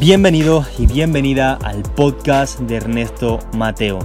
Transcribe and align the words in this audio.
Bienvenido 0.00 0.64
y 0.78 0.86
bienvenida 0.86 1.54
al 1.54 1.82
podcast 1.82 2.60
de 2.60 2.76
Ernesto 2.76 3.40
Mateo, 3.56 3.98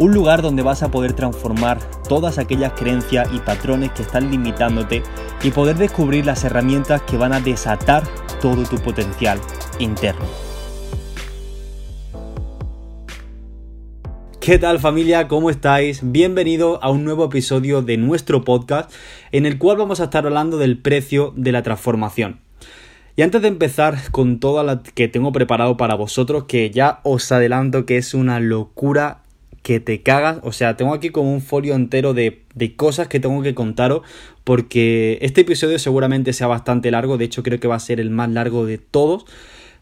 un 0.00 0.12
lugar 0.12 0.42
donde 0.42 0.64
vas 0.64 0.82
a 0.82 0.90
poder 0.90 1.12
transformar 1.12 1.78
todas 2.08 2.38
aquellas 2.38 2.72
creencias 2.72 3.28
y 3.32 3.38
patrones 3.38 3.92
que 3.92 4.02
están 4.02 4.32
limitándote 4.32 5.04
y 5.44 5.52
poder 5.52 5.76
descubrir 5.76 6.26
las 6.26 6.42
herramientas 6.42 7.02
que 7.02 7.16
van 7.16 7.32
a 7.32 7.40
desatar 7.40 8.02
todo 8.40 8.64
tu 8.64 8.78
potencial 8.78 9.38
interno. 9.78 10.24
¿Qué 14.40 14.58
tal 14.58 14.80
familia? 14.80 15.28
¿Cómo 15.28 15.50
estáis? 15.50 16.00
Bienvenido 16.02 16.82
a 16.82 16.90
un 16.90 17.04
nuevo 17.04 17.26
episodio 17.26 17.80
de 17.80 17.96
nuestro 17.96 18.42
podcast 18.42 18.92
en 19.30 19.46
el 19.46 19.58
cual 19.58 19.76
vamos 19.76 20.00
a 20.00 20.04
estar 20.04 20.26
hablando 20.26 20.58
del 20.58 20.82
precio 20.82 21.32
de 21.36 21.52
la 21.52 21.62
transformación. 21.62 22.47
Y 23.18 23.22
antes 23.22 23.42
de 23.42 23.48
empezar 23.48 23.98
con 24.12 24.38
todo 24.38 24.62
lo 24.62 24.80
que 24.94 25.08
tengo 25.08 25.32
preparado 25.32 25.76
para 25.76 25.96
vosotros, 25.96 26.44
que 26.44 26.70
ya 26.70 27.00
os 27.02 27.32
adelanto 27.32 27.84
que 27.84 27.96
es 27.96 28.14
una 28.14 28.38
locura 28.38 29.22
que 29.64 29.80
te 29.80 30.04
cagas. 30.04 30.38
O 30.44 30.52
sea, 30.52 30.76
tengo 30.76 30.94
aquí 30.94 31.10
como 31.10 31.34
un 31.34 31.40
folio 31.40 31.74
entero 31.74 32.14
de, 32.14 32.44
de, 32.54 32.76
cosas 32.76 33.08
que 33.08 33.18
tengo 33.18 33.42
que 33.42 33.56
contaros. 33.56 34.02
Porque 34.44 35.18
este 35.20 35.40
episodio 35.40 35.80
seguramente 35.80 36.32
sea 36.32 36.46
bastante 36.46 36.92
largo. 36.92 37.18
De 37.18 37.24
hecho, 37.24 37.42
creo 37.42 37.58
que 37.58 37.66
va 37.66 37.74
a 37.74 37.80
ser 37.80 37.98
el 37.98 38.10
más 38.10 38.30
largo 38.30 38.66
de 38.66 38.78
todos. 38.78 39.24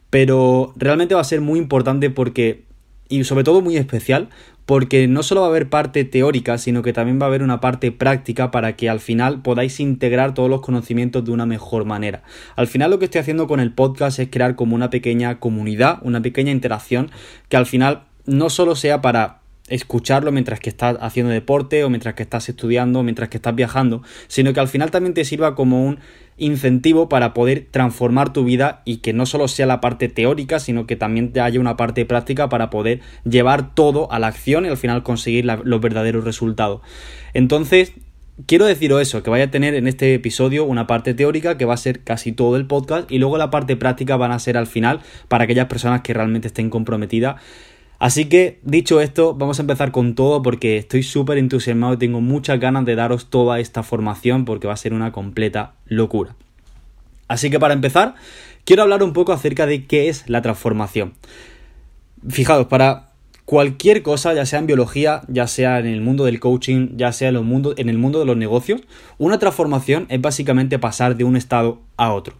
Pero 0.09 0.73
realmente 0.74 1.14
va 1.14 1.20
a 1.20 1.24
ser 1.24 1.42
muy 1.42 1.59
importante 1.59 2.09
porque. 2.09 2.64
Y 3.10 3.23
sobre 3.24 3.45
todo 3.45 3.60
muy 3.60 3.76
especial 3.76 4.30
porque 4.66 5.06
no 5.06 5.23
solo 5.23 5.43
va 5.43 5.47
a 5.47 5.51
haber 5.51 5.70
parte 5.70 6.05
teórica, 6.05 6.59
sino 6.59 6.83
que 6.83 6.93
también 6.93 7.20
va 7.20 7.27
a 7.27 7.29
haber 7.29 7.43
una 7.43 7.61
parte 7.61 7.93
práctica 7.93 8.51
para 8.51 8.74
que 8.74 8.91
al 8.91 9.01
final 9.01 9.41
podáis 9.41 9.79
integrar 9.79 10.34
todos 10.34 10.51
los 10.51 10.61
conocimientos 10.61 11.24
de 11.24 11.30
una 11.30 11.47
mejor 11.47 11.85
manera. 11.85 12.23
Al 12.57 12.66
final 12.66 12.90
lo 12.90 12.99
que 12.99 13.07
estoy 13.07 13.21
haciendo 13.21 13.46
con 13.46 13.60
el 13.60 13.73
podcast 13.73 14.18
es 14.18 14.29
crear 14.29 14.57
como 14.57 14.74
una 14.74 14.90
pequeña 14.90 15.38
comunidad, 15.38 16.01
una 16.02 16.21
pequeña 16.21 16.51
interacción 16.51 17.10
que 17.49 17.57
al 17.57 17.66
final 17.66 18.02
no 18.27 18.51
solo 18.51 18.74
sea 18.74 19.01
para 19.01 19.38
escucharlo 19.68 20.32
mientras 20.32 20.60
que 20.60 20.70
estás 20.70 20.96
haciendo 21.00 21.32
deporte 21.32 21.84
o 21.84 21.90
mientras 21.90 22.14
que 22.14 22.22
estás 22.22 22.48
estudiando 22.48 23.00
o 23.00 23.02
mientras 23.02 23.28
que 23.28 23.38
estás 23.38 23.54
viajando, 23.54 24.02
sino 24.28 24.52
que 24.52 24.60
al 24.60 24.68
final 24.68 24.90
también 24.90 25.14
te 25.14 25.24
sirva 25.24 25.54
como 25.54 25.84
un 25.84 25.98
incentivo 26.38 27.09
para 27.09 27.32
poder 27.32 27.66
transformar 27.70 28.32
tu 28.32 28.44
vida 28.44 28.82
y 28.84 28.98
que 28.98 29.12
no 29.12 29.26
solo 29.26 29.48
sea 29.48 29.66
la 29.66 29.80
parte 29.80 30.09
teórica, 30.09 30.60
sino 30.60 30.87
que 30.87 30.96
también 30.96 31.32
te 31.32 31.40
haya 31.40 31.59
una 31.59 31.76
parte 31.76 32.04
práctica 32.04 32.48
para 32.48 32.70
poder 32.70 33.00
llevar 33.24 33.74
todo 33.74 34.10
a 34.12 34.18
la 34.18 34.28
acción 34.28 34.66
y 34.66 34.68
al 34.68 34.76
final 34.76 35.02
conseguir 35.02 35.46
los 35.46 35.80
verdaderos 35.80 36.24
resultados. 36.24 36.82
Entonces, 37.32 37.92
quiero 38.44 38.66
deciros 38.66 39.00
eso, 39.00 39.22
que 39.22 39.30
vaya 39.30 39.44
a 39.44 39.50
tener 39.50 39.74
en 39.74 39.87
este 39.87 40.12
episodio 40.14 40.64
una 40.64 40.87
parte 40.87 41.14
teórica 41.14 41.56
que 41.56 41.64
va 41.64 41.74
a 41.74 41.78
ser 41.78 42.04
casi 42.04 42.32
todo 42.32 42.56
el 42.56 42.66
podcast 42.66 43.10
y 43.10 43.18
luego 43.18 43.38
la 43.38 43.50
parte 43.50 43.76
práctica 43.76 44.16
van 44.16 44.32
a 44.32 44.38
ser 44.38 44.59
al 44.59 44.66
final 44.66 45.00
para 45.28 45.44
aquellas 45.44 45.66
personas 45.66 46.02
que 46.02 46.12
realmente 46.12 46.48
estén 46.48 46.68
comprometidas 46.68 47.37
Así 47.99 48.27
que, 48.27 48.61
dicho 48.63 49.01
esto, 49.01 49.35
vamos 49.35 49.59
a 49.59 49.63
empezar 49.63 49.91
con 49.91 50.15
todo 50.15 50.43
porque 50.43 50.77
estoy 50.77 51.02
súper 51.02 51.39
entusiasmado 51.39 51.95
y 51.95 51.99
tengo 51.99 52.21
muchas 52.21 52.61
ganas 52.61 52.85
de 52.85 52.95
daros 52.95 53.30
toda 53.30 53.59
esta 53.59 53.83
formación 53.83 54.45
porque 54.45 54.66
va 54.66 54.75
a 54.75 54.79
ser 54.79 54.93
una 54.93 55.13
completa 55.13 55.75
locura. 55.87 56.35
Así 57.29 57.51
que 57.51 57.59
para 57.59 57.74
empezar, 57.74 58.15
quiero 58.65 58.83
hablar 58.83 59.02
un 59.02 59.13
poco 59.13 59.33
acerca 59.33 59.67
de 59.67 59.87
qué 59.87 60.09
es 60.09 60.29
la 60.29 60.43
transformación. 60.43 61.15
Fijaos, 62.29 62.67
para 62.67 63.13
cualquier 63.47 64.03
cosa, 64.03 64.34
ya 64.34 64.44
sea 64.44 64.59
en 64.59 64.67
biología, 64.67 65.22
ya 65.28 65.47
sea 65.47 65.78
en 65.78 65.87
el 65.87 66.03
mundo 66.03 66.25
del 66.25 66.39
coaching, 66.39 66.97
ya 66.97 67.12
sea 67.12 67.31
en 67.31 67.37
el 67.37 67.43
mundo, 67.43 67.75
en 67.78 67.89
el 67.89 67.97
mundo 67.97 68.19
de 68.19 68.27
los 68.27 68.37
negocios, 68.37 68.83
una 69.17 69.39
transformación 69.39 70.06
es 70.11 70.21
básicamente 70.21 70.78
pasar 70.78 71.17
de 71.17 71.25
un 71.25 71.37
estado 71.37 71.81
a 71.97 72.12
otro. 72.12 72.34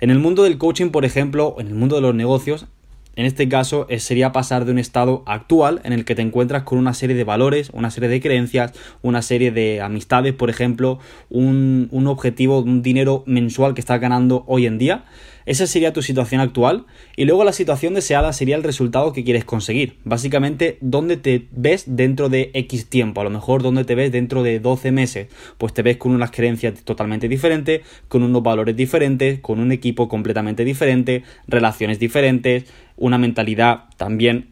En 0.00 0.10
el 0.10 0.18
mundo 0.18 0.44
del 0.44 0.58
coaching, 0.58 0.90
por 0.90 1.04
ejemplo, 1.04 1.56
en 1.58 1.68
el 1.68 1.74
mundo 1.74 1.96
de 1.96 2.02
los 2.02 2.14
negocios, 2.14 2.66
en 3.14 3.26
este 3.26 3.48
caso 3.48 3.86
eh, 3.88 3.98
sería 3.98 4.32
pasar 4.32 4.64
de 4.64 4.72
un 4.72 4.78
estado 4.78 5.22
actual 5.26 5.80
en 5.84 5.92
el 5.92 6.04
que 6.04 6.14
te 6.14 6.22
encuentras 6.22 6.62
con 6.62 6.78
una 6.78 6.94
serie 6.94 7.14
de 7.14 7.24
valores, 7.24 7.70
una 7.72 7.90
serie 7.90 8.08
de 8.08 8.20
creencias, 8.20 8.72
una 9.02 9.22
serie 9.22 9.50
de 9.50 9.80
amistades, 9.82 10.32
por 10.32 10.50
ejemplo, 10.50 10.98
un, 11.28 11.88
un 11.90 12.06
objetivo, 12.06 12.60
un 12.60 12.82
dinero 12.82 13.22
mensual 13.26 13.74
que 13.74 13.80
estás 13.80 14.00
ganando 14.00 14.44
hoy 14.46 14.66
en 14.66 14.78
día, 14.78 15.04
esa 15.46 15.66
sería 15.66 15.92
tu 15.92 16.02
situación 16.02 16.40
actual. 16.40 16.86
Y 17.16 17.24
luego 17.24 17.44
la 17.44 17.52
situación 17.52 17.94
deseada 17.94 18.32
sería 18.32 18.56
el 18.56 18.62
resultado 18.62 19.12
que 19.12 19.24
quieres 19.24 19.44
conseguir. 19.44 19.98
Básicamente, 20.04 20.78
¿dónde 20.80 21.16
te 21.16 21.48
ves 21.50 21.84
dentro 21.86 22.28
de 22.28 22.50
X 22.54 22.86
tiempo? 22.86 23.20
A 23.20 23.24
lo 23.24 23.30
mejor, 23.30 23.62
¿dónde 23.62 23.84
te 23.84 23.94
ves 23.94 24.12
dentro 24.12 24.42
de 24.42 24.60
12 24.60 24.92
meses? 24.92 25.28
Pues 25.58 25.72
te 25.74 25.82
ves 25.82 25.96
con 25.96 26.12
unas 26.12 26.30
creencias 26.30 26.82
totalmente 26.84 27.28
diferentes, 27.28 27.82
con 28.08 28.22
unos 28.22 28.42
valores 28.42 28.76
diferentes, 28.76 29.40
con 29.40 29.60
un 29.60 29.72
equipo 29.72 30.08
completamente 30.08 30.64
diferente, 30.64 31.22
relaciones 31.46 31.98
diferentes, 31.98 32.64
una 32.96 33.18
mentalidad 33.18 33.84
también 33.96 34.51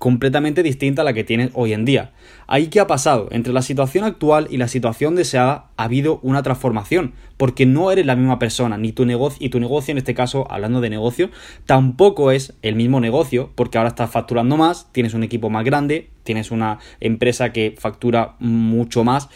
completamente 0.00 0.62
distinta 0.62 1.02
a 1.02 1.04
la 1.04 1.12
que 1.12 1.24
tienes 1.24 1.50
hoy 1.52 1.74
en 1.74 1.84
día. 1.84 2.12
Ahí 2.46 2.68
qué 2.68 2.80
ha 2.80 2.86
pasado? 2.86 3.28
Entre 3.32 3.52
la 3.52 3.60
situación 3.60 4.02
actual 4.04 4.48
y 4.50 4.56
la 4.56 4.66
situación 4.66 5.14
deseada 5.14 5.66
ha 5.76 5.84
habido 5.84 6.20
una 6.22 6.42
transformación, 6.42 7.12
porque 7.36 7.66
no 7.66 7.90
eres 7.92 8.06
la 8.06 8.16
misma 8.16 8.38
persona, 8.38 8.78
ni 8.78 8.92
tu 8.92 9.04
negocio, 9.04 9.36
y 9.44 9.50
tu 9.50 9.60
negocio 9.60 9.92
en 9.92 9.98
este 9.98 10.14
caso, 10.14 10.50
hablando 10.50 10.80
de 10.80 10.88
negocio, 10.88 11.28
tampoco 11.66 12.30
es 12.30 12.54
el 12.62 12.76
mismo 12.76 12.98
negocio, 12.98 13.52
porque 13.54 13.76
ahora 13.76 13.90
estás 13.90 14.10
facturando 14.10 14.56
más, 14.56 14.90
tienes 14.90 15.12
un 15.12 15.22
equipo 15.22 15.50
más 15.50 15.66
grande, 15.66 16.08
tienes 16.22 16.50
una 16.50 16.78
empresa 17.00 17.52
que 17.52 17.74
factura 17.78 18.36
mucho 18.38 19.04
más. 19.04 19.28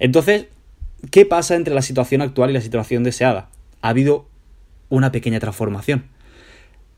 Entonces, 0.00 0.48
¿qué 1.12 1.26
pasa 1.26 1.54
entre 1.54 1.74
la 1.74 1.82
situación 1.82 2.22
actual 2.22 2.50
y 2.50 2.54
la 2.54 2.60
situación 2.60 3.04
deseada? 3.04 3.50
Ha 3.82 3.90
habido 3.90 4.26
una 4.88 5.12
pequeña 5.12 5.38
transformación. 5.38 6.06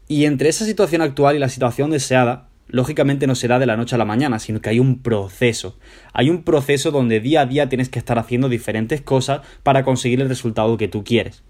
Y 0.09 0.25
entre 0.25 0.49
esa 0.49 0.65
situación 0.65 1.03
actual 1.03 1.37
y 1.37 1.39
la 1.39 1.51
situación 1.51 1.91
deseada 1.91 2.49
lógicamente 2.69 3.27
no 3.27 3.35
será 3.35 3.59
de 3.59 3.67
la 3.67 3.77
noche 3.77 3.95
a 3.95 3.99
la 3.99 4.05
mañana, 4.05 4.39
sino 4.39 4.61
que 4.61 4.71
hay 4.71 4.81
un 4.81 5.01
proceso. 5.01 5.79
Hay 6.13 6.31
un 6.31 6.43
proceso 6.43 6.91
donde 6.91 7.21
día 7.21 7.43
a 7.43 7.47
día 7.47 7.69
tienes 7.69 7.89
que 7.89 7.99
estar 7.99 8.19
haciendo 8.19 8.49
diferentes 8.49 9.01
cosas 9.01 9.41
para 9.63 9.85
conseguir 9.85 10.21
el 10.21 10.29
resultado 10.29 10.77
que 10.77 10.89
tú 10.89 11.05
quieres. 11.05 11.43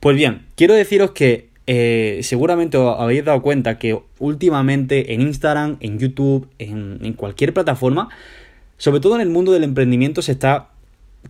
Pues 0.00 0.16
bien, 0.16 0.46
quiero 0.56 0.74
deciros 0.74 1.12
que 1.12 1.48
eh, 1.66 2.20
seguramente 2.22 2.78
os 2.78 2.98
habéis 2.98 3.24
dado 3.24 3.42
cuenta 3.42 3.78
que 3.78 4.00
últimamente 4.18 5.14
en 5.14 5.20
Instagram, 5.22 5.76
en 5.80 5.98
YouTube, 5.98 6.48
en, 6.58 6.98
en 7.02 7.12
cualquier 7.12 7.52
plataforma, 7.52 8.08
sobre 8.76 9.00
todo 9.00 9.16
en 9.16 9.20
el 9.20 9.28
mundo 9.28 9.52
del 9.52 9.64
emprendimiento 9.64 10.22
se 10.22 10.32
está 10.32 10.70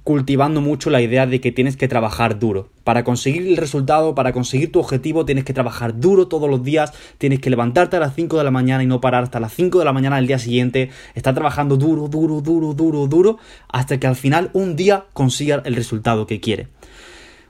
cultivando 0.04 0.60
mucho 0.60 0.90
la 0.90 1.00
idea 1.00 1.26
de 1.26 1.40
que 1.40 1.52
tienes 1.52 1.76
que 1.76 1.88
trabajar 1.88 2.38
duro. 2.38 2.68
Para 2.84 3.04
conseguir 3.04 3.46
el 3.46 3.56
resultado, 3.56 4.14
para 4.14 4.32
conseguir 4.32 4.72
tu 4.72 4.80
objetivo, 4.80 5.24
tienes 5.24 5.44
que 5.44 5.52
trabajar 5.52 6.00
duro 6.00 6.28
todos 6.28 6.48
los 6.48 6.62
días, 6.62 6.92
tienes 7.18 7.40
que 7.40 7.50
levantarte 7.50 7.96
a 7.96 8.00
las 8.00 8.14
5 8.14 8.38
de 8.38 8.44
la 8.44 8.50
mañana 8.50 8.82
y 8.82 8.86
no 8.86 9.00
parar 9.00 9.24
hasta 9.24 9.40
las 9.40 9.52
5 9.52 9.78
de 9.78 9.84
la 9.84 9.92
mañana 9.92 10.16
del 10.16 10.26
día 10.26 10.38
siguiente, 10.38 10.90
estar 11.14 11.34
trabajando 11.34 11.76
duro, 11.76 12.08
duro, 12.08 12.40
duro, 12.40 12.74
duro, 12.74 13.06
duro, 13.06 13.38
hasta 13.68 13.98
que 13.98 14.06
al 14.06 14.16
final 14.16 14.50
un 14.52 14.76
día 14.76 15.04
consigas 15.12 15.62
el 15.64 15.74
resultado 15.74 16.26
que 16.26 16.40
quiere. 16.40 16.68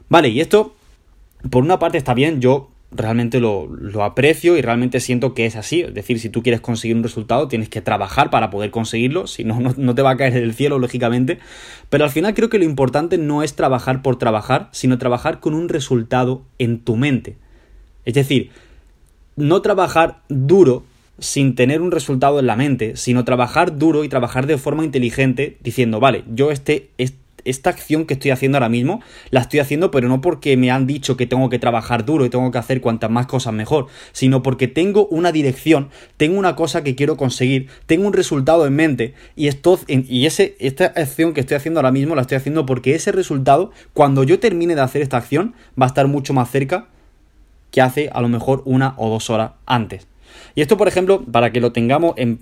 Vale, 0.09 0.29
y 0.29 0.41
esto, 0.41 0.75
por 1.51 1.63
una 1.63 1.79
parte 1.79 1.99
está 1.99 2.15
bien, 2.15 2.41
yo 2.41 2.71
realmente 2.91 3.41
lo, 3.41 3.69
aprecio 4.03 4.57
y 4.57 4.63
realmente 4.63 5.01
siento 5.01 5.35
que 5.35 5.47
es 5.47 5.57
así. 5.57 5.83
Es 5.83 5.95
decir, 5.95 6.19
si 6.21 6.31
tú 6.31 6.43
quieres 6.43 6.61
conseguir 6.61 6.97
un 6.97 7.03
resultado, 7.03 7.49
tienes 7.49 7.69
que 7.69 7.81
trabajar 7.81 8.31
para 8.31 8.51
poder 8.51 8.71
conseguirlo, 8.71 9.27
si 9.27 9.45
no, 9.45 9.59
no, 9.61 9.95
te 9.95 10.03
va 10.03 10.13
a 10.13 10.17
caer 10.17 10.35
del 10.35 10.55
cielo, 10.55 10.79
lógicamente. 10.79 11.39
Pero 11.91 12.05
al 12.05 12.11
final 12.11 12.35
creo 12.35 12.49
que 12.49 12.59
lo 12.59 12.65
importante 12.65 13.19
no 13.19 13.43
es 13.43 13.55
trabajar 13.55 14.03
por 14.03 14.17
trabajar, 14.17 14.69
sino 14.73 14.99
trabajar 14.99 15.41
con 15.41 15.55
un 15.55 15.69
resultado 15.69 16.43
en 16.59 16.81
tu 16.81 16.97
mente. 16.97 17.37
Es 18.05 18.15
decir, 18.15 18.51
no 19.37 19.61
trabajar 19.61 20.23
duro 20.29 20.85
sin 21.19 21.55
tener 21.57 21.83
un 21.83 21.91
resultado 21.91 22.39
en 22.39 22.47
la 22.47 22.57
mente, 22.57 22.97
sino 22.97 23.25
trabajar 23.25 23.77
duro 23.77 24.05
y 24.05 24.09
trabajar 24.09 24.47
de 24.47 24.57
forma 24.57 24.85
inteligente 24.85 25.59
diciendo, 25.61 26.01
vale, 26.01 26.25
yo 26.33 26.51
este, 26.51 26.91
este 26.97 27.19
esta 27.49 27.71
acción 27.71 28.05
que 28.05 28.15
estoy 28.15 28.31
haciendo 28.31 28.59
ahora 28.59 28.69
mismo, 28.69 29.01
la 29.31 29.41
estoy 29.41 29.61
haciendo, 29.61 29.91
pero 29.91 30.09
no 30.09 30.21
porque 30.21 30.57
me 30.57 30.71
han 30.71 30.87
dicho 30.87 31.17
que 31.17 31.27
tengo 31.27 31.49
que 31.49 31.59
trabajar 31.59 32.05
duro 32.05 32.25
y 32.25 32.31
tengo 32.31 32.51
que 32.51 32.59
hacer 32.59 32.81
cuantas 32.81 33.11
más 33.11 33.27
cosas 33.27 33.53
mejor, 33.53 33.87
sino 34.13 34.43
porque 34.43 34.69
tengo 34.69 35.07
una 35.09 35.33
dirección, 35.33 35.89
tengo 36.17 36.39
una 36.39 36.57
cosa 36.57 36.83
que 36.83 36.95
quiero 36.95 37.17
conseguir, 37.17 37.69
tengo 37.87 38.07
un 38.07 38.13
resultado 38.13 38.67
en 38.67 38.75
mente 38.75 39.15
y, 39.37 39.49
esto, 39.49 39.79
y 39.89 40.27
ese, 40.27 40.57
esta 40.59 40.87
acción 40.87 41.35
que 41.35 41.41
estoy 41.41 41.57
haciendo 41.57 41.81
ahora 41.81 41.93
mismo 41.93 42.15
la 42.15 42.23
estoy 42.23 42.37
haciendo 42.37 42.67
porque 42.67 42.95
ese 42.95 43.13
resultado, 43.13 43.71
cuando 43.93 44.25
yo 44.25 44.39
termine 44.39 44.75
de 44.75 44.81
hacer 44.81 45.03
esta 45.03 45.17
acción, 45.17 45.55
va 45.81 45.87
a 45.87 45.89
estar 45.89 46.07
mucho 46.09 46.35
más 46.35 46.51
cerca 46.51 46.89
que 47.71 47.83
hace 47.83 48.11
a 48.13 48.21
lo 48.21 48.29
mejor 48.29 48.63
una 48.65 48.95
o 48.97 49.09
dos 49.11 49.31
horas 49.31 49.53
antes. 49.67 50.07
Y 50.55 50.61
esto, 50.61 50.77
por 50.77 50.89
ejemplo, 50.89 51.25
para 51.31 51.53
que 51.53 51.61
lo 51.61 51.73
tengamos 51.73 52.15
en, 52.17 52.41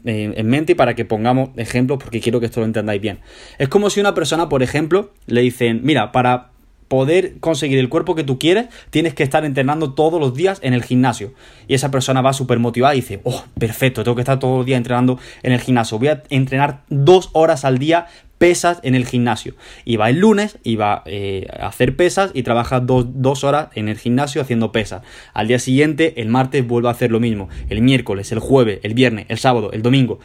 mente 0.49 0.73
y 0.73 0.75
para 0.75 0.95
que 0.95 1.05
pongamos 1.05 1.51
ejemplos, 1.57 1.99
porque 2.03 2.21
quiero 2.21 2.41
que 2.41 2.47
esto 2.47 2.61
lo 2.61 2.67
entendáis 2.67 3.01
bien. 3.01 3.19
Es 3.59 3.69
como 3.69 3.91
si 3.91 4.01
una 4.01 4.15
persona, 4.15 4.49
por 4.49 4.63
ejemplo, 4.63 5.13
le 5.27 5.43
dicen, 5.43 5.81
mira, 5.83 6.13
para 6.13 6.51
poder 6.89 7.39
conseguir 7.41 7.79
el 7.79 7.89
cuerpo 7.89 8.15
que 8.15 8.25
tú 8.25 8.39
quieres, 8.39 8.67
tienes 8.91 9.15
que 9.15 9.23
estar 9.23 9.45
entrenando 9.45 9.95
todos 9.95 10.21
los 10.21 10.35
días 10.35 10.59
en 10.63 10.73
el 10.73 10.85
gimnasio. 10.85 11.33
Y 11.67 11.75
esa 11.75 11.91
persona 11.91 12.23
va 12.23 12.33
súper 12.33 12.59
motivada 12.59 12.95
y 12.95 13.01
dice, 13.01 13.21
oh, 13.25 13.45
perfecto, 13.59 14.05
tengo 14.05 14.15
que 14.15 14.23
estar 14.23 14.39
todos 14.39 14.59
los 14.59 14.67
días 14.67 14.79
entrenando 14.79 15.19
en 15.43 15.53
el 15.53 15.61
gimnasio. 15.61 15.99
Voy 15.99 16.09
a 16.09 16.23
entrenar 16.31 16.83
dos 16.89 17.31
horas 17.33 17.65
al 17.65 17.79
día 17.79 18.07
pesas 18.39 18.81
en 18.83 18.95
el 18.95 19.07
gimnasio. 19.07 19.55
Y 19.85 19.97
va 19.97 20.11
el 20.11 20.19
lunes 20.19 20.59
y 20.63 20.77
va 20.77 21.03
eh, 21.07 21.47
a 21.59 21.69
hacer 21.69 21.97
pesas 21.97 22.31
y 22.35 22.43
trabaja 22.43 22.81
dos, 22.81 23.45
horas 23.45 23.69
en 23.75 23.89
el 23.89 23.99
gimnasio 23.99 24.43
haciendo 24.43 24.73
pesas. 24.73 25.03
Al 25.33 25.49
día 25.49 25.59
siguiente, 25.59 26.21
el 26.21 26.29
martes, 26.29 26.67
vuelve 26.67 26.89
a 26.89 26.93
hacer 26.93 27.11
lo 27.11 27.21
mismo. 27.21 27.49
El 27.69 27.83
miércoles, 27.83 28.31
el 28.33 28.39
jueves, 28.39 28.81
el 28.83 28.95
viernes, 28.95 29.27
el 29.29 29.39
sábado, 29.39 29.71
el 29.73 29.83
domingo. 29.83 30.19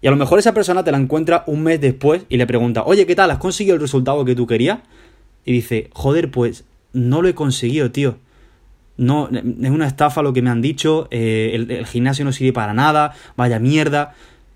Y 0.00 0.06
a 0.06 0.10
lo 0.10 0.16
mejor 0.16 0.38
esa 0.38 0.52
persona 0.52 0.84
te 0.84 0.92
la 0.92 0.98
encuentra 0.98 1.44
un 1.46 1.62
mes 1.62 1.80
después 1.80 2.24
y 2.28 2.36
le 2.36 2.46
pregunta, 2.46 2.82
oye, 2.84 3.06
¿qué 3.06 3.14
tal? 3.14 3.30
¿Has 3.30 3.38
conseguido 3.38 3.74
el 3.74 3.80
resultado 3.80 4.24
que 4.24 4.34
tú 4.34 4.46
querías? 4.46 4.80
Y 5.44 5.52
dice, 5.52 5.90
joder, 5.92 6.30
pues 6.30 6.64
no 6.92 7.22
lo 7.22 7.28
he 7.28 7.34
conseguido, 7.34 7.90
tío. 7.90 8.18
No, 8.96 9.28
es 9.28 9.70
una 9.70 9.86
estafa 9.86 10.22
lo 10.22 10.32
que 10.32 10.40
me 10.40 10.50
han 10.50 10.62
dicho, 10.62 11.08
eh, 11.10 11.50
el, 11.54 11.70
el 11.70 11.86
gimnasio 11.86 12.24
no 12.24 12.32
sirve 12.32 12.52
para 12.52 12.74
nada, 12.74 13.12
vaya 13.36 13.58
mierda. 13.58 14.14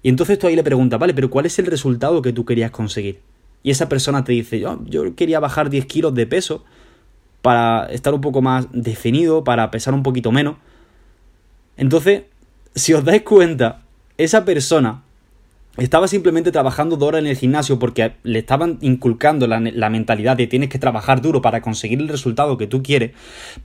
Y 0.09 0.11
entonces 0.11 0.39
tú 0.39 0.47
ahí 0.47 0.57
le 0.57 0.65
preguntas, 0.65 0.99
vale, 0.99 1.13
pero 1.13 1.29
¿cuál 1.29 1.45
es 1.45 1.59
el 1.59 1.67
resultado 1.67 2.23
que 2.23 2.33
tú 2.33 2.47
querías 2.47 2.71
conseguir? 2.71 3.21
Y 3.63 3.71
esa 3.71 3.91
persona 3.91 4.25
te 4.25 4.33
dice, 4.33 4.59
yo, 4.59 4.83
yo 4.87 5.15
quería 5.15 5.39
bajar 5.39 5.69
10 5.69 5.85
kilos 5.85 6.15
de 6.15 6.27
peso 6.27 6.65
para 7.43 7.85
estar 7.93 8.15
un 8.15 8.23
poco 8.23 8.41
más 8.41 8.69
definido, 8.73 9.45
para 9.45 9.71
pesar 9.71 9.93
un 9.93 10.03
poquito 10.03 10.33
menos. 10.33 10.57
Entonces, 11.77 12.23
si 12.75 12.95
os 12.95 13.05
dais 13.05 13.21
cuenta, 13.21 13.83
esa 14.17 14.47
persona 14.47 15.03
estaba 15.85 16.09
simplemente 16.09 16.51
trabajando 16.51 16.97
duro 16.97 17.19
en 17.19 17.27
el 17.27 17.37
gimnasio 17.37 17.79
porque 17.79 18.15
le 18.25 18.41
estaban 18.41 18.79
inculcando 18.81 19.47
la, 19.47 19.91
mentalidad 19.91 20.37
de 20.37 20.47
tienes 20.47 20.69
que 20.69 20.79
trabajar 20.79 21.23
duro 21.23 21.41
para 21.41 21.63
conseguir 21.63 22.01
el 22.01 22.09
resultado 22.09 22.59
que 22.59 22.67
tú 22.67 22.83
quieres, 22.83 23.13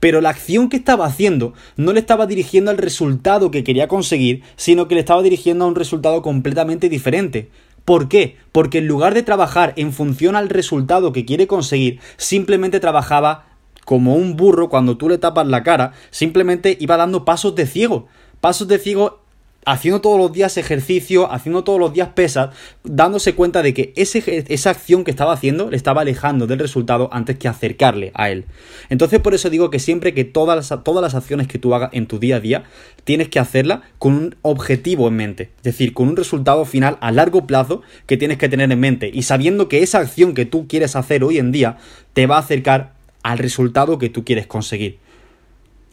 pero 0.00 0.20
la 0.20 0.30
acción 0.30 0.68
que 0.68 0.76
estaba 0.76 1.06
haciendo 1.06 1.54
no 1.76 1.92
le 1.92 2.00
estaba 2.00 2.26
dirigiendo 2.26 2.70
al 2.70 2.78
resultado 2.78 3.50
que 3.50 3.64
quería 3.64 3.88
conseguir, 3.88 4.42
sino 4.56 4.86
que 4.86 4.94
le 4.94 5.00
estaba 5.00 5.22
dirigiendo 5.22 5.64
a 5.64 5.68
un 5.68 5.74
resultado 5.74 6.22
completamente 6.22 6.88
diferente. 6.88 7.50
¿Por 7.84 8.08
qué? 8.08 8.36
Porque 8.52 8.78
en 8.78 8.86
lugar 8.86 9.12
de 9.12 9.22
trabajar 9.22 9.74
en 9.76 9.92
función 9.92 10.36
al 10.36 10.48
resultado 10.48 11.12
que 11.12 11.24
quiere 11.24 11.46
conseguir, 11.46 12.00
simplemente 12.16 12.80
trabajaba 12.80 13.46
como 13.84 14.14
un 14.14 14.36
burro 14.36 14.68
cuando 14.68 14.96
tú 14.96 15.08
le 15.08 15.18
tapas 15.18 15.46
la 15.46 15.62
cara, 15.62 15.92
simplemente 16.10 16.76
iba 16.80 16.96
dando 16.96 17.24
pasos 17.24 17.54
de 17.54 17.66
ciego. 17.66 18.06
Pasos 18.40 18.68
de 18.68 18.78
ciego 18.78 19.23
haciendo 19.66 20.00
todos 20.00 20.18
los 20.18 20.32
días 20.32 20.56
ejercicio, 20.56 21.30
haciendo 21.32 21.64
todos 21.64 21.78
los 21.78 21.92
días 21.92 22.08
pesas, 22.14 22.50
dándose 22.82 23.34
cuenta 23.34 23.62
de 23.62 23.74
que 23.74 23.92
esa 23.96 24.70
acción 24.70 25.04
que 25.04 25.10
estaba 25.10 25.32
haciendo 25.32 25.70
le 25.70 25.76
estaba 25.76 26.02
alejando 26.02 26.46
del 26.46 26.58
resultado 26.58 27.08
antes 27.12 27.38
que 27.38 27.48
acercarle 27.48 28.12
a 28.14 28.30
él. 28.30 28.44
Entonces 28.90 29.20
por 29.20 29.34
eso 29.34 29.50
digo 29.50 29.70
que 29.70 29.78
siempre 29.78 30.14
que 30.14 30.24
todas 30.24 30.56
las, 30.56 30.84
todas 30.84 31.02
las 31.02 31.14
acciones 31.14 31.48
que 31.48 31.58
tú 31.58 31.74
hagas 31.74 31.90
en 31.92 32.06
tu 32.06 32.18
día 32.18 32.36
a 32.36 32.40
día, 32.40 32.64
tienes 33.04 33.28
que 33.28 33.38
hacerla 33.38 33.82
con 33.98 34.14
un 34.14 34.36
objetivo 34.42 35.08
en 35.08 35.16
mente, 35.16 35.50
es 35.58 35.62
decir, 35.62 35.94
con 35.94 36.08
un 36.08 36.16
resultado 36.16 36.64
final 36.64 36.98
a 37.00 37.12
largo 37.12 37.46
plazo 37.46 37.82
que 38.06 38.16
tienes 38.16 38.38
que 38.38 38.48
tener 38.48 38.70
en 38.70 38.80
mente 38.80 39.10
y 39.12 39.22
sabiendo 39.22 39.68
que 39.68 39.82
esa 39.82 39.98
acción 39.98 40.34
que 40.34 40.46
tú 40.46 40.66
quieres 40.68 40.96
hacer 40.96 41.24
hoy 41.24 41.38
en 41.38 41.52
día 41.52 41.78
te 42.12 42.26
va 42.26 42.36
a 42.36 42.40
acercar 42.40 42.94
al 43.22 43.38
resultado 43.38 43.98
que 43.98 44.10
tú 44.10 44.24
quieres 44.24 44.46
conseguir. 44.46 44.98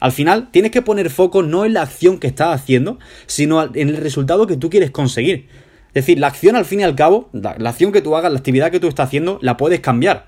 Al 0.01 0.12
final 0.12 0.50
tienes 0.50 0.71
que 0.71 0.81
poner 0.81 1.12
foco 1.12 1.44
no 1.44 1.63
en 1.63 1.74
la 1.74 1.83
acción 1.83 2.18
que 2.18 2.25
estás 2.25 2.59
haciendo, 2.59 2.98
sino 3.27 3.63
en 3.63 3.88
el 3.88 3.98
resultado 3.98 4.48
que 4.48 4.57
tú 4.57 4.71
quieres 4.71 4.89
conseguir. 4.89 5.48
Es 5.89 6.06
decir, 6.06 6.18
la 6.18 6.27
acción 6.27 6.56
al 6.56 6.65
fin 6.65 6.80
y 6.80 6.83
al 6.83 6.95
cabo, 6.95 7.30
la, 7.33 7.51
acción 7.69 7.92
que 7.92 8.01
tú 8.01 8.15
hagas, 8.15 8.31
la 8.31 8.39
actividad 8.39 8.71
que 8.71 8.80
tú 8.80 8.88
estás 8.88 9.07
haciendo, 9.07 9.38
la 9.44 9.57
puedes 9.57 9.80
cambiar. 9.80 10.25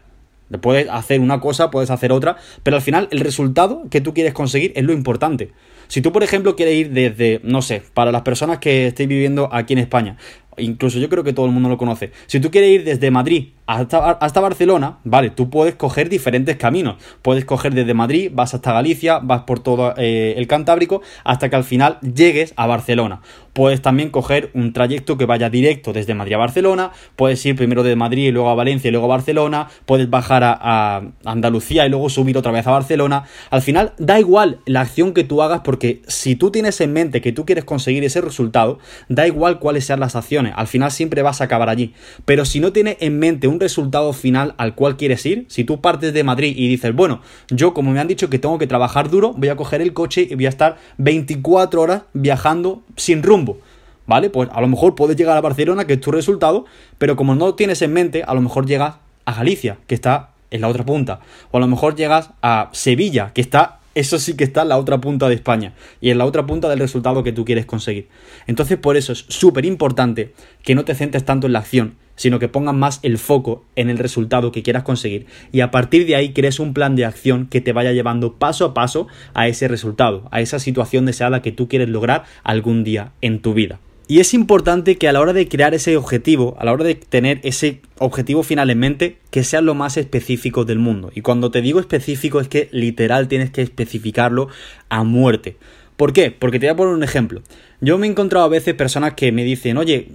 Puedes 0.62 0.88
hacer 0.90 1.20
una 1.20 1.40
cosa, 1.40 1.72
puedes 1.72 1.90
hacer 1.90 2.12
otra, 2.12 2.38
pero 2.62 2.76
al 2.76 2.84
final 2.84 3.08
el 3.10 3.22
resultado 3.22 3.86
que 3.90 4.00
tú 4.00 4.14
quieres 4.14 4.34
conseguir 4.34 4.74
es 4.76 4.84
lo 4.84 4.94
importante. 4.94 5.50
Si 5.88 6.02
tú, 6.02 6.12
por 6.12 6.22
ejemplo, 6.22 6.56
quieres 6.56 6.76
ir 6.76 6.92
desde, 6.92 7.42
no 7.44 7.64
sé, 7.64 7.82
para 7.96 8.12
las 8.12 8.22
personas 8.22 8.60
que 8.60 8.88
estéis 8.88 9.10
viviendo 9.10 9.50
aquí 9.52 9.74
en 9.74 9.80
España, 9.80 10.18
incluso 10.58 11.00
yo 11.00 11.10
creo 11.10 11.24
que 11.24 11.34
todo 11.34 11.48
el 11.48 11.52
mundo 11.52 11.70
lo 11.70 11.80
conoce, 11.80 12.12
si 12.28 12.40
tú 12.40 12.52
quieres 12.52 12.70
ir 12.70 12.84
desde 12.84 13.10
Madrid 13.10 13.54
hasta, 13.66 14.42
Barcelona, 14.42 14.98
vale, 15.06 15.30
tú 15.30 15.50
puedes 15.50 15.76
coger 15.76 16.10
diferentes 16.10 16.58
caminos. 16.58 16.98
Puedes 17.22 17.46
coger 17.46 17.74
desde 17.74 17.94
Madrid, 17.94 18.30
vas 18.34 18.54
hasta 18.54 18.74
Galicia, 18.74 19.20
vas 19.20 19.44
por 19.44 19.60
todo 19.60 19.94
eh, 19.98 20.34
el 20.38 20.48
Cantábrico, 20.48 21.02
hasta 21.24 21.50
que 21.50 21.56
al 21.56 21.64
final 21.64 21.98
llegues 22.02 22.54
a 22.58 22.68
Barcelona. 22.68 23.22
Puedes 23.54 23.82
también 23.82 24.10
coger 24.10 24.50
un 24.54 24.74
trayecto 24.74 25.18
que 25.18 25.26
vaya 25.26 25.50
directo 25.50 25.94
desde 25.94 26.16
Madrid 26.16 26.34
a 26.34 26.40
Barcelona, 26.40 26.92
puedes 27.16 27.46
ir 27.46 27.56
primero 27.56 27.84
de 27.84 27.96
Madrid 27.96 28.28
y 28.28 28.32
luego 28.32 28.50
a 28.50 28.56
Valencia 28.56 28.88
y 28.88 28.92
luego 28.92 29.06
a 29.06 29.10
Barcelona, 29.10 29.70
puedes 29.86 30.10
bajar 30.10 30.44
a, 30.44 30.54
a 30.54 31.04
Andalucía 31.24 31.86
y 31.86 31.90
luego 31.90 32.10
subir 32.10 32.38
otra 32.38 32.52
vez 32.52 32.66
a 32.66 32.72
Barcelona. 32.72 33.26
Al 33.52 33.62
final 33.62 33.94
da 33.98 34.20
igual 34.20 34.60
la 34.66 34.82
acción 34.82 35.14
que 35.14 35.24
tú 35.24 35.42
hagas 35.44 35.62
porque 35.64 36.02
si 36.08 36.36
tú 36.36 36.50
tienes 36.52 36.82
en 36.82 36.94
mente 36.94 37.22
que 37.22 37.32
tú 37.32 37.46
quieres 37.46 37.64
conseguir 37.64 38.04
ese 38.04 38.22
resultado, 38.22 38.80
da 39.08 39.28
igual 39.28 39.60
cuáles 39.60 39.86
sean 39.86 40.00
las 40.00 40.16
acciones, 40.16 40.54
al 40.56 40.68
final 40.68 40.92
siempre 40.92 41.22
vas 41.22 41.40
a 41.40 41.44
acabar 41.46 41.70
allí. 41.70 41.94
Pero 42.26 42.46
si 42.46 42.60
no 42.60 42.74
tienes 42.74 42.98
en 43.00 43.20
mente 43.20 43.48
un 43.48 43.53
resultado 43.60 44.14
final 44.14 44.56
al 44.58 44.76
cual 44.76 44.98
quieres 44.98 45.26
ir, 45.26 45.46
si 45.48 45.64
tú 45.64 45.82
partes 45.82 46.14
de 46.14 46.24
Madrid 46.24 46.54
y 46.56 46.68
dices, 46.68 46.94
bueno, 46.96 47.22
yo 47.50 47.74
como 47.74 47.92
me 47.92 48.00
han 48.00 48.08
dicho 48.08 48.30
que 48.30 48.40
tengo 48.40 48.58
que 48.58 48.68
trabajar 48.68 49.10
duro, 49.10 49.34
voy 49.34 49.50
a 49.50 49.56
coger 49.56 49.82
el 49.82 49.94
coche 49.94 50.28
y 50.30 50.36
voy 50.36 50.46
a 50.46 50.50
estar 50.50 50.78
24 50.98 51.82
horas 51.82 52.04
viajando 52.14 52.84
sin 52.96 53.24
rumbo. 53.24 53.60
¿Vale? 54.06 54.30
Pues 54.30 54.50
a 54.52 54.60
lo 54.60 54.68
mejor 54.68 54.96
puedes 54.96 55.16
llegar 55.16 55.38
a 55.38 55.42
Barcelona, 55.42 55.88
que 55.88 55.94
es 55.94 56.02
tu 56.02 56.12
resultado, 56.12 56.66
pero 56.98 57.16
como 57.16 57.36
no 57.36 57.56
tienes 57.56 57.82
en 57.82 57.94
mente, 57.94 58.24
a 58.24 58.34
lo 58.34 58.42
mejor 58.42 58.66
llegas 58.66 58.96
a 59.24 59.34
Galicia, 59.34 59.78
que 59.88 59.96
está 59.96 60.32
en 60.52 60.60
la 60.60 60.68
otra 60.68 60.86
punta. 60.86 61.22
O 61.52 61.58
a 61.58 61.60
lo 61.62 61.68
mejor 61.68 61.96
llegas 61.96 62.32
a 62.42 62.70
Sevilla, 62.74 63.32
que 63.34 63.40
está 63.40 63.80
eso 63.96 64.18
sí 64.18 64.36
que 64.36 64.44
está 64.44 64.64
en 64.64 64.70
la 64.70 64.78
otra 64.78 65.00
punta 65.00 65.30
de 65.30 65.36
España 65.36 65.74
y 66.02 66.10
en 66.10 66.18
la 66.18 66.26
otra 66.26 66.46
punta 66.46 66.70
del 66.70 66.80
resultado 66.80 67.24
que 67.24 67.32
tú 67.32 67.46
quieres 67.46 67.66
conseguir. 67.66 68.08
Entonces 68.48 68.78
por 68.78 68.98
eso 68.98 69.14
es 69.14 69.26
súper 69.28 69.66
importante 69.66 70.34
que 70.64 70.76
no 70.76 70.84
te 70.84 70.96
centres 70.96 71.26
tanto 71.26 71.48
en 71.48 71.54
la 71.54 71.60
acción, 71.60 71.96
sino 72.24 72.40
que 72.40 72.48
pongas 72.48 72.74
más 72.74 73.02
el 73.04 73.18
foco 73.18 73.66
en 73.76 73.90
el 73.90 73.98
resultado 73.98 74.54
que 74.54 74.64
quieras 74.64 74.84
conseguir 74.84 75.26
y 75.52 75.60
a 75.60 75.72
partir 75.72 76.08
de 76.08 76.16
ahí 76.16 76.32
crees 76.32 76.58
un 76.62 76.74
plan 76.74 76.96
de 76.96 77.04
acción 77.04 77.48
que 77.48 77.60
te 77.60 77.74
vaya 77.74 77.92
llevando 77.92 78.36
paso 78.36 78.64
a 78.64 78.74
paso 78.74 79.08
a 79.34 79.50
ese 79.50 79.68
resultado, 79.68 80.30
a 80.32 80.40
esa 80.40 80.58
situación 80.58 81.06
deseada 81.06 81.42
que 81.42 81.52
tú 81.52 81.68
quieres 81.68 81.90
lograr 81.90 82.24
algún 82.46 82.86
día 82.86 83.12
en 83.20 83.42
tu 83.42 83.54
vida. 83.54 83.82
Y 84.08 84.22
es 84.22 84.34
importante 84.34 84.98
que 84.98 85.10
a 85.10 85.12
la 85.12 85.20
hora 85.20 85.34
de 85.34 85.50
crear 85.50 85.74
ese 85.74 85.98
objetivo, 85.98 86.56
a 86.60 86.64
la 86.64 86.72
hora 86.72 86.86
de 86.86 86.96
tener 86.96 87.42
ese 87.44 87.82
objetivo 88.00 88.44
final 88.44 88.70
en 88.70 88.80
mente, 88.80 89.18
que 89.30 89.44
sea 89.44 89.60
lo 89.60 89.76
más 89.76 89.98
específico 89.98 90.64
del 90.64 90.80
mundo. 90.80 91.12
Y 91.14 91.20
cuando 91.20 91.52
te 91.52 91.62
digo 91.62 91.82
específico 91.82 92.40
es 92.40 92.48
que 92.48 92.70
literal 92.72 93.28
tienes 93.28 93.52
que 93.52 93.62
especificarlo 93.62 94.48
a 94.88 95.04
muerte. 95.04 95.58
¿Por 95.98 96.14
qué? 96.14 96.32
Porque 96.32 96.60
te 96.60 96.68
voy 96.68 96.74
a 96.74 96.78
poner 96.78 96.94
un 96.94 97.04
ejemplo. 97.04 97.42
Yo 97.82 97.98
me 97.98 98.08
he 98.08 98.10
encontrado 98.10 98.46
a 98.46 98.50
veces 98.50 98.74
personas 98.76 99.14
que 99.14 99.32
me 99.32 99.44
dicen, 99.44 99.78
oye, 99.78 100.08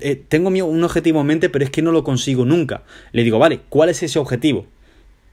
eh, 0.00 0.22
tengo 0.28 0.48
un 0.48 0.84
objetivo 0.84 1.20
en 1.20 1.26
mente, 1.26 1.48
pero 1.48 1.64
es 1.64 1.70
que 1.70 1.82
no 1.82 1.92
lo 1.92 2.04
consigo 2.04 2.44
nunca. 2.44 2.82
Le 3.12 3.24
digo, 3.24 3.38
vale, 3.38 3.60
¿cuál 3.68 3.88
es 3.88 4.02
ese 4.02 4.18
objetivo? 4.18 4.66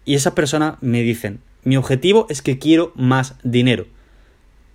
Y 0.06 0.16
esas 0.16 0.34
personas 0.34 0.76
me 0.82 1.02
dicen, 1.02 1.42
mi 1.64 1.78
objetivo 1.78 2.26
es 2.30 2.42
que 2.42 2.58
quiero 2.58 2.92
más 2.96 3.36
dinero. 3.44 3.86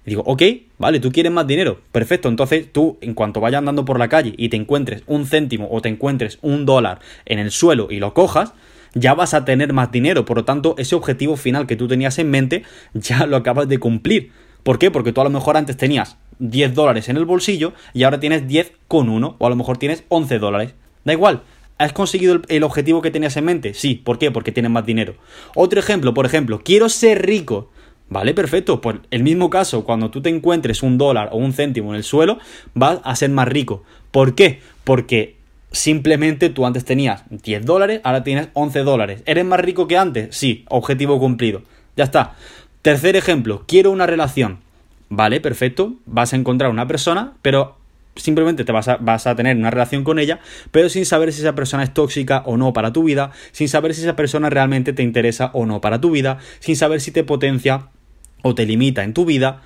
Digo, 0.05 0.23
ok, 0.25 0.43
vale, 0.79 1.01
tú 1.01 1.11
quieres 1.11 1.33
más 1.33 1.47
dinero. 1.47 1.81
Perfecto, 1.91 2.29
entonces 2.29 2.71
tú, 2.73 2.97
en 3.01 3.15
cuanto 3.15 3.41
vayas 3.41 3.59
andando 3.59 3.85
por 3.85 3.99
la 3.99 4.09
calle 4.09 4.35
y 4.37 4.51
te 4.51 4.57
encuentres 4.57 5.03
un 5.07 5.27
céntimo 5.27 5.69
o 5.71 5.81
te 5.81 5.89
encuentres 5.89 6.39
un 6.43 6.65
dólar 6.65 7.01
en 7.25 7.41
el 7.41 7.51
suelo 7.51 7.89
y 7.91 7.99
lo 7.99 8.15
cojas, 8.15 8.53
ya 8.95 9.15
vas 9.15 9.35
a 9.35 9.45
tener 9.45 9.73
más 9.73 9.91
dinero. 9.91 10.25
Por 10.25 10.37
lo 10.37 10.45
tanto, 10.45 10.77
ese 10.79 10.95
objetivo 10.95 11.37
final 11.37 11.67
que 11.67 11.75
tú 11.75 11.89
tenías 11.89 12.19
en 12.19 12.31
mente 12.31 12.63
ya 12.95 13.27
lo 13.27 13.37
acabas 13.37 13.69
de 13.69 13.79
cumplir. 13.79 14.31
¿Por 14.63 14.79
qué? 14.79 14.91
Porque 14.93 15.13
tú 15.13 15.21
a 15.21 15.25
lo 15.25 15.31
mejor 15.31 15.57
antes 15.57 15.77
tenías 15.77 16.19
10 16.39 16.75
dólares 16.75 17.09
en 17.09 17.17
el 17.17 17.25
bolsillo 17.25 17.73
y 17.95 18.03
ahora 18.03 18.21
tienes 18.21 18.47
10 18.47 18.73
con 18.89 19.09
uno 19.09 19.37
o 19.39 19.47
a 19.47 19.51
lo 19.51 19.57
mejor 19.57 19.79
tienes 19.79 20.05
11 20.09 20.39
dólares. 20.39 20.75
Da 21.05 21.13
igual. 21.13 21.43
¿Has 21.79 21.93
conseguido 21.93 22.41
el, 22.49 22.63
objetivo 22.63 23.03
que 23.03 23.11
tenías 23.11 23.37
en 23.37 23.45
mente? 23.45 23.75
Sí. 23.75 23.97
¿Por 23.97 24.19
qué? 24.19 24.31
Porque 24.31 24.53
tienes 24.53 24.73
más 24.73 24.87
dinero. 24.87 25.15
Otro 25.55 25.79
ejemplo, 25.79 26.15
por 26.15 26.25
ejemplo, 26.25 26.63
quiero 26.65 26.89
ser 26.89 27.27
rico. 27.27 27.71
Vale, 28.09 28.33
perfecto. 28.33 28.81
Pues 28.81 28.97
el 29.11 29.23
mismo 29.23 29.51
caso, 29.51 29.85
cuando 29.85 30.11
tú 30.11 30.23
te 30.23 30.31
encuentres 30.31 30.83
un 30.83 30.97
dólar 30.97 31.29
o 31.33 31.37
un 31.37 31.53
céntimo 31.53 31.91
en 31.91 31.97
el 31.97 32.05
suelo, 32.05 32.39
vas 32.73 33.01
a 33.05 33.15
ser 33.15 33.31
más 33.31 33.49
rico. 33.49 33.83
¿Por 34.11 34.35
qué? 34.35 34.61
Porque 34.85 35.37
simplemente 35.71 36.49
tú 36.49 36.65
antes 36.65 36.85
tenías 36.85 37.25
10 37.29 37.67
dólares, 37.67 38.01
ahora 38.05 38.25
tienes 38.25 38.49
11 38.55 38.79
dólares. 38.81 39.23
¿Eres 39.27 39.45
más 39.45 39.61
rico 39.61 39.87
que 39.87 39.99
antes? 39.99 40.35
Sí, 40.35 40.65
objetivo 40.69 41.19
cumplido. 41.19 41.63
Ya 41.97 42.05
está. 42.05 42.37
Tercer 42.81 43.17
ejemplo, 43.17 43.65
quiero 43.67 43.91
una 43.91 44.07
relación. 44.07 44.61
Vale, 45.09 45.41
perfecto. 45.41 45.95
Vas 46.07 46.33
a 46.33 46.37
encontrar 46.37 46.71
una 46.71 46.87
persona, 46.87 47.35
pero 47.43 47.77
simplemente 48.17 48.65
te 48.65 48.73
vas 48.73 48.89
a, 48.89 48.97
vas 48.97 49.27
a, 49.27 49.37
tener 49.37 49.57
una 49.57 49.71
relación 49.71 50.05
con 50.05 50.19
ella, 50.19 50.41
pero 50.71 50.89
sin 50.89 51.07
saber 51.07 51.33
si 51.33 51.41
esa 51.41 51.55
persona 51.55 51.83
es 51.83 51.93
tóxica 51.93 52.43
o 52.47 52.57
no 52.57 52.73
para 52.73 52.93
tu 52.93 53.05
vida, 53.05 53.31
sin 53.53 53.69
saber 53.69 53.95
si 53.95 54.03
esa 54.03 54.17
persona 54.17 54.51
realmente 54.51 54.93
te 54.93 55.03
interesa 55.03 55.51
o 55.53 55.67
no 55.67 55.81
para 55.81 56.01
tu 56.01 56.11
vida, 56.11 56.39
sin 56.61 56.77
saber 56.77 57.01
si 57.01 57.11
te 57.11 57.25
potencia 57.25 57.89
o 58.43 58.55
te 58.55 58.67
limita 58.67 59.05
en 59.05 59.13
tu 59.13 59.25
vida, 59.25 59.63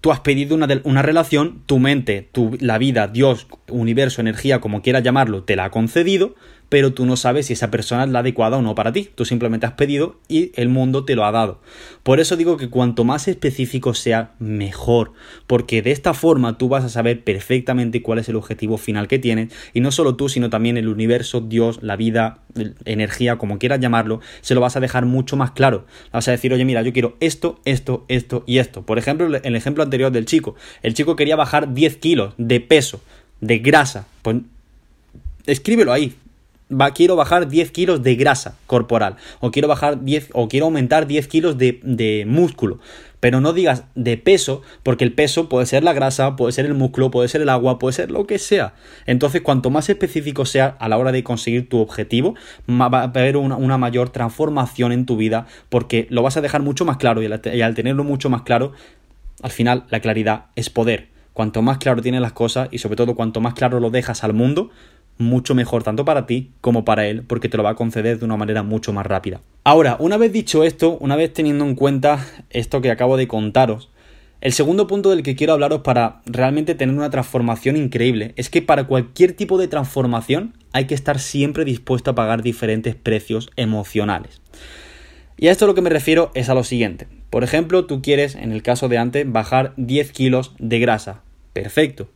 tú 0.00 0.12
has 0.12 0.20
pedido 0.20 0.54
una, 0.54 0.68
una 0.84 1.02
relación, 1.02 1.62
tu 1.66 1.78
mente, 1.78 2.28
tu, 2.32 2.56
la 2.60 2.78
vida, 2.78 3.08
Dios, 3.08 3.46
universo, 3.68 4.20
energía, 4.20 4.60
como 4.60 4.82
quieras 4.82 5.02
llamarlo, 5.02 5.42
te 5.42 5.56
la 5.56 5.64
ha 5.64 5.70
concedido, 5.70 6.34
pero 6.68 6.92
tú 6.92 7.06
no 7.06 7.16
sabes 7.16 7.46
si 7.46 7.52
esa 7.52 7.70
persona 7.70 8.04
es 8.04 8.10
la 8.10 8.20
adecuada 8.20 8.56
o 8.56 8.62
no 8.62 8.74
para 8.74 8.92
ti. 8.92 9.08
Tú 9.14 9.24
simplemente 9.24 9.66
has 9.66 9.72
pedido 9.72 10.16
y 10.28 10.52
el 10.54 10.68
mundo 10.68 11.04
te 11.04 11.14
lo 11.14 11.24
ha 11.24 11.32
dado. 11.32 11.60
Por 12.02 12.20
eso 12.20 12.36
digo 12.36 12.56
que 12.56 12.68
cuanto 12.68 13.04
más 13.04 13.28
específico 13.28 13.94
sea, 13.94 14.32
mejor, 14.38 15.12
porque 15.46 15.82
de 15.82 15.92
esta 15.92 16.14
forma 16.14 16.58
tú 16.58 16.68
vas 16.68 16.84
a 16.84 16.88
saber 16.88 17.22
perfectamente 17.22 18.02
cuál 18.02 18.18
es 18.18 18.28
el 18.28 18.36
objetivo 18.36 18.78
final 18.78 19.08
que 19.08 19.18
tienes 19.18 19.52
y 19.74 19.80
no 19.80 19.92
solo 19.92 20.16
tú, 20.16 20.28
sino 20.28 20.50
también 20.50 20.76
el 20.76 20.88
universo, 20.88 21.40
Dios, 21.40 21.78
la 21.82 21.96
vida, 21.96 22.40
energía, 22.84 23.36
como 23.36 23.58
quieras 23.58 23.80
llamarlo, 23.80 24.20
se 24.40 24.54
lo 24.54 24.60
vas 24.60 24.76
a 24.76 24.80
dejar 24.80 25.06
mucho 25.06 25.36
más 25.36 25.52
claro. 25.52 25.86
Vas 26.12 26.26
a 26.28 26.32
decir, 26.32 26.52
oye, 26.52 26.64
mira, 26.64 26.82
yo 26.82 26.92
quiero 26.92 27.16
esto, 27.20 27.60
esto, 27.64 28.04
esto 28.08 28.44
y 28.46 28.58
esto. 28.58 28.82
Por 28.82 28.98
ejemplo, 28.98 29.26
el 29.26 29.56
ejemplo 29.56 29.82
anterior 29.82 30.10
del 30.10 30.26
chico. 30.26 30.56
El 30.82 30.94
chico 30.94 31.16
quería 31.16 31.36
bajar 31.36 31.74
10 31.74 31.96
kilos 31.98 32.34
de 32.38 32.60
peso, 32.60 33.00
de 33.40 33.58
grasa. 33.58 34.06
Pues 34.22 34.38
escríbelo 35.46 35.92
ahí. 35.92 36.14
Va, 36.72 36.90
quiero 36.90 37.14
bajar 37.14 37.46
10 37.46 37.70
kilos 37.70 38.02
de 38.02 38.16
grasa 38.16 38.56
corporal. 38.66 39.16
O 39.38 39.52
quiero 39.52 39.68
bajar 39.68 40.02
10, 40.02 40.30
o 40.32 40.48
quiero 40.48 40.66
aumentar 40.66 41.06
10 41.06 41.28
kilos 41.28 41.58
de, 41.58 41.78
de 41.84 42.24
músculo. 42.26 42.80
Pero 43.20 43.40
no 43.40 43.52
digas 43.52 43.84
de 43.94 44.16
peso, 44.16 44.62
porque 44.82 45.04
el 45.04 45.12
peso 45.12 45.48
puede 45.48 45.66
ser 45.66 45.84
la 45.84 45.92
grasa, 45.92 46.34
puede 46.34 46.52
ser 46.52 46.66
el 46.66 46.74
músculo, 46.74 47.12
puede 47.12 47.28
ser 47.28 47.40
el 47.40 47.50
agua, 47.50 47.78
puede 47.78 47.92
ser 47.92 48.10
lo 48.10 48.26
que 48.26 48.40
sea. 48.40 48.74
Entonces, 49.06 49.42
cuanto 49.42 49.70
más 49.70 49.88
específico 49.88 50.44
sea 50.44 50.76
a 50.80 50.88
la 50.88 50.98
hora 50.98 51.12
de 51.12 51.22
conseguir 51.22 51.68
tu 51.68 51.78
objetivo, 51.78 52.34
va 52.68 52.86
a 52.86 53.04
haber 53.04 53.36
una, 53.36 53.78
mayor 53.78 54.10
transformación 54.10 54.90
en 54.90 55.06
tu 55.06 55.16
vida, 55.16 55.46
porque 55.68 56.08
lo 56.10 56.22
vas 56.22 56.36
a 56.36 56.40
dejar 56.40 56.62
mucho 56.62 56.84
más 56.84 56.96
claro 56.96 57.22
y 57.22 57.62
al 57.62 57.74
tenerlo 57.74 58.02
mucho 58.02 58.28
más 58.28 58.42
claro, 58.42 58.72
al 59.42 59.50
final 59.50 59.84
la 59.90 60.00
claridad 60.00 60.46
es 60.56 60.68
poder. 60.68 61.08
Cuanto 61.32 61.62
más 61.62 61.78
claro 61.78 62.02
tienes 62.02 62.22
las 62.22 62.32
cosas 62.32 62.68
y 62.70 62.78
sobre 62.78 62.96
todo 62.96 63.14
cuanto 63.14 63.40
más 63.40 63.54
claro 63.54 63.78
lo 63.78 63.90
dejas 63.90 64.24
al 64.24 64.32
mundo, 64.32 64.70
mucho 65.18 65.54
mejor 65.54 65.82
tanto 65.82 66.04
para 66.04 66.26
ti 66.26 66.50
como 66.60 66.84
para 66.84 67.06
él, 67.06 67.22
porque 67.22 67.48
te 67.48 67.56
lo 67.56 67.62
va 67.62 67.70
a 67.70 67.74
conceder 67.74 68.18
de 68.18 68.24
una 68.24 68.36
manera 68.36 68.62
mucho 68.62 68.92
más 68.92 69.06
rápida. 69.06 69.40
Ahora, 69.64 69.96
una 69.98 70.16
vez 70.16 70.32
dicho 70.32 70.64
esto, 70.64 70.96
una 71.00 71.16
vez 71.16 71.32
teniendo 71.32 71.64
en 71.64 71.74
cuenta 71.74 72.26
esto 72.50 72.80
que 72.80 72.90
acabo 72.90 73.16
de 73.16 73.28
contaros, 73.28 73.90
el 74.42 74.52
segundo 74.52 74.86
punto 74.86 75.10
del 75.10 75.22
que 75.22 75.34
quiero 75.34 75.54
hablaros 75.54 75.80
para 75.80 76.20
realmente 76.26 76.74
tener 76.74 76.94
una 76.94 77.10
transformación 77.10 77.76
increíble 77.76 78.32
es 78.36 78.50
que 78.50 78.62
para 78.62 78.86
cualquier 78.86 79.32
tipo 79.32 79.58
de 79.58 79.66
transformación 79.66 80.52
hay 80.72 80.84
que 80.84 80.94
estar 80.94 81.18
siempre 81.18 81.64
dispuesto 81.64 82.10
a 82.10 82.14
pagar 82.14 82.42
diferentes 82.42 82.94
precios 82.94 83.50
emocionales. 83.56 84.42
Y 85.38 85.48
a 85.48 85.52
esto 85.52 85.66
lo 85.66 85.74
que 85.74 85.82
me 85.82 85.90
refiero 85.90 86.30
es 86.34 86.48
a 86.48 86.54
lo 86.54 86.64
siguiente. 86.64 87.08
Por 87.30 87.44
ejemplo, 87.44 87.86
tú 87.86 88.02
quieres, 88.02 88.34
en 88.34 88.52
el 88.52 88.62
caso 88.62 88.88
de 88.88 88.98
antes, 88.98 89.30
bajar 89.30 89.72
10 89.76 90.12
kilos 90.12 90.52
de 90.58 90.78
grasa. 90.78 91.22
Perfecto. 91.52 92.08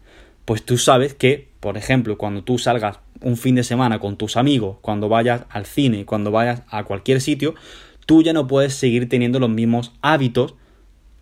Pues 0.45 0.63
tú 0.63 0.79
sabes 0.79 1.15
que 1.15 1.50
por 1.61 1.77
ejemplo, 1.77 2.17
cuando 2.17 2.43
tú 2.43 2.59
salgas 2.59 3.01
un 3.21 3.37
fin 3.37 3.55
de 3.55 3.65
semana 3.65 3.99
con 3.99 4.17
tus 4.17 4.37
amigos, 4.37 4.79
cuando 4.81 5.09
vayas 5.09 5.45
al 5.51 5.67
cine, 5.67 6.07
cuando 6.07 6.31
vayas 6.31 6.63
a 6.69 6.85
cualquier 6.85 7.21
sitio, 7.21 7.55
tú 8.07 8.23
ya 8.23 8.33
no 8.33 8.47
puedes 8.47 8.75
seguir 8.75 9.09
teniendo 9.09 9.39
los 9.39 9.51
mismos 9.51 9.93
hábitos 10.01 10.55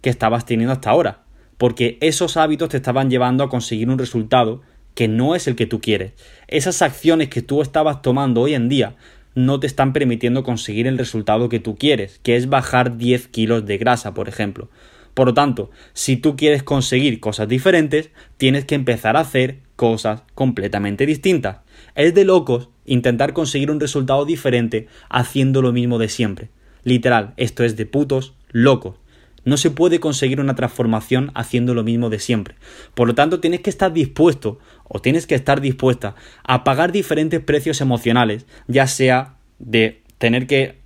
que 0.01 0.11
estabas 0.11 0.47
teniendo 0.47 0.73
hasta 0.73 0.91
ahora, 0.91 1.25
porque 1.57 1.99
esos 2.01 2.37
hábitos 2.37 2.69
te 2.69 2.77
estaban 2.77 3.11
llevando 3.11 3.43
a 3.43 3.49
conseguir 3.49 3.89
un 3.89 3.99
resultado 3.99 4.63
que 4.95 5.09
no 5.09 5.35
es 5.35 5.49
el 5.49 5.57
que 5.57 5.67
tú 5.67 5.81
quieres. 5.81 6.13
Esas 6.47 6.83
acciones 6.83 7.29
que 7.29 7.43
tú 7.43 7.61
estabas 7.61 8.01
tomando 8.01 8.41
hoy 8.43 8.55
en 8.55 8.69
día 8.69 8.97
no 9.35 9.61
te 9.61 9.67
están 9.67 9.93
permitiendo 9.93 10.43
conseguir 10.43 10.87
el 10.87 10.99
resultado 10.99 11.49
que 11.49 11.61
tú 11.61 11.77
quieres, 11.77 12.21
que 12.23 12.37
es 12.37 12.49
bajar 12.49 12.97
10 12.97 13.29
kilos 13.29 13.67
de 13.67 13.79
grasa, 13.79 14.15
por 14.15 14.29
ejemplo. 14.29 14.69
Por 15.15 15.29
lo 15.29 15.35
tanto, 15.35 15.71
si 15.95 16.17
tú 16.17 16.37
quieres 16.37 16.63
conseguir 16.63 17.21
cosas 17.21 17.49
diferentes, 17.49 18.11
tienes 18.37 18.65
que 18.65 18.77
empezar 18.77 19.17
a 19.17 19.21
hacer 19.21 19.59
cosas 19.79 20.25
completamente 20.35 21.07
distintas. 21.07 21.59
Es 21.95 22.13
de 22.13 22.25
locos 22.25 22.69
intentar 22.85 23.33
conseguir 23.33 23.71
un 23.71 23.79
resultado 23.79 24.25
diferente 24.25 24.89
haciendo 25.09 25.63
lo 25.63 25.71
mismo 25.71 25.99
de 25.99 26.09
siempre. 26.09 26.49
Literal, 26.83 27.33
esto 27.37 27.63
es 27.63 27.77
de 27.77 27.87
putos 27.87 28.35
locos. 28.51 28.97
No 29.45 29.57
se 29.57 29.71
puede 29.71 30.01
conseguir 30.01 30.41
una 30.41 30.57
transformación 30.57 31.31
haciendo 31.35 31.75
lo 31.75 31.85
mismo 31.85 32.11
de 32.11 32.19
siempre. 32.19 32.57
Por 32.95 33.07
lo 33.07 33.15
tanto, 33.15 33.39
tienes 33.39 33.61
que 33.61 33.71
estar 33.71 33.93
dispuesto 33.93 34.59
o 34.83 34.99
tienes 34.99 35.29
que 35.29 35.37
estar 35.37 35.61
dispuesta 35.61 36.17
a 36.43 36.65
pagar 36.65 36.91
diferentes 36.91 37.41
precios 37.41 37.81
emocionales, 37.81 38.47
ya 38.67 38.89
sea 38.89 39.37
de 39.61 40.03
tener 40.19 40.47
que, 40.47 40.79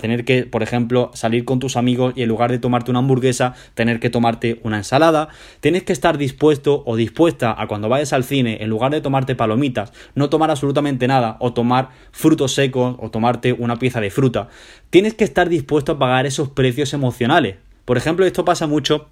tener 0.00 0.24
que, 0.24 0.44
por 0.44 0.62
ejemplo, 0.62 1.10
salir 1.14 1.44
con 1.44 1.60
tus 1.60 1.76
amigos 1.76 2.12
y 2.16 2.22
en 2.22 2.28
lugar 2.28 2.50
de 2.50 2.58
tomarte 2.58 2.90
una 2.90 2.98
hamburguesa, 3.00 3.54
tener 3.74 4.00
que 4.00 4.10
tomarte 4.10 4.60
una 4.62 4.78
ensalada. 4.78 5.28
Tienes 5.60 5.84
que 5.84 5.92
estar 5.92 6.18
dispuesto 6.18 6.82
o 6.84 6.96
dispuesta 6.96 7.54
a 7.56 7.66
cuando 7.66 7.88
vayas 7.88 8.12
al 8.12 8.24
cine, 8.24 8.58
en 8.60 8.68
lugar 8.68 8.92
de 8.92 9.00
tomarte 9.00 9.34
palomitas, 9.36 9.92
no 10.14 10.28
tomar 10.28 10.50
absolutamente 10.50 11.06
nada 11.08 11.36
o 11.40 11.52
tomar 11.52 11.90
frutos 12.12 12.52
secos 12.52 12.96
o 12.98 13.10
tomarte 13.10 13.52
una 13.52 13.78
pieza 13.78 14.00
de 14.00 14.10
fruta. 14.10 14.48
Tienes 14.90 15.14
que 15.14 15.24
estar 15.24 15.48
dispuesto 15.48 15.92
a 15.92 15.98
pagar 15.98 16.26
esos 16.26 16.48
precios 16.48 16.92
emocionales. 16.92 17.56
Por 17.84 17.96
ejemplo, 17.96 18.26
esto 18.26 18.44
pasa 18.44 18.66
mucho 18.66 19.08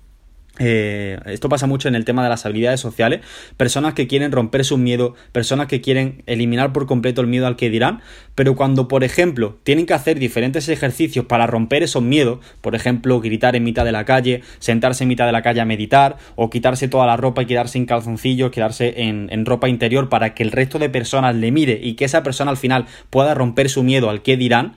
eh, 0.58 1.18
esto 1.26 1.48
pasa 1.48 1.66
mucho 1.66 1.88
en 1.88 1.94
el 1.94 2.04
tema 2.04 2.22
de 2.22 2.28
las 2.28 2.44
habilidades 2.44 2.80
sociales. 2.80 3.20
Personas 3.56 3.94
que 3.94 4.06
quieren 4.06 4.32
romper 4.32 4.64
su 4.64 4.76
miedo, 4.76 5.14
personas 5.32 5.66
que 5.66 5.80
quieren 5.80 6.22
eliminar 6.26 6.72
por 6.72 6.86
completo 6.86 7.22
el 7.22 7.26
miedo 7.26 7.46
al 7.46 7.56
que 7.56 7.70
dirán, 7.70 8.00
pero 8.34 8.54
cuando, 8.54 8.86
por 8.86 9.02
ejemplo, 9.02 9.58
tienen 9.62 9.86
que 9.86 9.94
hacer 9.94 10.18
diferentes 10.18 10.68
ejercicios 10.68 11.24
para 11.24 11.46
romper 11.46 11.82
esos 11.82 12.02
miedos, 12.02 12.40
por 12.60 12.74
ejemplo, 12.74 13.20
gritar 13.20 13.56
en 13.56 13.64
mitad 13.64 13.84
de 13.84 13.92
la 13.92 14.04
calle, 14.04 14.42
sentarse 14.58 15.04
en 15.04 15.08
mitad 15.08 15.26
de 15.26 15.32
la 15.32 15.42
calle 15.42 15.60
a 15.62 15.64
meditar, 15.64 16.18
o 16.36 16.50
quitarse 16.50 16.86
toda 16.86 17.06
la 17.06 17.16
ropa 17.16 17.42
y 17.42 17.46
quedarse 17.46 17.78
en 17.78 17.86
calzoncillos, 17.86 18.50
quedarse 18.50 19.02
en, 19.02 19.28
en 19.30 19.46
ropa 19.46 19.68
interior 19.68 20.10
para 20.10 20.34
que 20.34 20.42
el 20.42 20.50
resto 20.50 20.78
de 20.78 20.90
personas 20.90 21.34
le 21.34 21.50
mire 21.50 21.80
y 21.82 21.94
que 21.94 22.04
esa 22.04 22.22
persona 22.22 22.50
al 22.50 22.56
final 22.58 22.86
pueda 23.08 23.34
romper 23.34 23.70
su 23.70 23.82
miedo 23.82 24.10
al 24.10 24.22
que 24.22 24.36
dirán, 24.36 24.76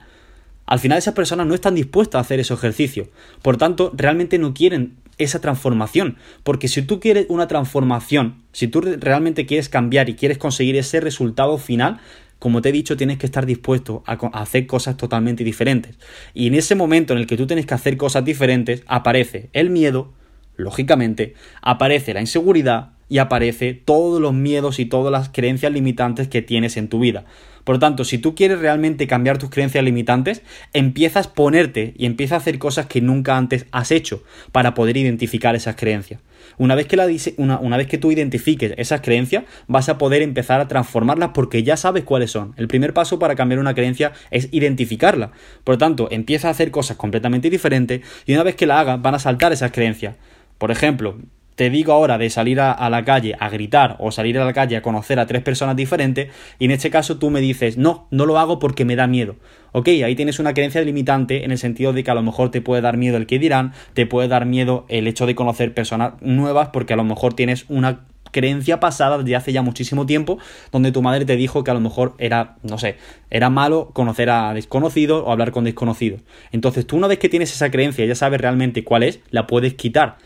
al 0.64 0.80
final 0.80 0.98
esas 0.98 1.14
personas 1.14 1.46
no 1.46 1.54
están 1.54 1.74
dispuestas 1.74 2.18
a 2.18 2.22
hacer 2.22 2.40
ese 2.40 2.54
ejercicio. 2.54 3.08
Por 3.42 3.56
tanto, 3.56 3.92
realmente 3.94 4.38
no 4.38 4.52
quieren 4.52 4.96
esa 5.18 5.40
transformación. 5.40 6.16
Porque 6.42 6.68
si 6.68 6.82
tú 6.82 7.00
quieres 7.00 7.26
una 7.28 7.48
transformación, 7.48 8.42
si 8.52 8.68
tú 8.68 8.80
realmente 8.80 9.46
quieres 9.46 9.68
cambiar 9.68 10.08
y 10.08 10.14
quieres 10.14 10.38
conseguir 10.38 10.76
ese 10.76 11.00
resultado 11.00 11.58
final, 11.58 12.00
como 12.38 12.60
te 12.60 12.68
he 12.68 12.72
dicho, 12.72 12.96
tienes 12.96 13.18
que 13.18 13.26
estar 13.26 13.46
dispuesto 13.46 14.02
a, 14.06 14.14
hacer 14.40 14.66
cosas 14.66 14.96
totalmente 14.96 15.42
diferentes. 15.42 15.96
Y 16.34 16.46
en 16.46 16.54
ese 16.54 16.74
momento 16.74 17.12
en 17.12 17.18
el 17.18 17.26
que 17.26 17.36
tú 17.36 17.46
tienes 17.46 17.66
que 17.66 17.74
hacer 17.74 17.96
cosas 17.96 18.24
diferentes, 18.24 18.82
aparece 18.86 19.48
el 19.52 19.70
miedo, 19.70 20.12
lógicamente, 20.56 21.34
aparece 21.62 22.12
la 22.12 22.20
inseguridad 22.20 22.92
y 23.08 23.18
aparece 23.18 23.72
todos 23.72 24.20
los 24.20 24.34
miedos 24.34 24.78
y 24.78 24.86
todas 24.86 25.12
las 25.12 25.28
creencias 25.30 25.72
limitantes 25.72 26.28
que 26.28 26.42
tienes 26.42 26.76
en 26.76 26.88
tu 26.88 26.98
vida. 26.98 27.24
Por 27.66 27.74
lo 27.74 27.80
tanto, 27.80 28.04
si 28.04 28.18
tú 28.18 28.36
quieres 28.36 28.60
realmente 28.60 29.08
cambiar 29.08 29.38
tus 29.38 29.50
creencias 29.50 29.82
limitantes, 29.82 30.42
empiezas 30.72 31.26
a 31.26 31.34
ponerte 31.34 31.94
y 31.98 32.06
empieza 32.06 32.36
a 32.36 32.38
hacer 32.38 32.60
cosas 32.60 32.86
que 32.86 33.00
nunca 33.00 33.36
antes 33.36 33.66
has 33.72 33.90
hecho 33.90 34.22
para 34.52 34.72
poder 34.72 34.96
identificar 34.96 35.56
esas 35.56 35.74
creencias. 35.74 36.20
Una 36.58 36.76
vez, 36.76 36.86
que 36.86 36.94
la, 36.94 37.08
una, 37.38 37.58
una 37.58 37.76
vez 37.76 37.88
que 37.88 37.98
tú 37.98 38.12
identifiques 38.12 38.72
esas 38.76 39.00
creencias, 39.00 39.42
vas 39.66 39.88
a 39.88 39.98
poder 39.98 40.22
empezar 40.22 40.60
a 40.60 40.68
transformarlas 40.68 41.30
porque 41.34 41.64
ya 41.64 41.76
sabes 41.76 42.04
cuáles 42.04 42.30
son. 42.30 42.54
El 42.56 42.68
primer 42.68 42.94
paso 42.94 43.18
para 43.18 43.34
cambiar 43.34 43.58
una 43.58 43.74
creencia 43.74 44.12
es 44.30 44.48
identificarla. 44.52 45.32
Por 45.64 45.74
lo 45.74 45.78
tanto, 45.78 46.06
empieza 46.12 46.46
a 46.46 46.52
hacer 46.52 46.70
cosas 46.70 46.96
completamente 46.96 47.50
diferentes 47.50 48.00
y 48.26 48.34
una 48.34 48.44
vez 48.44 48.54
que 48.54 48.66
la 48.66 48.78
hagas, 48.78 49.02
van 49.02 49.16
a 49.16 49.18
saltar 49.18 49.52
esas 49.52 49.72
creencias. 49.72 50.14
Por 50.58 50.70
ejemplo, 50.70 51.18
te 51.56 51.70
digo 51.70 51.92
ahora 51.92 52.18
de 52.18 52.30
salir 52.30 52.60
a, 52.60 52.88
la 52.90 53.04
calle 53.04 53.34
a 53.40 53.48
gritar 53.48 53.96
o 53.98 54.12
salir 54.12 54.38
a 54.38 54.44
la 54.44 54.52
calle 54.52 54.76
a 54.76 54.82
conocer 54.82 55.18
a 55.18 55.26
tres 55.26 55.42
personas 55.42 55.74
diferentes 55.74 56.28
y 56.58 56.66
en 56.66 56.70
este 56.70 56.90
caso 56.90 57.18
tú 57.18 57.30
me 57.30 57.40
dices, 57.40 57.78
no, 57.78 58.06
no 58.10 58.26
lo 58.26 58.38
hago 58.38 58.58
porque 58.58 58.84
me 58.84 58.94
da 58.94 59.06
miedo. 59.06 59.36
Ok, 59.72 59.88
ahí 59.88 60.14
tienes 60.14 60.38
una 60.38 60.54
creencia 60.54 60.82
limitante 60.82 61.44
en 61.44 61.50
el 61.50 61.58
sentido 61.58 61.92
de 61.92 62.04
que 62.04 62.10
a 62.10 62.14
lo 62.14 62.22
mejor 62.22 62.50
te 62.50 62.60
puede 62.60 62.82
dar 62.82 62.96
miedo 62.96 63.16
el 63.16 63.26
que 63.26 63.38
dirán, 63.38 63.72
te 63.94 64.06
puede 64.06 64.28
dar 64.28 64.46
miedo 64.46 64.84
el 64.88 65.06
hecho 65.06 65.26
de 65.26 65.34
conocer 65.34 65.74
personas 65.74 66.12
nuevas 66.20 66.68
porque 66.72 66.92
a 66.92 66.96
lo 66.96 67.04
mejor 67.04 67.34
tienes 67.34 67.64
una 67.68 68.00
creencia 68.32 68.80
pasada 68.80 69.16
de 69.22 69.34
hace 69.34 69.52
ya 69.52 69.62
muchísimo 69.62 70.04
tiempo, 70.04 70.38
donde 70.70 70.92
tu 70.92 71.00
madre 71.00 71.24
te 71.24 71.36
dijo 71.36 71.64
que 71.64 71.70
a 71.70 71.74
lo 71.74 71.80
mejor 71.80 72.14
era, 72.18 72.56
no 72.62 72.76
sé, 72.76 72.96
era 73.30 73.48
malo 73.48 73.92
conocer 73.94 74.28
a 74.28 74.52
desconocidos 74.52 75.22
o 75.24 75.32
hablar 75.32 75.52
con 75.52 75.64
desconocidos. 75.64 76.20
Entonces 76.52 76.86
tú 76.86 76.96
una 76.96 77.06
vez 77.06 77.18
que 77.18 77.30
tienes 77.30 77.50
esa 77.54 77.70
creencia 77.70 78.04
ya 78.04 78.14
sabes 78.14 78.38
realmente 78.38 78.84
cuál 78.84 79.04
es, 79.04 79.20
la 79.30 79.46
puedes 79.46 79.72
quitar. 79.72 80.18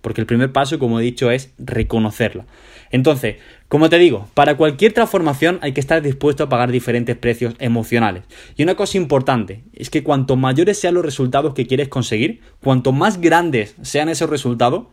Porque 0.00 0.20
el 0.20 0.26
primer 0.26 0.52
paso, 0.52 0.78
como 0.78 1.00
he 1.00 1.02
dicho, 1.02 1.30
es 1.30 1.52
reconocerla. 1.58 2.46
Entonces, 2.90 3.36
como 3.68 3.90
te 3.90 3.98
digo, 3.98 4.28
para 4.34 4.56
cualquier 4.56 4.92
transformación 4.92 5.58
hay 5.60 5.72
que 5.72 5.80
estar 5.80 6.00
dispuesto 6.00 6.44
a 6.44 6.48
pagar 6.48 6.70
diferentes 6.70 7.16
precios 7.16 7.54
emocionales. 7.58 8.22
Y 8.56 8.62
una 8.62 8.76
cosa 8.76 8.96
importante 8.96 9.62
es 9.74 9.90
que 9.90 10.02
cuanto 10.02 10.36
mayores 10.36 10.78
sean 10.78 10.94
los 10.94 11.04
resultados 11.04 11.54
que 11.54 11.66
quieres 11.66 11.88
conseguir, 11.88 12.40
cuanto 12.62 12.92
más 12.92 13.20
grandes 13.20 13.74
sean 13.82 14.08
esos 14.08 14.30
resultados, 14.30 14.84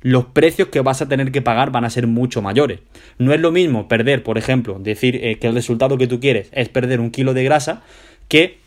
los 0.00 0.26
precios 0.26 0.68
que 0.68 0.80
vas 0.80 1.02
a 1.02 1.08
tener 1.08 1.32
que 1.32 1.42
pagar 1.42 1.70
van 1.70 1.84
a 1.84 1.90
ser 1.90 2.06
mucho 2.06 2.42
mayores. 2.42 2.80
No 3.18 3.32
es 3.32 3.40
lo 3.40 3.50
mismo 3.50 3.88
perder, 3.88 4.22
por 4.22 4.38
ejemplo, 4.38 4.78
decir 4.78 5.16
eh, 5.16 5.38
que 5.38 5.48
el 5.48 5.54
resultado 5.54 5.98
que 5.98 6.06
tú 6.06 6.20
quieres 6.20 6.48
es 6.52 6.68
perder 6.68 7.00
un 7.00 7.10
kilo 7.10 7.34
de 7.34 7.44
grasa 7.44 7.82
que 8.28 8.58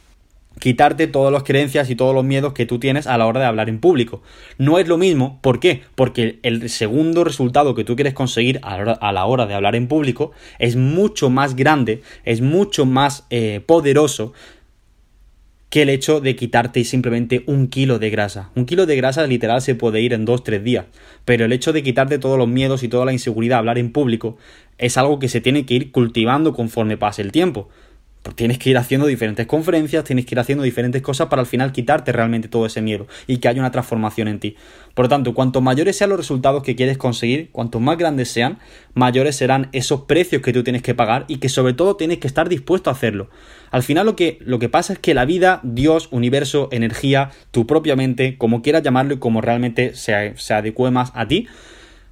quitarte 0.62 1.08
todas 1.08 1.34
las 1.34 1.42
creencias 1.42 1.90
y 1.90 1.96
todos 1.96 2.14
los 2.14 2.24
miedos 2.24 2.54
que 2.54 2.68
tú 2.68 2.78
tienes 2.78 3.08
a 3.08 3.18
la 3.18 3.26
hora 3.26 3.40
de 3.40 3.48
hablar 3.48 3.68
en 3.68 3.80
público. 3.80 4.22
No 4.60 4.78
es 4.78 4.88
lo 4.88 5.00
mismo, 5.00 5.40
¿por 5.42 5.60
qué? 5.60 5.82
Porque 5.96 6.40
el 6.44 6.70
segundo 6.70 7.24
resultado 7.24 7.74
que 7.74 7.84
tú 7.84 7.96
quieres 7.96 8.14
conseguir 8.14 8.62
a 8.62 9.12
la 9.12 9.26
hora, 9.26 9.48
de 9.48 9.56
hablar 9.56 9.76
en 9.76 9.88
público 9.88 10.34
es 10.60 10.76
mucho 10.76 11.32
más 11.32 11.56
grande, 11.56 12.04
es 12.26 12.42
mucho 12.42 12.86
más 12.86 13.26
eh, 13.32 13.62
poderoso 13.66 14.34
que 15.72 15.82
el 15.82 15.90
hecho 15.90 16.22
de 16.22 16.36
quitarte 16.36 16.84
simplemente 16.84 17.44
un 17.48 17.68
kilo 17.68 17.98
de 17.98 18.12
grasa. 18.12 18.52
Un 18.56 18.68
kilo 18.68 18.86
de 18.86 18.98
grasa 18.98 19.26
literal 19.26 19.64
se 19.64 19.74
puede 19.74 20.02
ir 20.02 20.14
en 20.14 20.26
dos, 20.26 20.44
tres 20.44 20.64
días, 20.64 20.86
pero 21.26 21.46
el 21.46 21.54
hecho 21.54 21.74
de 21.74 21.82
quitarte 21.82 22.20
todos 22.20 22.38
los 22.38 22.48
miedos 22.48 22.84
y 22.84 22.88
toda 22.88 23.06
la 23.06 23.14
inseguridad 23.14 23.56
a 23.56 23.60
hablar 23.60 23.80
en 23.80 23.92
público 23.92 24.38
es 24.78 24.98
algo 24.98 25.18
que 25.18 25.28
se 25.28 25.42
tiene 25.42 25.66
que 25.66 25.74
ir 25.74 25.92
cultivando 25.92 26.54
conforme 26.54 26.98
pase 26.98 27.24
el 27.24 27.32
tiempo. 27.32 27.70
Pues 28.24 28.36
tienes 28.36 28.60
que 28.60 28.70
ir 28.70 28.78
haciendo 28.78 29.08
diferentes 29.08 29.48
conferencias, 29.48 30.04
tienes 30.04 30.28
que 30.28 30.36
ir 30.36 30.40
haciendo 30.40 30.64
diferentes 30.64 31.02
cosas 31.02 31.28
para 31.28 31.42
al 31.42 31.48
final 31.48 31.72
quitarte 31.72 32.12
realmente 32.12 32.48
todo 32.48 32.68
ese 32.68 32.82
miedo 32.82 33.08
y 33.26 33.38
que 33.38 33.48
haya 33.48 33.60
una 33.60 33.72
transformación 33.72 34.28
en 34.28 34.40
ti. 34.40 34.56
Por 34.94 35.06
lo 35.06 35.10
tanto, 35.10 35.34
cuanto 35.34 35.60
mayores 35.60 35.98
sean 35.98 36.12
los 36.12 36.20
resultados 36.20 36.62
que 36.62 36.76
quieres 36.76 37.00
conseguir, 37.00 37.50
cuanto 37.52 37.80
más 37.80 37.98
grandes 37.98 38.30
sean, 38.30 38.60
mayores 38.94 39.36
serán 39.38 39.70
esos 39.72 40.02
precios 40.02 40.44
que 40.44 40.54
tú 40.54 40.64
tienes 40.64 40.84
que 40.84 40.94
pagar 40.94 41.26
y 41.28 41.38
que 41.38 41.50
sobre 41.50 41.74
todo 41.74 41.96
tienes 41.96 42.20
que 42.20 42.28
estar 42.28 42.48
dispuesto 42.48 42.92
a 42.92 42.94
hacerlo. 42.94 43.30
Al 43.72 43.82
final 43.82 44.06
lo 44.06 44.16
que, 44.16 44.38
lo 44.42 44.60
que 44.60 44.70
pasa 44.70 44.94
es 44.94 45.00
que 45.00 45.16
la 45.16 45.26
vida, 45.26 45.60
Dios, 45.64 46.08
universo, 46.12 46.70
energía, 46.72 47.32
tu 47.50 47.66
propia 47.66 47.96
mente, 47.96 48.38
como 48.38 48.62
quieras 48.62 48.84
llamarlo 48.84 49.16
y 49.16 49.20
como 49.20 49.42
realmente 49.42 49.96
se, 49.96 50.34
se 50.38 50.54
adecue 50.54 50.92
más 50.92 51.12
a 51.16 51.28
ti, 51.28 51.48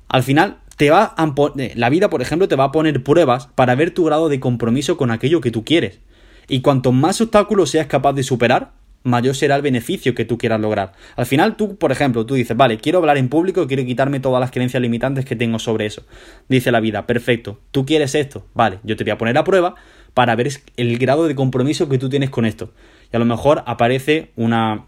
al 0.07 0.23
final 0.23 0.57
te 0.79 0.91
va 0.91 1.13
a 1.17 1.33
la 1.75 1.89
vida, 1.89 2.09
por 2.09 2.21
ejemplo, 2.21 2.47
te 2.47 2.55
va 2.55 2.63
a 2.63 2.71
poner 2.71 3.03
pruebas 3.03 3.47
para 3.47 3.75
ver 3.75 3.91
tu 3.91 4.05
grado 4.05 4.29
de 4.29 4.39
compromiso 4.39 4.95
con 4.95 5.11
aquello 5.11 5.41
que 5.41 5.51
tú 5.51 5.65
quieres. 5.65 5.99
Y 6.47 6.61
cuanto 6.61 6.93
más 6.93 7.19
obstáculos 7.19 7.71
seas 7.71 7.87
capaz 7.87 8.13
de 8.13 8.23
superar, 8.23 8.71
mayor 9.03 9.35
será 9.35 9.57
el 9.57 9.61
beneficio 9.61 10.15
que 10.15 10.23
tú 10.23 10.37
quieras 10.37 10.61
lograr. 10.61 10.93
Al 11.17 11.25
final, 11.25 11.57
tú, 11.57 11.75
por 11.75 11.91
ejemplo, 11.91 12.25
tú 12.25 12.35
dices, 12.35 12.55
vale, 12.55 12.77
quiero 12.77 12.99
hablar 12.99 13.17
en 13.17 13.27
público, 13.27 13.67
quiero 13.67 13.83
quitarme 13.83 14.21
todas 14.21 14.39
las 14.39 14.51
creencias 14.51 14.81
limitantes 14.81 15.25
que 15.25 15.35
tengo 15.35 15.59
sobre 15.59 15.85
eso. 15.85 16.03
Dice 16.47 16.71
la 16.71 16.79
vida, 16.79 17.05
perfecto, 17.05 17.59
tú 17.71 17.85
quieres 17.85 18.15
esto, 18.15 18.45
vale, 18.53 18.79
yo 18.83 18.95
te 18.95 19.03
voy 19.03 19.11
a 19.11 19.17
poner 19.17 19.37
a 19.37 19.43
prueba 19.43 19.75
para 20.13 20.33
ver 20.37 20.49
el 20.77 20.97
grado 20.97 21.27
de 21.27 21.35
compromiso 21.35 21.89
que 21.89 21.97
tú 21.97 22.07
tienes 22.07 22.29
con 22.29 22.45
esto. 22.45 22.71
Y 23.11 23.17
a 23.17 23.19
lo 23.19 23.25
mejor 23.25 23.63
aparece 23.65 24.31
una 24.37 24.85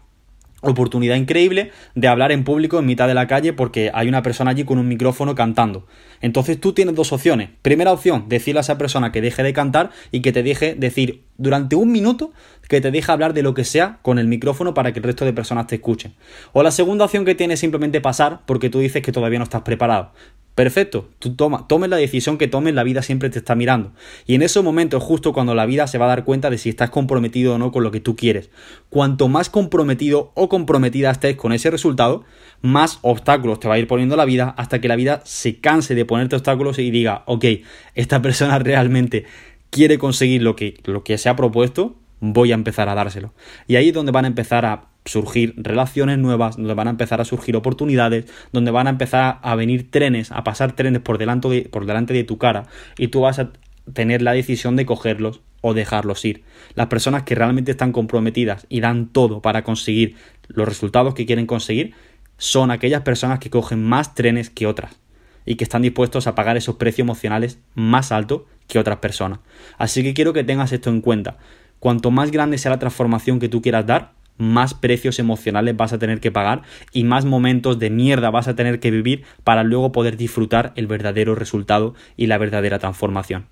oportunidad 0.62 1.16
increíble 1.16 1.72
de 1.94 2.08
hablar 2.08 2.32
en 2.32 2.44
público 2.44 2.78
en 2.78 2.86
mitad 2.86 3.08
de 3.08 3.14
la 3.14 3.26
calle 3.26 3.52
porque 3.52 3.90
hay 3.92 4.08
una 4.08 4.22
persona 4.22 4.52
allí 4.52 4.64
con 4.64 4.78
un 4.78 4.88
micrófono 4.88 5.34
cantando. 5.34 5.86
Entonces 6.20 6.58
tú 6.60 6.72
tienes 6.72 6.94
dos 6.94 7.12
opciones. 7.12 7.50
Primera 7.62 7.92
opción, 7.92 8.26
decirle 8.28 8.60
a 8.60 8.62
esa 8.62 8.78
persona 8.78 9.12
que 9.12 9.20
deje 9.20 9.42
de 9.42 9.52
cantar 9.52 9.90
y 10.10 10.22
que 10.22 10.32
te 10.32 10.42
deje 10.42 10.74
decir 10.74 11.24
durante 11.36 11.76
un 11.76 11.90
minuto 11.90 12.32
que 12.68 12.80
te 12.80 12.90
deje 12.90 13.10
hablar 13.12 13.34
de 13.34 13.42
lo 13.42 13.54
que 13.54 13.64
sea 13.64 13.98
con 14.02 14.18
el 14.18 14.28
micrófono 14.28 14.72
para 14.72 14.92
que 14.92 15.00
el 15.00 15.04
resto 15.04 15.24
de 15.24 15.32
personas 15.32 15.66
te 15.66 15.74
escuchen. 15.74 16.14
O 16.52 16.62
la 16.62 16.70
segunda 16.70 17.04
opción 17.04 17.24
que 17.24 17.34
tienes 17.34 17.60
simplemente 17.60 18.00
pasar 18.00 18.40
porque 18.46 18.70
tú 18.70 18.78
dices 18.78 19.02
que 19.02 19.12
todavía 19.12 19.38
no 19.38 19.44
estás 19.44 19.62
preparado. 19.62 20.12
Perfecto, 20.54 21.08
tú 21.18 21.34
toma, 21.34 21.66
tomes 21.66 21.88
la 21.88 21.96
decisión 21.96 22.36
que 22.36 22.46
tomes, 22.46 22.74
la 22.74 22.82
vida 22.82 23.00
siempre 23.00 23.30
te 23.30 23.38
está 23.38 23.54
mirando. 23.54 23.92
Y 24.26 24.34
en 24.34 24.42
esos 24.42 24.62
momentos, 24.62 25.02
justo 25.02 25.32
cuando 25.32 25.54
la 25.54 25.64
vida 25.64 25.86
se 25.86 25.96
va 25.96 26.04
a 26.04 26.08
dar 26.08 26.24
cuenta 26.24 26.50
de 26.50 26.58
si 26.58 26.68
estás 26.68 26.90
comprometido 26.90 27.54
o 27.54 27.58
no 27.58 27.72
con 27.72 27.82
lo 27.82 27.90
que 27.90 28.00
tú 28.00 28.16
quieres. 28.16 28.50
Cuanto 28.90 29.28
más 29.28 29.48
comprometido 29.48 30.30
o 30.34 30.50
comprometida 30.50 31.10
estés 31.10 31.36
con 31.36 31.54
ese 31.54 31.70
resultado, 31.70 32.24
más 32.60 32.98
obstáculos 33.00 33.60
te 33.60 33.68
va 33.68 33.74
a 33.74 33.78
ir 33.78 33.86
poniendo 33.86 34.14
la 34.14 34.26
vida 34.26 34.54
hasta 34.58 34.78
que 34.78 34.88
la 34.88 34.96
vida 34.96 35.22
se 35.24 35.58
canse 35.58 35.94
de 35.94 36.04
ponerte 36.04 36.36
obstáculos 36.36 36.78
y 36.78 36.90
diga, 36.90 37.22
ok, 37.24 37.46
esta 37.94 38.20
persona 38.20 38.58
realmente 38.60 39.24
quiere 39.70 39.96
conseguir 39.96 40.42
lo 40.42 40.54
que, 40.54 40.74
lo 40.84 41.02
que 41.02 41.16
se 41.16 41.30
ha 41.30 41.36
propuesto, 41.36 41.96
voy 42.20 42.52
a 42.52 42.56
empezar 42.56 42.90
a 42.90 42.94
dárselo. 42.94 43.32
Y 43.66 43.76
ahí 43.76 43.88
es 43.88 43.94
donde 43.94 44.12
van 44.12 44.26
a 44.26 44.28
empezar 44.28 44.66
a 44.66 44.91
surgir 45.04 45.54
relaciones 45.56 46.18
nuevas, 46.18 46.56
donde 46.56 46.74
van 46.74 46.86
a 46.86 46.90
empezar 46.90 47.20
a 47.20 47.24
surgir 47.24 47.56
oportunidades, 47.56 48.26
donde 48.52 48.70
van 48.70 48.86
a 48.86 48.90
empezar 48.90 49.38
a 49.42 49.54
venir 49.54 49.90
trenes, 49.90 50.30
a 50.32 50.44
pasar 50.44 50.72
trenes 50.72 51.02
por 51.02 51.18
delante 51.18 51.48
de, 51.48 51.62
por 51.62 51.86
delante 51.86 52.14
de 52.14 52.24
tu 52.24 52.38
cara 52.38 52.66
y 52.98 53.08
tú 53.08 53.22
vas 53.22 53.38
a 53.38 53.50
tener 53.92 54.22
la 54.22 54.32
decisión 54.32 54.76
de 54.76 54.86
cogerlos 54.86 55.40
o 55.60 55.74
dejarlos 55.74 56.24
ir. 56.24 56.44
Las 56.74 56.86
personas 56.86 57.22
que 57.24 57.34
realmente 57.34 57.70
están 57.70 57.92
comprometidas 57.92 58.66
y 58.68 58.80
dan 58.80 59.08
todo 59.08 59.42
para 59.42 59.64
conseguir 59.64 60.16
los 60.48 60.68
resultados 60.68 61.14
que 61.14 61.26
quieren 61.26 61.46
conseguir 61.46 61.94
son 62.36 62.70
aquellas 62.70 63.02
personas 63.02 63.38
que 63.38 63.50
cogen 63.50 63.82
más 63.82 64.14
trenes 64.14 64.50
que 64.50 64.66
otras 64.66 64.98
y 65.44 65.56
que 65.56 65.64
están 65.64 65.82
dispuestos 65.82 66.26
a 66.26 66.34
pagar 66.34 66.56
esos 66.56 66.76
precios 66.76 67.04
emocionales 67.04 67.58
más 67.74 68.12
altos 68.12 68.42
que 68.68 68.78
otras 68.78 68.98
personas. 68.98 69.40
Así 69.78 70.02
que 70.02 70.14
quiero 70.14 70.32
que 70.32 70.44
tengas 70.44 70.72
esto 70.72 70.90
en 70.90 71.00
cuenta. 71.00 71.38
Cuanto 71.78 72.10
más 72.10 72.30
grande 72.30 72.58
sea 72.58 72.70
la 72.70 72.78
transformación 72.78 73.40
que 73.40 73.48
tú 73.48 73.60
quieras 73.60 73.86
dar, 73.86 74.12
más 74.42 74.74
precios 74.74 75.18
emocionales 75.18 75.76
vas 75.76 75.92
a 75.92 75.98
tener 75.98 76.20
que 76.20 76.30
pagar 76.30 76.62
y 76.92 77.04
más 77.04 77.24
momentos 77.24 77.78
de 77.78 77.90
mierda 77.90 78.30
vas 78.30 78.48
a 78.48 78.56
tener 78.56 78.80
que 78.80 78.90
vivir 78.90 79.24
para 79.44 79.64
luego 79.64 79.92
poder 79.92 80.16
disfrutar 80.16 80.72
el 80.76 80.86
verdadero 80.86 81.34
resultado 81.34 81.94
y 82.16 82.26
la 82.26 82.38
verdadera 82.38 82.78
transformación. 82.78 83.46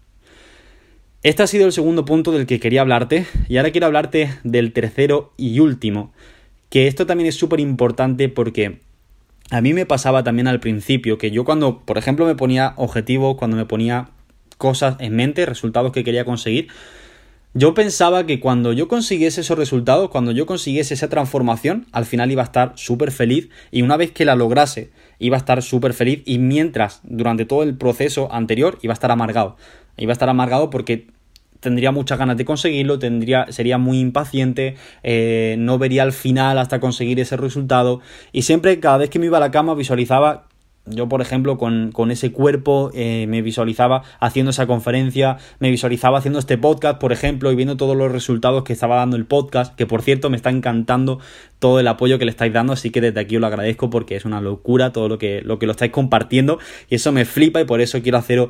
Este 1.23 1.43
ha 1.43 1.47
sido 1.47 1.67
el 1.67 1.73
segundo 1.73 2.05
punto 2.05 2.33
del 2.33 2.47
que 2.47 2.61
quería 2.61 2.81
hablarte 2.81 3.27
y 3.49 3.59
ahora 3.59 3.71
quiero 3.71 3.87
hablarte 3.87 4.31
del 4.43 4.73
tercero 4.73 5.33
y 5.37 5.61
último, 5.61 6.13
que 6.71 6.87
esto 6.87 7.07
también 7.07 7.29
es 7.29 7.35
súper 7.35 7.61
importante 7.61 8.29
porque 8.29 8.81
a 9.51 9.61
mí 9.61 9.75
me 9.75 9.85
pasaba 9.85 10.23
también 10.23 10.49
al 10.49 10.61
principio 10.61 11.19
que 11.19 11.31
yo 11.31 11.45
cuando, 11.45 11.81
por 11.81 11.99
ejemplo, 11.99 12.25
me 12.25 12.37
ponía 12.37 12.73
objetivos, 12.77 13.37
cuando 13.37 13.57
me 13.57 13.67
ponía 13.67 14.11
cosas 14.57 14.97
en 15.01 15.17
mente, 15.17 15.45
resultados 15.45 15.93
que 15.93 16.05
quería 16.05 16.25
conseguir, 16.25 16.69
yo 17.53 17.75
pensaba 17.75 18.27
que 18.27 18.39
cuando 18.39 18.73
yo 18.73 18.87
consiguiese 18.87 19.41
esos 19.41 19.59
resultados, 19.59 20.11
cuando 20.11 20.31
yo 20.31 20.47
consiguiese 20.47 20.95
esa 20.95 21.09
transformación, 21.09 21.87
al 21.91 22.07
final 22.07 22.31
iba 22.31 22.43
a 22.43 22.45
estar 22.45 22.73
súper 22.77 23.11
feliz 23.11 23.49
y 23.73 23.83
una 23.83 23.97
vez 23.97 24.13
que 24.13 24.25
la 24.25 24.37
lograse, 24.37 24.93
iba 25.19 25.37
a 25.37 25.39
estar 25.39 25.61
súper 25.63 25.93
feliz 25.93 26.23
y 26.27 26.39
mientras, 26.39 27.01
durante 27.03 27.45
todo 27.45 27.65
el 27.65 27.77
proceso 27.77 28.33
anterior, 28.33 28.79
iba 28.83 28.93
a 28.93 28.95
estar 28.95 29.11
amargado. 29.11 29.57
Iba 29.97 30.13
a 30.13 30.15
estar 30.15 30.29
amargado 30.29 30.71
porque 30.71 31.09
tendría 31.59 31.91
muchas 31.91 32.19
ganas 32.19 32.37
de 32.37 32.45
conseguirlo, 32.45 33.01
tendría, 33.01 33.51
sería 33.51 33.79
muy 33.79 33.99
impaciente, 33.99 34.77
eh, 35.03 35.57
no 35.59 35.77
vería 35.77 36.05
el 36.05 36.13
final 36.13 36.57
hasta 36.57 36.79
conseguir 36.79 37.19
ese 37.19 37.37
resultado 37.37 38.01
y 38.33 38.43
siempre 38.43 38.79
cada 38.81 38.99
vez 38.99 39.11
que 39.11 39.19
me 39.19 39.27
iba 39.27 39.39
a 39.39 39.41
la 39.41 39.51
cama 39.51 39.75
visualizaba 39.75 40.47
yo, 40.87 41.09
por 41.09 41.21
ejemplo, 41.21 41.59
con, 41.59 41.93
ese 42.11 42.33
cuerpo 42.33 42.91
eh, 42.95 43.27
me 43.29 43.43
visualizaba 43.43 44.03
haciendo 44.19 44.51
esa 44.51 44.67
conferencia, 44.67 45.37
me 45.59 45.71
visualizaba 45.71 46.19
haciendo 46.19 46.39
este 46.39 46.59
podcast, 46.59 46.99
por 46.99 47.13
ejemplo, 47.13 47.53
y 47.53 47.55
viendo 47.55 47.77
todos 47.77 47.97
los 47.97 48.11
resultados 48.11 48.65
que 48.65 48.73
estaba 48.73 48.97
dando 48.97 49.17
el 49.17 49.27
podcast, 49.27 49.75
que 49.77 49.87
por 49.87 50.03
cierto 50.03 50.31
me 50.31 50.37
está 50.37 50.51
encantando 50.51 51.21
todo 51.59 51.81
el 51.81 51.87
apoyo 51.87 52.19
que 52.19 52.25
le 52.25 52.31
estáis 52.31 52.53
dando, 52.53 52.73
así 52.73 52.91
que 52.91 53.01
desde 53.01 53.21
aquí 53.21 53.37
os 53.37 53.41
lo 53.41 53.47
agradezco 53.47 53.91
porque 53.91 54.17
es 54.17 54.25
una 54.25 54.41
locura 54.41 54.93
todo 54.93 55.09
lo 55.09 55.19
que 55.19 55.43
lo, 55.43 55.59
que 55.59 55.67
lo 55.67 55.73
estáis 55.73 55.93
compartiendo 55.93 56.59
y 56.89 56.97
eso 56.97 57.13
me 57.13 57.25
flipa 57.25 57.61
y 57.61 57.65
por 57.65 57.81
eso 57.81 58.03
quiero 58.03 58.19
haceros 58.19 58.49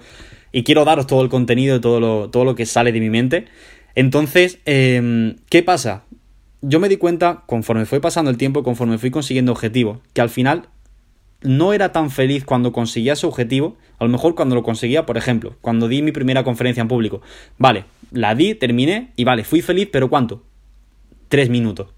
y 0.53 0.63
quiero 0.63 0.85
daros 0.85 1.07
todo 1.07 1.23
el 1.23 1.29
contenido 1.29 1.77
y 1.77 1.81
todo 1.81 2.01
lo, 2.01 2.31
todo 2.31 2.45
lo 2.45 2.55
que 2.55 2.65
sale 2.67 2.93
de 2.93 3.01
mi 3.01 3.11
mente. 3.11 3.47
Entonces, 3.95 4.61
em, 4.65 5.37
¿qué 5.49 5.63
pasa? 5.63 6.05
Yo 6.63 6.79
me 6.79 6.89
di 6.89 6.97
cuenta, 6.97 7.43
conforme 7.47 7.87
fue 7.87 8.01
pasando 8.01 8.31
el 8.31 8.37
tiempo, 8.37 8.63
conforme 8.63 8.99
fui 8.99 9.11
consiguiendo 9.11 9.53
objetivos, 9.53 9.99
que 10.13 10.21
al 10.21 10.31
final 10.31 10.69
no 11.43 11.73
era 11.73 11.93
tan 11.93 12.11
feliz 12.11 12.45
cuando 12.45 12.73
conseguía 12.73 13.15
ese 13.15 13.27
objetivo, 13.27 13.77
a 13.99 14.05
lo 14.05 14.11
mejor 14.11 14.35
cuando 14.35 14.55
lo 14.55 14.63
conseguía, 14.63 15.07
por 15.07 15.17
ejemplo, 15.17 15.57
cuando 15.61 15.89
di 15.89 16.03
mi 16.03 16.13
primera 16.13 16.45
conferencia 16.45 16.81
en 16.81 16.89
público. 16.89 17.23
Vale, 17.59 17.85
la 18.11 18.35
di, 18.35 18.55
terminé 18.55 19.13
y 19.17 19.25
vale, 19.25 19.45
fui 19.45 19.63
feliz, 19.63 19.89
pero 19.91 20.09
¿cuánto? 20.09 20.43
Tres 21.29 21.49
minutos. 21.49 21.89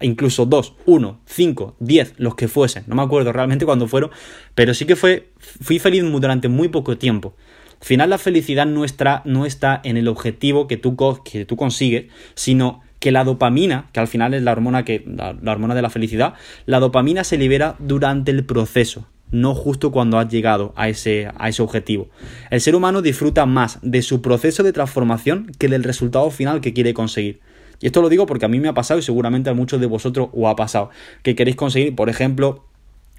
Incluso 0.00 0.46
dos, 0.46 0.74
uno, 0.86 1.20
cinco, 1.26 1.76
diez, 1.78 2.14
los 2.16 2.34
que 2.34 2.48
fuesen. 2.48 2.84
No 2.86 2.94
me 2.94 3.02
acuerdo 3.02 3.32
realmente 3.32 3.66
cuándo 3.66 3.86
fueron, 3.86 4.10
pero 4.54 4.72
sí 4.72 4.86
que 4.86 4.96
fue, 4.96 5.30
fui 5.38 5.78
feliz 5.78 6.02
durante 6.02 6.48
muy 6.48 6.68
poco 6.68 6.96
tiempo. 6.96 7.34
Al 7.80 7.86
final 7.86 8.10
la 8.10 8.18
felicidad 8.18 8.66
nuestra 8.66 9.22
no 9.24 9.44
está 9.44 9.80
en 9.84 9.96
el 9.96 10.08
objetivo 10.08 10.68
que 10.68 10.76
tú, 10.76 10.96
que 11.24 11.44
tú 11.44 11.56
consigues, 11.56 12.06
sino 12.34 12.82
que 13.00 13.10
la 13.10 13.24
dopamina, 13.24 13.88
que 13.92 14.00
al 14.00 14.06
final 14.06 14.34
es 14.34 14.42
la 14.42 14.52
hormona, 14.52 14.84
que, 14.84 15.04
la, 15.06 15.34
hormona 15.50 15.74
de 15.74 15.82
la 15.82 15.90
felicidad, 15.90 16.34
la 16.66 16.78
dopamina 16.78 17.24
se 17.24 17.38
libera 17.38 17.74
durante 17.78 18.30
el 18.30 18.44
proceso, 18.44 19.08
no 19.30 19.54
justo 19.54 19.90
cuando 19.90 20.18
has 20.18 20.28
llegado 20.28 20.72
a 20.76 20.88
ese, 20.88 21.28
a 21.36 21.48
ese 21.48 21.62
objetivo. 21.62 22.08
El 22.50 22.60
ser 22.60 22.76
humano 22.76 23.02
disfruta 23.02 23.46
más 23.46 23.78
de 23.82 24.02
su 24.02 24.22
proceso 24.22 24.62
de 24.62 24.72
transformación 24.72 25.50
que 25.58 25.68
del 25.68 25.82
resultado 25.82 26.30
final 26.30 26.60
que 26.60 26.74
quiere 26.74 26.94
conseguir. 26.94 27.40
Y 27.80 27.86
esto 27.86 28.02
lo 28.02 28.10
digo 28.10 28.26
porque 28.26 28.44
a 28.44 28.48
mí 28.48 28.60
me 28.60 28.68
ha 28.68 28.74
pasado 28.74 29.00
y 29.00 29.02
seguramente 29.02 29.48
a 29.48 29.54
muchos 29.54 29.80
de 29.80 29.86
vosotros 29.86 30.28
os 30.32 30.46
ha 30.46 30.54
pasado. 30.54 30.90
Que 31.22 31.34
queréis 31.34 31.56
conseguir, 31.56 31.96
por 31.96 32.10
ejemplo, 32.10 32.66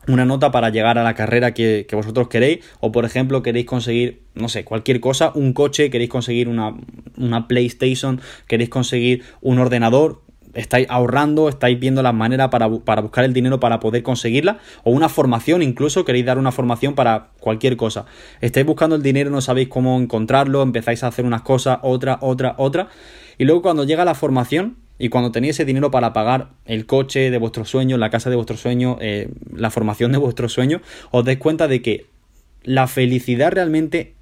una 0.08 0.26
nota 0.26 0.52
para 0.52 0.70
llegar 0.70 0.98
a 0.98 1.04
la 1.04 1.14
carrera 1.14 1.54
que, 1.54 1.86
vosotros 1.92 2.28
queréis, 2.28 2.66
o 2.80 2.92
por 2.92 3.06
ejemplo 3.06 3.44
queréis 3.44 3.66
conseguir, 3.66 4.24
no 4.34 4.50
sé, 4.50 4.64
cualquier 4.64 5.00
cosa, 5.00 5.32
un 5.36 5.54
coche, 5.54 5.90
queréis 5.90 6.10
conseguir 6.10 6.48
una, 6.48 6.76
una 7.18 7.48
PlayStation, 7.48 8.22
queréis 8.48 8.70
conseguir 8.70 9.24
un 9.42 9.60
ordenador, 9.60 10.22
estáis 10.54 10.88
ahorrando, 10.90 11.50
estáis 11.50 11.80
viendo 11.80 12.02
las 12.04 12.14
maneras 12.14 12.50
para, 12.50 12.70
para, 12.70 13.02
buscar 13.02 13.24
el 13.24 13.34
dinero 13.34 13.60
para 13.60 13.80
poder 13.80 14.04
conseguirla, 14.04 14.60
o 14.84 14.92
una 14.92 15.08
formación 15.10 15.62
incluso, 15.62 16.04
queréis 16.04 16.26
dar 16.26 16.38
una 16.38 16.52
formación 16.52 16.96
para 16.96 17.30
cualquier 17.40 17.78
cosa. 17.78 18.06
Estáis 18.42 18.66
buscando 18.66 18.96
el 18.96 19.04
dinero, 19.04 19.30
no 19.30 19.42
sabéis 19.42 19.70
cómo 19.70 20.00
encontrarlo, 20.00 20.62
empezáis 20.62 21.04
a 21.04 21.08
hacer 21.08 21.26
unas 21.26 21.44
cosas, 21.44 21.80
otra, 21.84 22.18
otra, 22.22 22.56
otra, 22.58 22.90
y 23.38 23.46
luego 23.46 23.62
cuando 23.62 23.84
llega 23.84 24.04
la 24.04 24.16
formación, 24.16 24.78
Y 25.02 25.10
cuando 25.10 25.32
tenéis 25.32 25.56
ese 25.56 25.66
dinero 25.66 25.90
para 25.90 26.14
pagar 26.14 26.52
el 26.66 26.86
coche 26.86 27.32
de 27.32 27.38
vuestro 27.40 27.66
sueño, 27.66 27.98
la 27.98 28.12
casa 28.12 28.30
de 28.30 28.36
vuestro 28.36 28.56
sueño, 28.56 28.98
eh, 29.02 29.30
la 29.52 29.72
formación 29.72 30.12
de 30.12 30.20
vuestro 30.20 30.48
sueño, 30.48 30.80
os 31.10 31.26
dais 31.26 31.40
cuenta 31.40 31.68
de 31.68 31.82
que 31.82 32.06
la 32.64 32.86
felicidad 32.86 33.52
realmente 33.52 34.14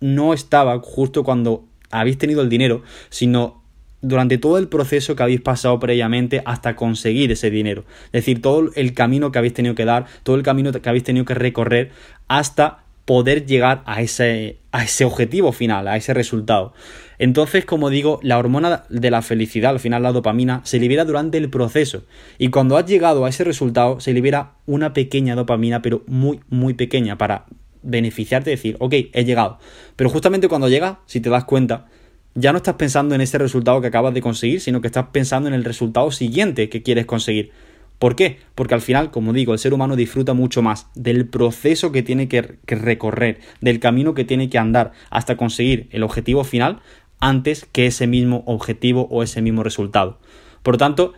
no 0.00 0.34
estaba 0.34 0.78
justo 0.80 1.24
cuando 1.24 1.64
habéis 1.90 2.18
tenido 2.18 2.42
el 2.42 2.50
dinero, 2.50 2.82
sino 3.08 3.62
durante 4.02 4.36
todo 4.36 4.58
el 4.58 4.68
proceso 4.68 5.16
que 5.16 5.22
habéis 5.22 5.40
pasado 5.40 5.78
previamente 5.78 6.42
hasta 6.44 6.76
conseguir 6.76 7.32
ese 7.32 7.50
dinero. 7.50 7.86
Es 8.06 8.12
decir, 8.24 8.42
todo 8.42 8.70
el 8.74 8.92
camino 8.92 9.32
que 9.32 9.38
habéis 9.38 9.54
tenido 9.54 9.74
que 9.74 9.86
dar, 9.86 10.04
todo 10.22 10.36
el 10.36 10.42
camino 10.42 10.70
que 10.70 10.86
habéis 10.86 11.04
tenido 11.04 11.24
que 11.24 11.34
recorrer 11.34 11.92
hasta 12.28 12.84
poder 13.06 13.46
llegar 13.46 13.82
a 13.86 14.02
ese, 14.02 14.58
a 14.70 14.84
ese 14.84 15.06
objetivo 15.06 15.52
final, 15.52 15.88
a 15.88 15.96
ese 15.96 16.12
resultado. 16.12 16.74
Entonces, 17.20 17.66
como 17.66 17.90
digo, 17.90 18.18
la 18.22 18.38
hormona 18.38 18.84
de 18.88 19.10
la 19.10 19.20
felicidad, 19.20 19.72
al 19.72 19.78
final 19.78 20.02
la 20.02 20.10
dopamina, 20.10 20.62
se 20.64 20.78
libera 20.78 21.04
durante 21.04 21.36
el 21.36 21.50
proceso. 21.50 22.04
Y 22.38 22.48
cuando 22.48 22.78
has 22.78 22.86
llegado 22.86 23.26
a 23.26 23.28
ese 23.28 23.44
resultado, 23.44 24.00
se 24.00 24.14
libera 24.14 24.54
una 24.64 24.94
pequeña 24.94 25.34
dopamina, 25.34 25.82
pero 25.82 26.02
muy, 26.06 26.40
muy 26.48 26.72
pequeña, 26.72 27.18
para 27.18 27.44
beneficiarte 27.82 28.50
y 28.50 28.54
decir, 28.54 28.76
ok, 28.80 28.94
he 29.12 29.24
llegado. 29.26 29.58
Pero 29.96 30.08
justamente 30.08 30.48
cuando 30.48 30.70
llega, 30.70 31.00
si 31.04 31.20
te 31.20 31.28
das 31.28 31.44
cuenta, 31.44 31.88
ya 32.34 32.52
no 32.52 32.56
estás 32.56 32.76
pensando 32.76 33.14
en 33.14 33.20
ese 33.20 33.36
resultado 33.36 33.82
que 33.82 33.88
acabas 33.88 34.14
de 34.14 34.22
conseguir, 34.22 34.62
sino 34.62 34.80
que 34.80 34.86
estás 34.86 35.08
pensando 35.12 35.46
en 35.46 35.54
el 35.54 35.64
resultado 35.64 36.10
siguiente 36.12 36.70
que 36.70 36.82
quieres 36.82 37.04
conseguir. 37.04 37.52
¿Por 38.00 38.16
qué? 38.16 38.38
Porque 38.54 38.72
al 38.72 38.80
final, 38.80 39.10
como 39.10 39.34
digo, 39.34 39.52
el 39.52 39.58
ser 39.58 39.74
humano 39.74 39.94
disfruta 39.94 40.32
mucho 40.32 40.62
más 40.62 40.86
del 40.94 41.28
proceso 41.28 41.92
que 41.92 42.02
tiene 42.02 42.28
que, 42.28 42.56
recorrer, 42.66 43.40
del 43.60 43.78
camino 43.78 44.14
que 44.14 44.24
tiene 44.24 44.48
que 44.48 44.56
andar 44.56 44.92
hasta 45.10 45.36
conseguir 45.36 45.86
el 45.90 46.02
objetivo 46.02 46.42
final 46.42 46.80
antes 47.20 47.66
que 47.70 47.86
ese 47.86 48.06
mismo 48.06 48.42
objetivo 48.46 49.06
o 49.10 49.22
ese 49.22 49.42
mismo 49.42 49.62
resultado. 49.62 50.18
Por 50.62 50.74
lo 50.74 50.78
tanto, 50.78 51.12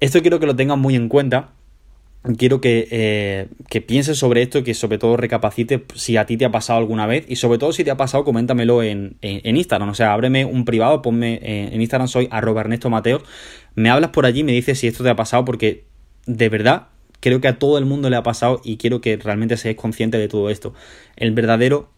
esto 0.00 0.20
quiero 0.20 0.40
que 0.40 0.46
lo 0.46 0.56
tengas 0.56 0.78
muy 0.78 0.94
en 0.94 1.08
cuenta 1.08 1.52
quiero 2.34 2.60
que, 2.60 2.88
eh, 2.90 3.48
pienses 3.86 4.18
sobre 4.18 4.42
esto, 4.42 4.64
que 4.64 4.74
sobre 4.74 4.98
todo 4.98 5.16
recapacites 5.16 5.82
si 5.94 6.16
a 6.16 6.26
ti 6.26 6.36
te 6.36 6.44
ha 6.44 6.50
pasado 6.50 6.78
alguna 6.78 7.06
vez 7.06 7.24
y 7.28 7.36
sobre 7.36 7.58
todo 7.58 7.72
si 7.72 7.84
te 7.84 7.90
ha 7.90 7.96
pasado, 7.96 8.24
coméntamelo 8.24 8.82
en, 8.82 9.16
Instagram. 9.22 9.90
O 9.90 9.94
sea, 9.94 10.12
ábreme 10.12 10.44
un 10.44 10.64
privado, 10.64 11.02
ponme 11.02 11.38
en 11.42 11.80
Instagram, 11.80 12.08
soy 12.08 12.28
arroba 12.30 12.62
Ernesto. 12.62 12.90
Me 13.74 13.90
hablas 13.90 14.10
por 14.10 14.26
allí, 14.26 14.42
me 14.42 14.52
dices 14.52 14.78
si 14.78 14.86
esto 14.86 15.04
te 15.04 15.10
ha 15.10 15.16
pasado 15.16 15.44
porque 15.44 15.84
de 16.26 16.48
verdad 16.48 16.88
creo 17.20 17.40
que 17.40 17.48
a 17.48 17.58
todo 17.58 17.78
el 17.78 17.84
mundo 17.84 18.10
le 18.10 18.16
ha 18.16 18.22
pasado 18.22 18.60
y 18.64 18.76
quiero 18.76 19.00
que 19.00 19.16
realmente 19.16 19.56
seáis 19.56 19.76
conscientes 19.76 20.20
de 20.20 20.28
todo 20.28 20.50
esto. 20.50 20.74
El 21.16 21.32
verdadero 21.32 21.90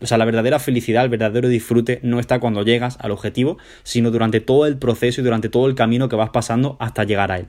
o 0.00 0.06
sea, 0.06 0.18
la 0.18 0.24
verdadera 0.24 0.58
felicidad, 0.58 1.04
el 1.04 1.10
verdadero 1.10 1.48
disfrute 1.48 1.98
no 2.02 2.20
está 2.20 2.38
cuando 2.38 2.62
llegas 2.62 2.98
al 3.00 3.10
objetivo, 3.10 3.58
sino 3.82 4.10
durante 4.10 4.40
todo 4.40 4.66
el 4.66 4.78
proceso 4.78 5.20
y 5.20 5.24
durante 5.24 5.48
todo 5.48 5.66
el 5.66 5.74
camino 5.74 6.08
que 6.08 6.16
vas 6.16 6.30
pasando 6.30 6.76
hasta 6.78 7.04
llegar 7.04 7.32
a 7.32 7.38
él. 7.38 7.46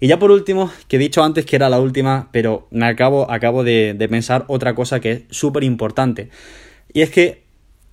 Y 0.00 0.08
ya 0.08 0.18
por 0.18 0.30
último, 0.30 0.70
que 0.86 0.96
he 0.96 0.98
dicho 0.98 1.22
antes 1.22 1.44
que 1.44 1.56
era 1.56 1.68
la 1.68 1.80
última, 1.80 2.28
pero 2.32 2.68
me 2.70 2.86
acabo, 2.86 3.30
acabo 3.30 3.64
de, 3.64 3.96
pensar 4.08 4.44
otra 4.48 4.74
cosa 4.74 5.00
que 5.00 5.12
es 5.12 5.22
súper 5.30 5.64
importante. 5.64 6.30
Y 6.92 7.02
es 7.02 7.10
que 7.10 7.42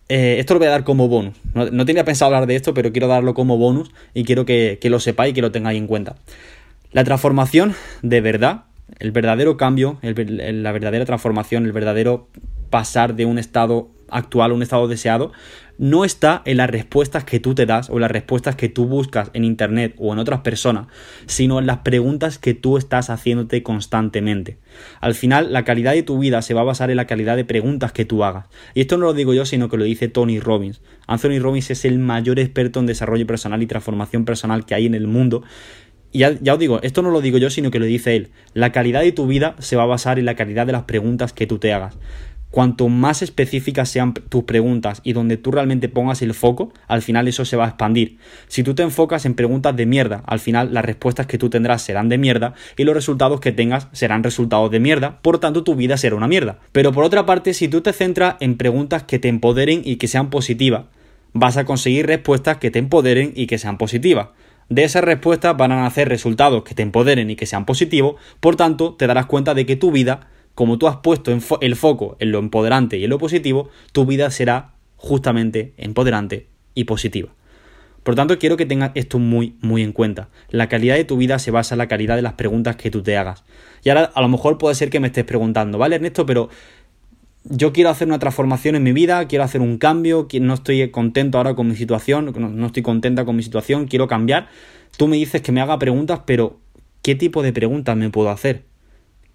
eh, 0.10 0.38
esto 0.40 0.54
lo 0.54 0.60
voy 0.60 0.68
a 0.68 0.72
dar 0.72 0.84
como 0.84 1.08
bonus. 1.08 1.36
No, 1.54 1.86
tenía 1.86 2.06
pensado 2.06 2.34
hablar 2.34 2.48
de 2.48 2.56
esto, 2.56 2.74
pero 2.74 2.92
quiero 2.92 3.08
darlo 3.08 3.34
como 3.34 3.58
bonus 3.58 3.92
y 4.14 4.24
quiero 4.24 4.46
que, 4.46 4.78
que 4.80 4.90
lo 4.90 5.00
sepáis 5.00 5.32
y 5.32 5.34
que 5.34 5.42
lo 5.42 5.52
tengáis 5.52 5.80
en 5.80 5.88
cuenta. 5.88 6.16
La 6.92 7.04
transformación 7.04 7.76
de 8.04 8.22
verdad, 8.22 8.66
el 9.00 9.12
verdadero 9.12 9.58
cambio, 9.58 9.98
la 10.02 10.72
verdadera 10.72 11.06
transformación, 11.06 11.66
el 11.66 11.72
verdadero 11.72 12.30
pasar 12.70 13.16
de 13.16 13.26
un 13.26 13.38
estado 13.38 13.90
actual 14.10 14.52
a 14.52 14.54
un 14.54 14.62
estado 14.62 14.88
deseado, 14.88 15.32
no 15.78 16.06
está 16.06 16.42
en 16.46 16.58
las 16.58 16.70
respuestas 16.70 17.26
que 17.26 17.40
tú 17.40 17.54
te 17.54 17.66
das 17.66 17.90
o 17.90 18.00
las 18.00 18.10
respuestas 18.10 18.56
que 18.56 18.70
tú 18.70 18.86
buscas 18.86 19.30
en 19.34 19.44
Internet 19.44 19.94
o 19.98 20.14
en 20.14 20.20
otras 20.20 20.40
personas, 20.40 20.88
sino 21.26 21.60
en 21.60 21.66
las 21.66 21.80
preguntas 21.80 22.38
que 22.40 22.54
tú 22.54 22.78
estás 22.78 23.10
haciéndote 23.10 23.62
constantemente. 23.62 24.58
Al 25.02 25.16
final, 25.16 25.52
la 25.52 25.66
calidad 25.66 25.94
de 25.94 26.04
tu 26.04 26.18
vida 26.18 26.42
se 26.42 26.54
va 26.54 26.62
a 26.62 26.66
basar 26.66 26.92
en 26.92 26.98
la 26.98 27.08
calidad 27.08 27.36
de 27.36 27.44
preguntas 27.44 27.92
que 27.92 28.06
tú 28.06 28.24
hagas. 28.24 28.48
Y 28.74 28.82
esto 28.82 28.98
no 28.98 29.06
lo 29.06 29.14
digo 29.14 29.34
yo, 29.34 29.46
sino 29.46 29.68
que 29.68 29.78
lo 29.78 29.84
dice 29.84 30.08
Tony 30.08 30.40
Robbins. 30.40 30.82
Anthony 31.08 31.40
Robbins 31.40 31.72
es 31.72 31.84
el 31.84 32.00
mayor 32.00 32.40
experto 32.40 32.80
en 32.80 32.86
desarrollo 32.86 33.28
personal 33.28 33.62
y 33.62 33.68
transformación 33.68 34.24
personal 34.24 34.66
que 34.66 34.76
hay 34.76 34.86
en 34.86 34.96
el 34.96 35.08
mundo. 35.08 35.44
Y 36.14 36.20
ya, 36.20 36.40
ya, 36.40 36.54
os 36.54 36.60
digo, 36.60 36.80
esto 36.84 37.02
no 37.02 37.10
lo 37.10 37.20
digo 37.20 37.38
yo, 37.38 37.50
sino 37.50 37.72
que 37.72 37.80
lo 37.80 37.86
dice 37.86 38.16
él. 38.16 38.30
La 38.54 38.72
calidad 38.72 39.02
de 39.02 39.12
tu 39.12 39.28
vida 39.28 39.56
se 39.60 39.76
va 39.76 39.84
a 39.84 39.88
basar 39.88 40.20
en 40.20 40.26
la 40.26 40.36
calidad 40.36 40.66
de 40.66 40.72
las 40.72 40.84
preguntas 40.84 41.34
que 41.34 41.48
tú 41.48 41.58
te 41.58 41.74
hagas 41.74 41.98
cuanto 42.56 42.88
más 42.88 43.22
específicas 43.22 43.90
sean 43.90 44.14
tus 44.14 44.46
preguntas 44.46 45.02
y 45.04 45.12
donde 45.12 45.36
tú 45.36 45.52
realmente 45.52 45.90
pongas 45.90 46.22
el 46.22 46.34
foco, 46.34 46.72
al 46.88 47.02
final 47.02 47.28
eso 47.28 47.44
se 47.44 47.58
va 47.58 47.66
a 47.66 47.68
expandir. 47.68 48.18
Si 48.48 48.64
tú 48.64 48.74
te 48.74 48.82
enfocas 48.82 49.26
en 49.26 49.34
preguntas 49.34 49.76
de 49.76 49.86
mierda, 49.86 50.24
al 50.26 50.40
final 50.40 50.74
las 50.74 50.86
respuestas 50.86 51.28
que 51.28 51.38
tú 51.38 51.50
tendrás 51.50 51.82
serán 51.82 52.08
de 52.08 52.18
mierda 52.18 52.54
y 52.78 52.86
los 52.86 52.96
resultados 52.96 53.42
que 53.42 53.52
tengas 53.52 53.90
serán 53.92 54.24
resultados 54.24 54.72
de 54.72 54.80
mierda, 54.80 55.20
por 55.22 55.40
tanto 55.40 55.66
tu 55.66 55.76
vida 55.76 55.98
será 55.98 56.16
una 56.16 56.30
mierda. 56.30 56.60
Pero 56.72 56.94
por 56.94 57.04
otra 57.04 57.26
parte, 57.26 57.54
si 57.54 57.68
tú 57.68 57.82
te 57.82 57.92
centras 57.92 58.36
en 58.40 58.56
preguntas 58.56 59.04
que 59.04 59.20
te 59.20 59.28
empoderen 59.28 59.82
y 59.84 59.98
que 59.98 60.08
sean 60.08 60.30
positivas, 60.30 60.86
vas 61.34 61.58
a 61.58 61.66
conseguir 61.66 62.08
respuestas 62.08 62.56
que 62.60 62.72
te 62.72 62.80
empoderen 62.80 63.34
y 63.36 63.48
que 63.48 63.58
sean 63.58 63.78
positivas. 63.78 64.30
De 64.70 64.86
esas 64.86 65.04
respuestas 65.04 65.58
van 65.58 65.74
a 65.74 65.82
nacer 65.82 66.08
resultados 66.08 66.64
que 66.64 66.74
te 66.74 66.84
empoderen 66.84 67.30
y 67.30 67.36
que 67.36 67.48
sean 67.48 67.66
positivos, 67.66 68.16
por 68.40 68.56
tanto 68.56 68.94
te 68.94 69.08
darás 69.08 69.26
cuenta 69.26 69.54
de 69.54 69.66
que 69.66 69.76
tu 69.76 69.92
vida 69.92 70.30
como 70.56 70.78
tú 70.78 70.88
has 70.88 70.98
puesto 70.98 71.32
el 71.62 71.76
foco 71.76 72.18
en 72.20 72.32
lo 72.32 72.40
empoderante 72.40 72.98
y 72.98 73.04
en 73.04 73.10
lo 73.10 73.18
positivo, 73.18 73.70
tu 73.92 74.06
vida 74.06 74.32
será 74.32 74.74
justamente 74.96 75.74
empoderante 75.78 76.48
y 76.74 76.86
positiva. 76.86 77.30
Por 78.04 78.14
lo 78.14 78.18
tanto, 78.18 78.38
quiero 78.38 78.56
que 78.56 78.66
tengas 78.66 78.92
esto 78.94 79.18
muy, 79.18 79.56
muy 79.62 79.82
en 79.82 79.92
cuenta. 79.92 80.30
La 80.50 80.70
calidad 80.70 80.96
de 80.96 81.06
tu 81.06 81.18
vida 81.18 81.40
se 81.40 81.52
basa 81.52 81.74
en 81.74 81.80
la 81.80 81.88
calidad 81.88 82.16
de 82.16 82.22
las 82.22 82.34
preguntas 82.34 82.76
que 82.76 82.92
tú 82.92 83.02
te 83.02 83.18
hagas. 83.18 83.44
Y 83.84 83.90
ahora 83.90 84.12
a 84.14 84.22
lo 84.22 84.30
mejor 84.30 84.58
puede 84.58 84.76
ser 84.76 84.90
que 84.90 85.00
me 85.00 85.08
estés 85.08 85.26
preguntando, 85.26 85.78
¿vale, 85.78 85.96
Ernesto? 85.96 86.26
Pero 86.26 86.50
yo 87.46 87.74
quiero 87.74 87.90
hacer 87.90 88.08
una 88.08 88.20
transformación 88.20 88.76
en 88.76 88.84
mi 88.84 88.92
vida, 88.92 89.28
quiero 89.28 89.44
hacer 89.44 89.62
un 89.62 89.78
cambio, 89.78 90.28
no 90.40 90.54
estoy 90.54 90.90
contento 90.92 91.40
ahora 91.40 91.56
con 91.56 91.68
mi 91.68 91.76
situación, 91.76 92.32
no 92.38 92.66
estoy 92.68 92.84
contenta 92.84 93.26
con 93.26 93.36
mi 93.36 93.44
situación, 93.44 93.88
quiero 93.88 94.08
cambiar. 94.08 94.50
Tú 94.98 95.08
me 95.08 95.18
dices 95.18 95.42
que 95.42 95.52
me 95.52 95.62
haga 95.62 95.80
preguntas, 95.80 96.22
pero 96.26 96.60
¿qué 97.02 97.16
tipo 97.16 97.42
de 97.42 97.54
preguntas 97.54 97.98
me 97.98 98.10
puedo 98.12 98.30
hacer? 98.30 98.66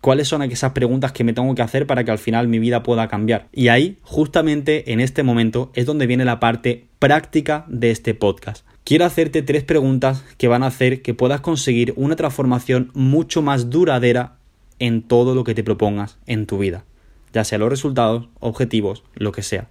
Cuáles 0.00 0.28
son 0.28 0.42
esas 0.42 0.72
preguntas 0.72 1.12
que 1.12 1.24
me 1.24 1.32
tengo 1.32 1.54
que 1.54 1.62
hacer 1.62 1.86
para 1.86 2.04
que 2.04 2.10
al 2.10 2.18
final 2.18 2.48
mi 2.48 2.58
vida 2.58 2.82
pueda 2.82 3.08
cambiar. 3.08 3.48
Y 3.52 3.68
ahí, 3.68 3.98
justamente 4.02 4.92
en 4.92 5.00
este 5.00 5.22
momento, 5.22 5.70
es 5.74 5.86
donde 5.86 6.06
viene 6.06 6.24
la 6.24 6.40
parte 6.40 6.86
práctica 6.98 7.64
de 7.68 7.90
este 7.90 8.14
podcast. 8.14 8.64
Quiero 8.84 9.04
hacerte 9.04 9.42
tres 9.42 9.62
preguntas 9.62 10.24
que 10.38 10.48
van 10.48 10.62
a 10.62 10.68
hacer 10.68 11.02
que 11.02 11.14
puedas 11.14 11.40
conseguir 11.40 11.92
una 11.96 12.16
transformación 12.16 12.90
mucho 12.94 13.42
más 13.42 13.70
duradera 13.70 14.36
en 14.78 15.02
todo 15.02 15.34
lo 15.34 15.44
que 15.44 15.54
te 15.54 15.62
propongas 15.62 16.18
en 16.26 16.46
tu 16.46 16.58
vida, 16.58 16.84
ya 17.32 17.44
sea 17.44 17.58
los 17.58 17.68
resultados, 17.68 18.28
objetivos, 18.40 19.04
lo 19.14 19.32
que 19.32 19.42
sea. 19.42 19.68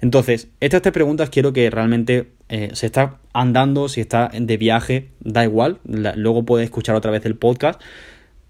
Entonces, 0.00 0.48
estas 0.60 0.80
tres 0.80 0.94
preguntas 0.94 1.28
quiero 1.28 1.52
que 1.52 1.68
realmente 1.68 2.30
eh, 2.48 2.70
se 2.72 2.86
está 2.86 3.18
andando, 3.34 3.88
si 3.88 4.00
está 4.00 4.30
de 4.32 4.56
viaje, 4.56 5.08
da 5.20 5.44
igual, 5.44 5.78
luego 5.84 6.44
puedes 6.44 6.64
escuchar 6.64 6.94
otra 6.94 7.10
vez 7.10 7.26
el 7.26 7.36
podcast 7.36 7.82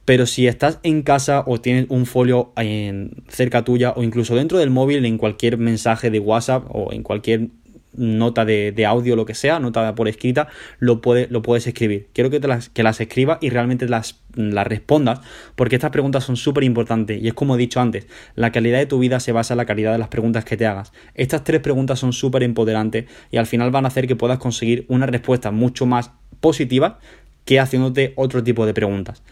pero 0.04 0.26
si 0.26 0.46
estás 0.46 0.80
en 0.82 1.02
casa 1.02 1.44
o 1.46 1.60
tienes 1.60 1.86
un 1.88 2.06
folio 2.06 2.52
en, 2.56 3.22
cerca 3.28 3.64
tuya 3.64 3.92
o 3.96 4.02
incluso 4.02 4.34
dentro 4.34 4.58
del 4.58 4.70
móvil 4.70 5.04
en 5.04 5.18
cualquier 5.18 5.58
mensaje 5.58 6.10
de 6.10 6.18
WhatsApp 6.18 6.64
o 6.68 6.92
en 6.92 7.02
cualquier 7.02 7.48
nota 7.92 8.44
de, 8.44 8.86
audio, 8.86 9.16
lo 9.16 9.26
que 9.26 9.34
sea, 9.34 9.58
nota 9.58 9.94
por 9.94 10.08
escrita, 10.08 10.48
lo, 10.78 11.00
lo 11.28 11.42
puedes 11.42 11.66
escribir. 11.66 12.08
Quiero 12.12 12.30
que, 12.30 12.40
te 12.40 12.48
las, 12.48 12.68
que 12.68 12.82
las 12.82 13.00
escribas 13.00 13.38
y 13.40 13.50
realmente 13.50 13.88
las, 13.88 14.20
las 14.34 14.66
respondas, 14.66 15.20
porque 15.56 15.76
estas 15.76 15.90
preguntas 15.90 16.24
son 16.24 16.36
súper 16.36 16.64
importantes. 16.64 17.20
Y 17.22 17.28
es 17.28 17.34
como 17.34 17.56
he 17.56 17.58
dicho 17.58 17.80
antes, 17.80 18.06
la 18.36 18.52
calidad 18.52 18.78
de 18.78 18.86
tu 18.86 18.98
vida 18.98 19.20
se 19.20 19.32
basa 19.32 19.54
en 19.54 19.58
la 19.58 19.66
calidad 19.66 19.92
de 19.92 19.98
las 19.98 20.08
preguntas 20.08 20.44
que 20.44 20.56
te 20.56 20.66
hagas. 20.66 20.92
Estas 21.14 21.44
tres 21.44 21.60
preguntas 21.60 21.98
son 21.98 22.12
súper 22.12 22.42
empoderantes 22.42 23.06
y 23.30 23.38
al 23.38 23.46
final 23.46 23.70
van 23.70 23.84
a 23.84 23.88
hacer 23.88 24.06
que 24.06 24.16
puedas 24.16 24.38
conseguir 24.38 24.84
una 24.88 25.06
respuesta 25.06 25.50
mucho 25.50 25.86
más 25.86 26.12
positiva 26.40 26.98
que 27.44 27.58
haciéndote 27.58 28.12
otro 28.16 28.42
tipo 28.44 28.66
de 28.66 28.74
preguntas. 28.74 29.22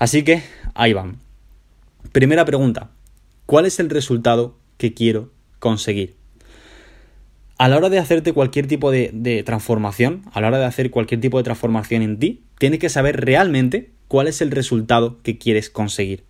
Así 0.00 0.24
que 0.24 0.42
ahí 0.74 0.94
van. 0.94 1.18
Primera 2.10 2.46
pregunta. 2.46 2.88
¿Cuál 3.44 3.66
es 3.66 3.78
el 3.80 3.90
resultado 3.90 4.56
que 4.78 4.94
quiero 4.94 5.30
conseguir? 5.58 6.16
A 7.58 7.68
la 7.68 7.76
hora 7.76 7.90
de 7.90 7.98
hacerte 7.98 8.32
cualquier 8.32 8.66
tipo 8.66 8.90
de, 8.90 9.42
transformación, 9.44 10.22
a 10.32 10.40
la 10.40 10.48
hora 10.48 10.58
de 10.58 10.64
hacer 10.64 10.90
cualquier 10.90 11.20
tipo 11.20 11.36
de 11.36 11.44
transformación 11.44 12.00
en 12.00 12.18
ti, 12.18 12.42
tienes 12.58 12.80
que 12.80 12.88
saber 12.88 13.22
realmente 13.22 13.90
cuál 14.08 14.26
es 14.26 14.40
el 14.40 14.50
resultado 14.50 15.18
que 15.22 15.36
quieres 15.36 15.68
conseguir. 15.68 16.24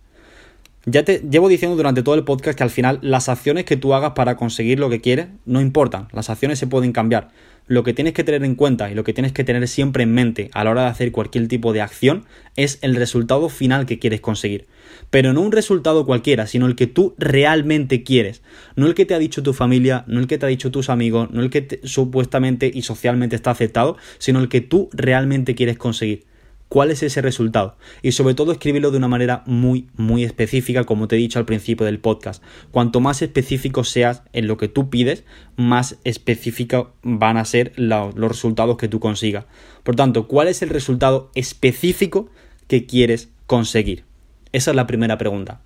Ya 0.85 1.05
te 1.05 1.19
llevo 1.19 1.47
diciendo 1.47 1.77
durante 1.77 2.03
todo 2.03 2.15
el 2.15 2.25
podcast 2.25 2.57
que 2.57 2.63
al 2.63 2.71
final 2.71 2.99
las 3.01 3.29
acciones 3.29 3.63
que 3.63 3.77
tú 3.77 3.93
hagas 3.93 4.11
para 4.11 4.35
conseguir 4.35 4.79
lo 4.79 4.89
que 4.89 4.99
quieres 4.99 5.27
no 5.45 5.61
importan, 5.61 6.09
las 6.11 6.29
acciones 6.29 6.59
se 6.59 6.67
pueden 6.67 6.91
cambiar. 6.91 7.29
Lo 7.71 7.83
que 7.83 7.93
tienes 7.93 8.11
que 8.11 8.25
tener 8.25 8.43
en 8.43 8.55
cuenta 8.55 8.91
y 8.91 8.95
lo 8.95 9.05
que 9.05 9.13
tienes 9.13 9.31
que 9.31 9.45
tener 9.45 9.65
siempre 9.65 10.03
en 10.03 10.11
mente 10.13 10.49
a 10.51 10.65
la 10.65 10.71
hora 10.71 10.81
de 10.81 10.87
hacer 10.89 11.13
cualquier 11.13 11.47
tipo 11.47 11.71
de 11.71 11.79
acción 11.79 12.25
es 12.57 12.79
el 12.81 12.97
resultado 12.97 13.47
final 13.47 13.85
que 13.85 13.97
quieres 13.97 14.19
conseguir. 14.19 14.67
pero 15.09 15.31
no 15.31 15.39
un 15.39 15.53
resultado 15.53 16.05
cualquiera, 16.05 16.47
sino 16.47 16.65
el 16.65 16.75
que 16.75 16.87
tú 16.87 17.15
realmente 17.17 18.03
quieres, 18.03 18.41
no 18.75 18.87
el 18.87 18.93
que 18.93 19.05
te 19.05 19.13
ha 19.13 19.19
dicho 19.19 19.41
tu 19.41 19.53
familia, 19.53 20.03
no 20.07 20.19
el 20.19 20.27
que 20.27 20.37
te 20.37 20.45
ha 20.45 20.49
dicho 20.49 20.69
tus 20.69 20.89
amigos, 20.89 21.31
no 21.31 21.41
el 21.41 21.49
que 21.49 21.79
supuestamente 21.83 22.69
y 22.73 22.81
socialmente 22.81 23.37
está 23.37 23.51
aceptado, 23.51 23.95
sino 24.17 24.41
el 24.41 24.49
que 24.49 24.59
tú 24.59 24.89
realmente 24.91 25.55
quieres 25.55 25.77
conseguir 25.77 26.25
cuál 26.71 26.89
es 26.89 27.03
ese 27.03 27.21
resultado. 27.21 27.75
Y 28.01 28.13
sobre 28.13 28.33
todo 28.33 28.53
escribirlo 28.53 28.91
de 28.91 28.97
una 28.97 29.09
manera 29.09 29.43
muy 29.45 29.89
muy 29.97 30.23
específica 30.23 30.85
como 30.85 31.09
te 31.09 31.17
he 31.17 31.19
dicho 31.19 31.37
al 31.37 31.43
principio 31.43 31.85
del 31.85 31.99
podcast. 31.99 32.41
Cuanto 32.71 33.01
más 33.01 33.21
específico 33.21 33.83
seas 33.83 34.23
en 34.31 34.47
lo 34.47 34.55
que 34.55 34.69
tú 34.69 34.89
pides 34.89 35.25
más 35.57 35.97
específicos 36.05 36.87
van 37.03 37.35
a 37.35 37.43
ser 37.43 37.73
los 37.75 38.15
resultados 38.15 38.77
que 38.77 38.87
tú 38.87 39.01
consigas. 39.01 39.43
Por 39.83 39.97
tanto 39.97 40.29
cuál 40.29 40.47
es 40.47 40.61
el 40.61 40.69
resultado 40.69 41.29
específico 41.35 42.29
que 42.69 42.85
quieres 42.85 43.27
conseguir 43.47 44.05
esa 44.53 44.71
es 44.71 44.75
la 44.75 44.87
primera 44.87 45.17
pregunta. 45.17 45.59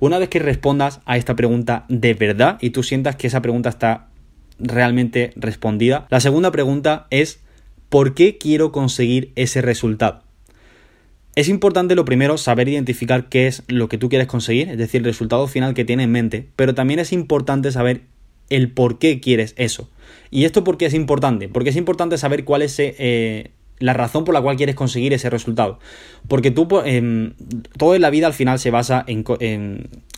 Una 0.00 0.18
vez 0.18 0.28
que 0.28 0.40
respondas 0.40 1.02
a 1.04 1.18
esta 1.18 1.36
pregunta 1.36 1.84
de 1.88 2.14
verdad 2.14 2.58
y 2.60 2.70
tú 2.70 2.82
sientas 2.82 3.14
que 3.14 3.28
esa 3.28 3.42
pregunta 3.42 3.68
está 3.68 4.08
realmente 4.58 5.32
respondida 5.36 6.08
la 6.10 6.18
segunda 6.18 6.50
pregunta 6.50 7.06
es 7.10 7.44
¿por 7.88 8.14
qué 8.14 8.38
quiero 8.38 8.72
conseguir 8.72 9.30
ese 9.36 9.62
resultado? 9.62 10.31
Es 11.34 11.48
importante 11.48 11.94
lo 11.94 12.04
primero 12.04 12.36
saber 12.36 12.68
identificar 12.68 13.28
qué 13.30 13.46
es 13.46 13.62
lo 13.66 13.88
que 13.88 13.96
tú 13.96 14.10
quieres 14.10 14.28
conseguir, 14.28 14.68
es 14.68 14.76
decir, 14.76 15.00
el 15.00 15.06
resultado 15.06 15.46
final 15.46 15.72
que 15.72 15.84
tienes 15.84 16.04
en 16.04 16.12
mente, 16.12 16.48
pero 16.56 16.74
también 16.74 17.00
es 17.00 17.12
importante 17.12 17.72
saber 17.72 18.02
el 18.50 18.70
por 18.70 18.98
qué 18.98 19.18
quieres 19.18 19.54
eso. 19.56 19.88
¿Y 20.30 20.44
esto 20.44 20.62
por 20.62 20.76
qué 20.76 20.86
es 20.86 20.94
importante? 20.94 21.48
Porque 21.48 21.70
es 21.70 21.76
importante 21.76 22.18
saber 22.18 22.44
cuál 22.44 22.60
es 22.60 22.76
eh, 22.78 23.50
la 23.82 23.92
razón 23.92 24.24
por 24.24 24.34
la 24.34 24.40
cual 24.40 24.56
quieres 24.56 24.74
conseguir 24.74 25.12
ese 25.12 25.28
resultado. 25.28 25.78
Porque 26.28 26.50
tú, 26.50 26.68
eh, 26.84 27.32
todo 27.76 27.94
en 27.94 28.00
la 28.00 28.10
vida 28.10 28.26
al 28.26 28.32
final 28.32 28.58
se 28.58 28.70
basa 28.70 29.04
en, 29.06 29.24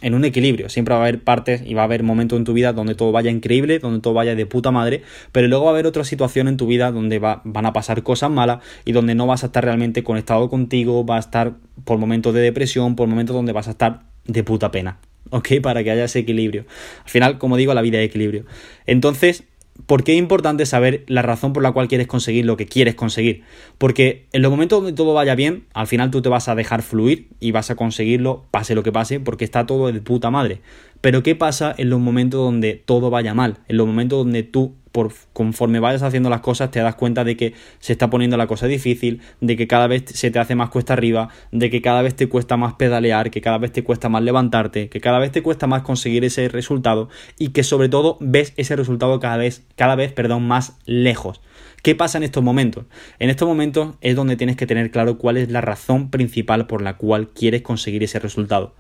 en, 0.03 0.15
un 0.15 0.25
equilibrio. 0.25 0.69
Siempre 0.69 0.95
va 0.95 1.01
a 1.01 1.03
haber 1.05 1.23
partes 1.23 1.63
y 1.65 1.75
va 1.75 1.83
a 1.83 1.85
haber 1.87 2.03
momentos 2.03 2.39
en 2.39 2.45
tu 2.45 2.53
vida 2.53 2.73
donde 2.73 2.95
todo 2.95 3.11
vaya 3.11 3.31
increíble, 3.31 3.79
donde 3.79 4.01
todo 4.01 4.13
vaya 4.13 4.35
de 4.35 4.47
puta 4.47 4.71
madre, 4.71 5.03
pero 5.33 5.49
luego 5.49 5.65
va 5.65 5.71
a 5.71 5.75
haber 5.75 5.87
otra 5.87 6.05
situación 6.05 6.47
en 6.49 6.57
tu 6.57 6.67
vida 6.67 6.93
donde 6.93 7.19
va, 7.19 7.41
van 7.45 7.67
a 7.67 7.73
pasar 7.73 8.03
cosas 8.03 8.31
malas 8.31 8.59
y 8.85 8.93
donde 8.93 9.15
no 9.15 9.27
vas 9.27 9.43
a 9.43 9.47
estar 9.47 9.65
realmente 9.65 10.03
conectado 10.03 10.49
contigo, 10.51 11.07
va 11.07 11.17
a 11.17 11.21
estar 11.21 11.55
por 11.85 11.99
momentos 11.99 12.35
de 12.35 12.41
depresión, 12.41 12.97
por 12.97 13.09
momentos 13.09 13.35
donde 13.35 13.53
vas 13.53 13.69
a 13.69 13.73
estar 13.73 14.03
de 14.27 14.45
puta 14.45 14.71
pena. 14.71 14.99
¿Ok? 15.31 15.49
Para 15.63 15.83
que 15.83 15.91
haya 15.91 16.05
ese 16.05 16.19
equilibrio. 16.19 16.67
Al 17.03 17.11
final, 17.11 17.39
como 17.39 17.57
digo, 17.57 17.73
la 17.73 17.83
vida 17.83 17.99
es 17.99 18.07
equilibrio. 18.07 18.45
Entonces, 18.87 19.45
¿Por 19.87 20.05
qué 20.05 20.13
es 20.13 20.19
importante 20.19 20.67
saber 20.67 21.05
la 21.09 21.23
razón 21.23 21.53
por 21.53 21.63
la 21.63 21.73
cual 21.73 21.89
quieres 21.89 22.07
conseguir 22.07 22.47
lo 22.47 22.57
que 22.57 22.67
quieres 22.67 22.95
conseguir? 22.95 23.43
Porque 23.77 24.27
en 24.33 24.41
los 24.41 24.51
momentos 24.51 24.79
donde 24.79 24.95
todo 24.95 25.15
vaya 25.15 25.35
bien, 25.35 25.67
al 25.75 25.89
final 25.89 26.11
tú 26.11 26.23
te 26.23 26.29
vas 26.29 26.49
a 26.49 26.55
dejar 26.55 26.83
fluir 26.83 27.29
y 27.41 27.51
vas 27.51 27.71
a 27.71 27.75
conseguirlo, 27.75 28.45
pase 28.51 28.75
lo 28.75 28.83
que 28.83 28.93
pase, 28.93 29.21
porque 29.21 29.45
está 29.45 29.67
todo 29.67 29.93
de 29.93 30.01
puta 30.01 30.31
madre. 30.31 30.61
Pero 31.01 31.23
¿qué 31.23 31.35
pasa 31.35 31.75
en 31.77 31.91
los 31.91 32.01
momentos 32.01 32.41
donde 32.41 32.75
todo 32.75 33.11
vaya 33.11 33.35
mal? 33.35 33.59
En 33.69 33.77
los 33.77 33.87
momentos 33.87 34.21
donde 34.21 34.45
tú 34.45 34.75
por, 34.95 35.13
conforme 35.33 35.81
vayas 35.81 36.05
haciendo 36.05 36.31
las 36.31 36.41
cosas 36.41 36.71
te 36.71 36.79
das 36.79 36.95
cuenta 36.95 37.25
de 37.25 37.37
que 37.37 37.53
se 37.81 37.93
está 37.93 38.11
poniendo 38.11 38.37
la 38.37 38.47
cosa 38.47 38.69
difícil, 38.69 39.23
de 39.41 39.57
que 39.57 39.67
cada 39.67 39.89
vez 39.89 40.05
se 40.07 40.31
te 40.31 40.39
hace 40.39 40.55
más 40.55 40.71
cuesta 40.71 40.93
arriba, 40.93 41.31
de 41.51 41.69
que 41.69 41.83
cada 41.83 42.01
vez 42.01 42.15
te 42.15 42.29
cuesta 42.29 42.57
más 42.57 42.75
pedalear, 42.75 43.33
que 43.33 43.41
cada 43.41 43.59
vez 43.59 43.73
te 43.73 43.83
cuesta 43.83 44.09
más 44.09 44.23
levantarte, 44.23 44.89
que 44.89 45.01
cada 45.01 45.19
vez 45.19 45.33
te 45.33 45.43
cuesta 45.43 45.67
más 45.67 45.83
conseguir 45.83 46.25
ese 46.25 46.49
resultado 46.49 47.09
y 47.41 47.49
que 47.49 47.65
sobre 47.65 47.89
todo 47.89 48.19
ves 48.21 48.53
ese 48.57 48.77
resultado 48.77 49.19
cada 49.19 49.37
vez, 49.37 49.67
cada 49.75 49.97
vez, 49.97 50.13
perdón, 50.13 50.47
más 50.47 50.79
lejos. 50.87 51.41
¿Qué 51.83 51.97
pasa 51.97 52.19
en 52.19 52.23
estos 52.23 52.45
momentos? 52.45 52.85
En 53.19 53.31
estos 53.31 53.49
momentos 53.49 53.97
es 54.01 54.15
donde 54.15 54.37
tienes 54.37 54.55
que 54.55 54.69
tener 54.69 54.93
claro 54.93 55.19
cuál 55.19 55.39
es 55.39 55.51
la 55.51 55.61
razón 55.61 56.09
principal 56.09 56.69
por 56.69 56.83
la 56.83 56.97
cual 56.99 57.31
quieres 57.31 57.63
conseguir 57.63 58.05
ese 58.05 58.21
resultado. 58.21 58.77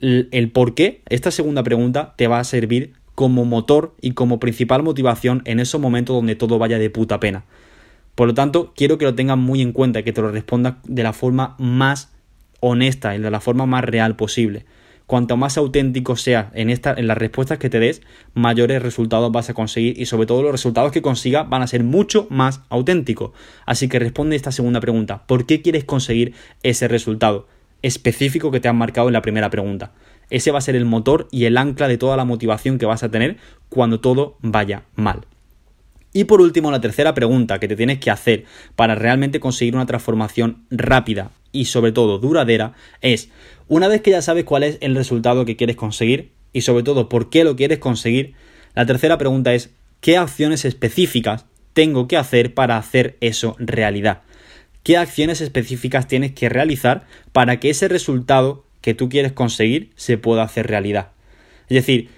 El 0.00 0.50
por 0.50 0.74
qué, 0.74 1.02
esta 1.08 1.30
segunda 1.30 1.62
pregunta 1.62 2.14
te 2.16 2.26
va 2.26 2.40
a 2.40 2.44
servir 2.44 2.94
como 3.20 3.44
motor 3.44 3.94
y 4.00 4.12
como 4.12 4.40
principal 4.40 4.82
motivación 4.82 5.42
en 5.44 5.60
esos 5.60 5.78
momentos 5.78 6.16
donde 6.16 6.36
todo 6.36 6.58
vaya 6.58 6.78
de 6.78 6.88
puta 6.88 7.20
pena. 7.20 7.44
Por 8.14 8.28
lo 8.28 8.32
tanto, 8.32 8.72
quiero 8.74 8.96
que 8.96 9.04
lo 9.04 9.14
tengas 9.14 9.36
muy 9.36 9.60
en 9.60 9.72
cuenta 9.72 10.00
y 10.00 10.04
que 10.04 10.14
te 10.14 10.22
lo 10.22 10.30
respondas 10.30 10.76
de 10.84 11.02
la 11.02 11.12
forma 11.12 11.54
más 11.58 12.14
honesta 12.60 13.14
y 13.14 13.18
de 13.18 13.30
la 13.30 13.40
forma 13.40 13.66
más 13.66 13.84
real 13.84 14.16
posible. 14.16 14.64
Cuanto 15.04 15.36
más 15.36 15.58
auténtico 15.58 16.16
seas 16.16 16.46
en, 16.54 16.70
esta, 16.70 16.94
en 16.96 17.08
las 17.08 17.18
respuestas 17.18 17.58
que 17.58 17.68
te 17.68 17.78
des, 17.78 18.00
mayores 18.32 18.80
resultados 18.80 19.30
vas 19.30 19.50
a 19.50 19.54
conseguir 19.54 20.00
y 20.00 20.06
sobre 20.06 20.24
todo 20.24 20.42
los 20.42 20.52
resultados 20.52 20.90
que 20.90 21.02
consigas 21.02 21.46
van 21.46 21.60
a 21.60 21.66
ser 21.66 21.84
mucho 21.84 22.26
más 22.30 22.62
auténticos. 22.70 23.32
Así 23.66 23.86
que 23.86 23.98
responde 23.98 24.34
esta 24.34 24.50
segunda 24.50 24.80
pregunta. 24.80 25.26
¿Por 25.26 25.44
qué 25.44 25.60
quieres 25.60 25.84
conseguir 25.84 26.32
ese 26.62 26.88
resultado 26.88 27.48
específico 27.82 28.50
que 28.50 28.60
te 28.60 28.68
han 28.68 28.78
marcado 28.78 29.08
en 29.08 29.12
la 29.12 29.20
primera 29.20 29.50
pregunta? 29.50 29.92
Ese 30.30 30.50
va 30.50 30.58
a 30.58 30.62
ser 30.62 30.76
el 30.76 30.84
motor 30.84 31.28
y 31.30 31.44
el 31.44 31.56
ancla 31.56 31.88
de 31.88 31.98
toda 31.98 32.16
la 32.16 32.24
motivación 32.24 32.78
que 32.78 32.86
vas 32.86 33.02
a 33.02 33.10
tener 33.10 33.36
cuando 33.68 34.00
todo 34.00 34.36
vaya 34.40 34.84
mal. 34.94 35.26
Y 36.12 36.24
por 36.24 36.40
último, 36.40 36.70
la 36.70 36.80
tercera 36.80 37.14
pregunta 37.14 37.60
que 37.60 37.68
te 37.68 37.76
tienes 37.76 37.98
que 37.98 38.10
hacer 38.10 38.44
para 38.74 38.94
realmente 38.94 39.38
conseguir 39.38 39.76
una 39.76 39.86
transformación 39.86 40.64
rápida 40.70 41.30
y 41.52 41.66
sobre 41.66 41.92
todo 41.92 42.18
duradera 42.18 42.74
es, 43.00 43.30
una 43.68 43.88
vez 43.88 44.00
que 44.00 44.10
ya 44.10 44.22
sabes 44.22 44.44
cuál 44.44 44.64
es 44.64 44.78
el 44.80 44.96
resultado 44.96 45.44
que 45.44 45.56
quieres 45.56 45.76
conseguir 45.76 46.32
y 46.52 46.62
sobre 46.62 46.82
todo 46.82 47.08
por 47.08 47.30
qué 47.30 47.44
lo 47.44 47.54
quieres 47.54 47.78
conseguir, 47.78 48.34
la 48.74 48.86
tercera 48.86 49.18
pregunta 49.18 49.54
es, 49.54 49.70
¿qué 50.00 50.16
acciones 50.16 50.64
específicas 50.64 51.46
tengo 51.74 52.08
que 52.08 52.16
hacer 52.16 52.54
para 52.54 52.76
hacer 52.76 53.16
eso 53.20 53.54
realidad? 53.58 54.22
¿Qué 54.82 54.96
acciones 54.96 55.40
específicas 55.40 56.08
tienes 56.08 56.32
que 56.32 56.48
realizar 56.48 57.06
para 57.32 57.60
que 57.60 57.70
ese 57.70 57.86
resultado 57.86 58.64
que 58.80 58.94
tú 58.94 59.08
quieres 59.08 59.32
conseguir 59.32 59.90
se 59.96 60.18
pueda 60.18 60.42
hacer 60.42 60.66
realidad. 60.66 61.08
Es 61.68 61.74
decir, 61.74 62.08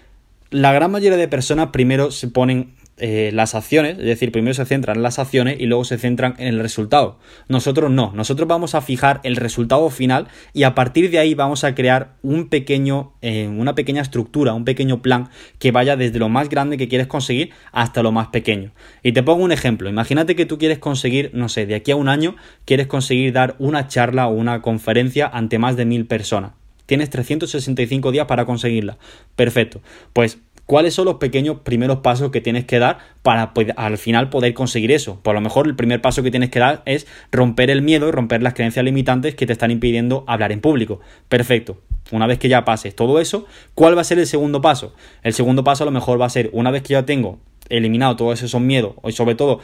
la 0.50 0.72
gran 0.72 0.90
mayoría 0.90 1.18
de 1.18 1.28
personas 1.28 1.68
primero 1.72 2.10
se 2.10 2.28
ponen 2.28 2.74
eh, 2.98 3.30
las 3.32 3.54
acciones, 3.54 3.98
es 3.98 4.04
decir, 4.04 4.30
primero 4.30 4.52
se 4.52 4.66
centran 4.66 4.98
en 4.98 5.02
las 5.02 5.18
acciones 5.18 5.56
y 5.58 5.66
luego 5.66 5.84
se 5.84 5.98
centran 5.98 6.34
en 6.38 6.48
el 6.48 6.60
resultado. 6.60 7.18
Nosotros 7.48 7.90
no, 7.90 8.12
nosotros 8.14 8.46
vamos 8.46 8.74
a 8.74 8.82
fijar 8.82 9.20
el 9.24 9.36
resultado 9.36 9.88
final 9.88 10.28
y 10.52 10.64
a 10.64 10.74
partir 10.74 11.10
de 11.10 11.18
ahí 11.18 11.34
vamos 11.34 11.64
a 11.64 11.74
crear 11.74 12.16
un 12.22 12.48
pequeño, 12.48 13.14
eh, 13.22 13.48
una 13.48 13.74
pequeña 13.74 14.02
estructura, 14.02 14.52
un 14.52 14.64
pequeño 14.64 15.00
plan 15.00 15.30
que 15.58 15.72
vaya 15.72 15.96
desde 15.96 16.18
lo 16.18 16.28
más 16.28 16.48
grande 16.48 16.76
que 16.76 16.88
quieres 16.88 17.06
conseguir 17.06 17.50
hasta 17.72 18.02
lo 18.02 18.12
más 18.12 18.28
pequeño. 18.28 18.72
Y 19.02 19.12
te 19.12 19.22
pongo 19.22 19.42
un 19.42 19.52
ejemplo, 19.52 19.88
imagínate 19.88 20.36
que 20.36 20.46
tú 20.46 20.58
quieres 20.58 20.78
conseguir, 20.78 21.30
no 21.32 21.48
sé, 21.48 21.66
de 21.66 21.74
aquí 21.74 21.92
a 21.92 21.96
un 21.96 22.08
año, 22.08 22.36
quieres 22.66 22.88
conseguir 22.88 23.32
dar 23.32 23.56
una 23.58 23.88
charla 23.88 24.28
o 24.28 24.32
una 24.32 24.60
conferencia 24.60 25.26
ante 25.26 25.58
más 25.58 25.76
de 25.76 25.86
mil 25.86 26.06
personas. 26.06 26.52
Tienes 26.86 27.10
365 27.10 28.12
días 28.12 28.26
para 28.26 28.44
conseguirla. 28.44 28.98
Perfecto. 29.34 29.80
Pues 30.12 30.38
¿Cuáles 30.66 30.94
son 30.94 31.06
los 31.06 31.16
pequeños 31.16 31.58
primeros 31.60 31.98
pasos 31.98 32.30
que 32.30 32.40
tienes 32.40 32.64
que 32.64 32.78
dar 32.78 32.98
para 33.22 33.52
al 33.76 33.98
final 33.98 34.30
poder 34.30 34.54
conseguir 34.54 34.92
eso? 34.92 35.20
Por 35.22 35.34
lo 35.34 35.40
mejor 35.40 35.66
el 35.66 35.76
primer 35.76 36.00
paso 36.00 36.22
que 36.22 36.30
tienes 36.30 36.50
que 36.50 36.60
dar 36.60 36.82
es 36.86 37.06
romper 37.30 37.68
el 37.70 37.82
miedo 37.82 38.08
y 38.08 38.12
romper 38.12 38.42
las 38.42 38.54
creencias 38.54 38.84
limitantes 38.84 39.34
que 39.34 39.46
te 39.46 39.52
están 39.52 39.70
impidiendo 39.70 40.24
hablar 40.26 40.52
en 40.52 40.60
público. 40.60 41.00
Perfecto. 41.28 41.78
Una 42.10 42.26
vez 42.26 42.38
que 42.38 42.48
ya 42.48 42.64
pases 42.64 42.94
todo 42.94 43.20
eso, 43.20 43.46
¿cuál 43.74 43.96
va 43.96 44.02
a 44.02 44.04
ser 44.04 44.18
el 44.18 44.26
segundo 44.26 44.60
paso? 44.60 44.94
El 45.22 45.32
segundo 45.32 45.64
paso 45.64 45.84
a 45.84 45.86
lo 45.86 45.92
mejor 45.92 46.20
va 46.20 46.26
a 46.26 46.30
ser, 46.30 46.50
una 46.52 46.70
vez 46.70 46.82
que 46.82 46.92
ya 46.92 47.06
tengo 47.06 47.38
eliminado 47.68 48.16
todos 48.16 48.42
esos 48.42 48.60
miedos, 48.60 48.94
y 49.04 49.12
sobre 49.12 49.34
todo, 49.34 49.60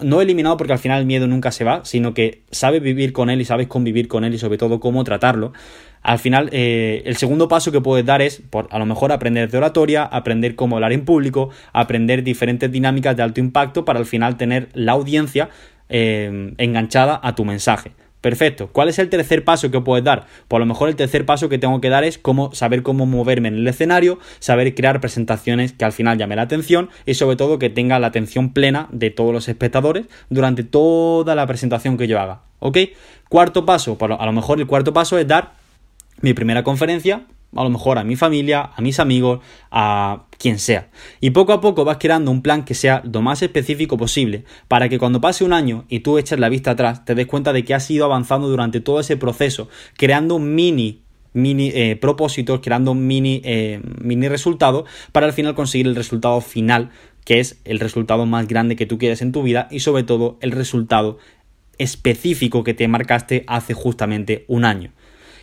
no 0.00 0.22
eliminado 0.22 0.56
porque 0.56 0.72
al 0.72 0.78
final 0.78 1.00
el 1.00 1.06
miedo 1.06 1.26
nunca 1.26 1.50
se 1.50 1.64
va, 1.64 1.84
sino 1.84 2.14
que 2.14 2.42
sabes 2.50 2.80
vivir 2.80 3.12
con 3.12 3.28
él 3.28 3.40
y 3.40 3.44
sabes 3.44 3.66
convivir 3.66 4.08
con 4.08 4.24
él 4.24 4.34
y 4.34 4.38
sobre 4.38 4.56
todo 4.56 4.80
cómo 4.80 5.04
tratarlo, 5.04 5.52
al 6.02 6.18
final 6.18 6.48
eh, 6.52 7.02
el 7.04 7.16
segundo 7.16 7.48
paso 7.48 7.72
que 7.72 7.80
puedes 7.80 8.06
dar 8.06 8.22
es 8.22 8.42
por, 8.50 8.68
a 8.70 8.78
lo 8.78 8.86
mejor 8.86 9.12
aprender 9.12 9.50
de 9.50 9.58
oratoria, 9.58 10.04
aprender 10.04 10.54
cómo 10.54 10.76
hablar 10.76 10.92
en 10.92 11.04
público, 11.04 11.50
aprender 11.72 12.22
diferentes 12.22 12.70
dinámicas 12.70 13.16
de 13.16 13.22
alto 13.22 13.40
impacto 13.40 13.84
para 13.84 13.98
al 13.98 14.06
final 14.06 14.36
tener 14.36 14.68
la 14.74 14.92
audiencia 14.92 15.50
eh, 15.88 16.54
enganchada 16.58 17.20
a 17.22 17.34
tu 17.34 17.44
mensaje. 17.44 17.92
Perfecto. 18.20 18.68
¿Cuál 18.70 18.90
es 18.90 18.98
el 18.98 19.08
tercer 19.08 19.44
paso 19.44 19.70
que 19.70 19.80
puedes 19.80 20.04
dar? 20.04 20.26
Pues 20.46 20.58
a 20.58 20.60
lo 20.60 20.66
mejor 20.66 20.90
el 20.90 20.96
tercer 20.96 21.24
paso 21.24 21.48
que 21.48 21.56
tengo 21.56 21.80
que 21.80 21.88
dar 21.88 22.04
es 22.04 22.18
cómo 22.18 22.52
saber 22.54 22.82
cómo 22.82 23.06
moverme 23.06 23.48
en 23.48 23.54
el 23.54 23.66
escenario, 23.66 24.18
saber 24.40 24.74
crear 24.74 25.00
presentaciones 25.00 25.72
que 25.72 25.86
al 25.86 25.92
final 25.92 26.18
llame 26.18 26.36
la 26.36 26.42
atención 26.42 26.90
y 27.06 27.14
sobre 27.14 27.36
todo 27.36 27.58
que 27.58 27.70
tenga 27.70 27.98
la 27.98 28.08
atención 28.08 28.52
plena 28.52 28.88
de 28.92 29.10
todos 29.10 29.32
los 29.32 29.48
espectadores 29.48 30.04
durante 30.28 30.64
toda 30.64 31.34
la 31.34 31.46
presentación 31.46 31.96
que 31.96 32.08
yo 32.08 32.20
haga. 32.20 32.42
¿Ok? 32.58 32.76
Cuarto 33.30 33.64
paso, 33.64 33.96
pues 33.96 34.12
a 34.18 34.26
lo 34.26 34.32
mejor 34.32 34.60
el 34.60 34.66
cuarto 34.66 34.92
paso 34.92 35.16
es 35.16 35.26
dar 35.26 35.52
mi 36.20 36.34
primera 36.34 36.64
conferencia, 36.64 37.26
a 37.54 37.64
lo 37.64 37.70
mejor 37.70 37.98
a 37.98 38.04
mi 38.04 38.16
familia, 38.16 38.70
a 38.76 38.80
mis 38.80 39.00
amigos, 39.00 39.40
a 39.70 40.26
quien 40.38 40.58
sea. 40.58 40.88
Y 41.20 41.30
poco 41.30 41.52
a 41.52 41.60
poco 41.60 41.84
vas 41.84 41.98
creando 41.98 42.30
un 42.30 42.42
plan 42.42 42.64
que 42.64 42.74
sea 42.74 43.02
lo 43.10 43.22
más 43.22 43.42
específico 43.42 43.96
posible 43.96 44.44
para 44.68 44.88
que 44.88 44.98
cuando 44.98 45.20
pase 45.20 45.44
un 45.44 45.52
año 45.52 45.84
y 45.88 46.00
tú 46.00 46.18
eches 46.18 46.38
la 46.38 46.48
vista 46.48 46.72
atrás, 46.72 47.04
te 47.04 47.14
des 47.14 47.26
cuenta 47.26 47.52
de 47.52 47.64
que 47.64 47.74
has 47.74 47.90
ido 47.90 48.04
avanzando 48.04 48.48
durante 48.48 48.80
todo 48.80 49.00
ese 49.00 49.16
proceso, 49.16 49.68
creando 49.96 50.38
mini 50.38 51.02
mini 51.32 51.70
eh, 51.72 51.96
propósitos, 51.96 52.60
creando 52.60 52.94
mini, 52.94 53.40
eh, 53.44 53.80
mini 54.00 54.28
resultados 54.28 54.88
para 55.12 55.26
al 55.26 55.32
final 55.32 55.54
conseguir 55.54 55.86
el 55.86 55.94
resultado 55.94 56.40
final, 56.40 56.90
que 57.24 57.40
es 57.40 57.60
el 57.64 57.78
resultado 57.78 58.26
más 58.26 58.48
grande 58.48 58.76
que 58.76 58.86
tú 58.86 58.98
quieres 58.98 59.22
en 59.22 59.32
tu 59.32 59.42
vida 59.42 59.68
y 59.70 59.80
sobre 59.80 60.02
todo 60.02 60.38
el 60.40 60.50
resultado 60.50 61.18
específico 61.78 62.64
que 62.64 62.74
te 62.74 62.88
marcaste 62.88 63.44
hace 63.46 63.74
justamente 63.74 64.44
un 64.48 64.64
año. 64.64 64.92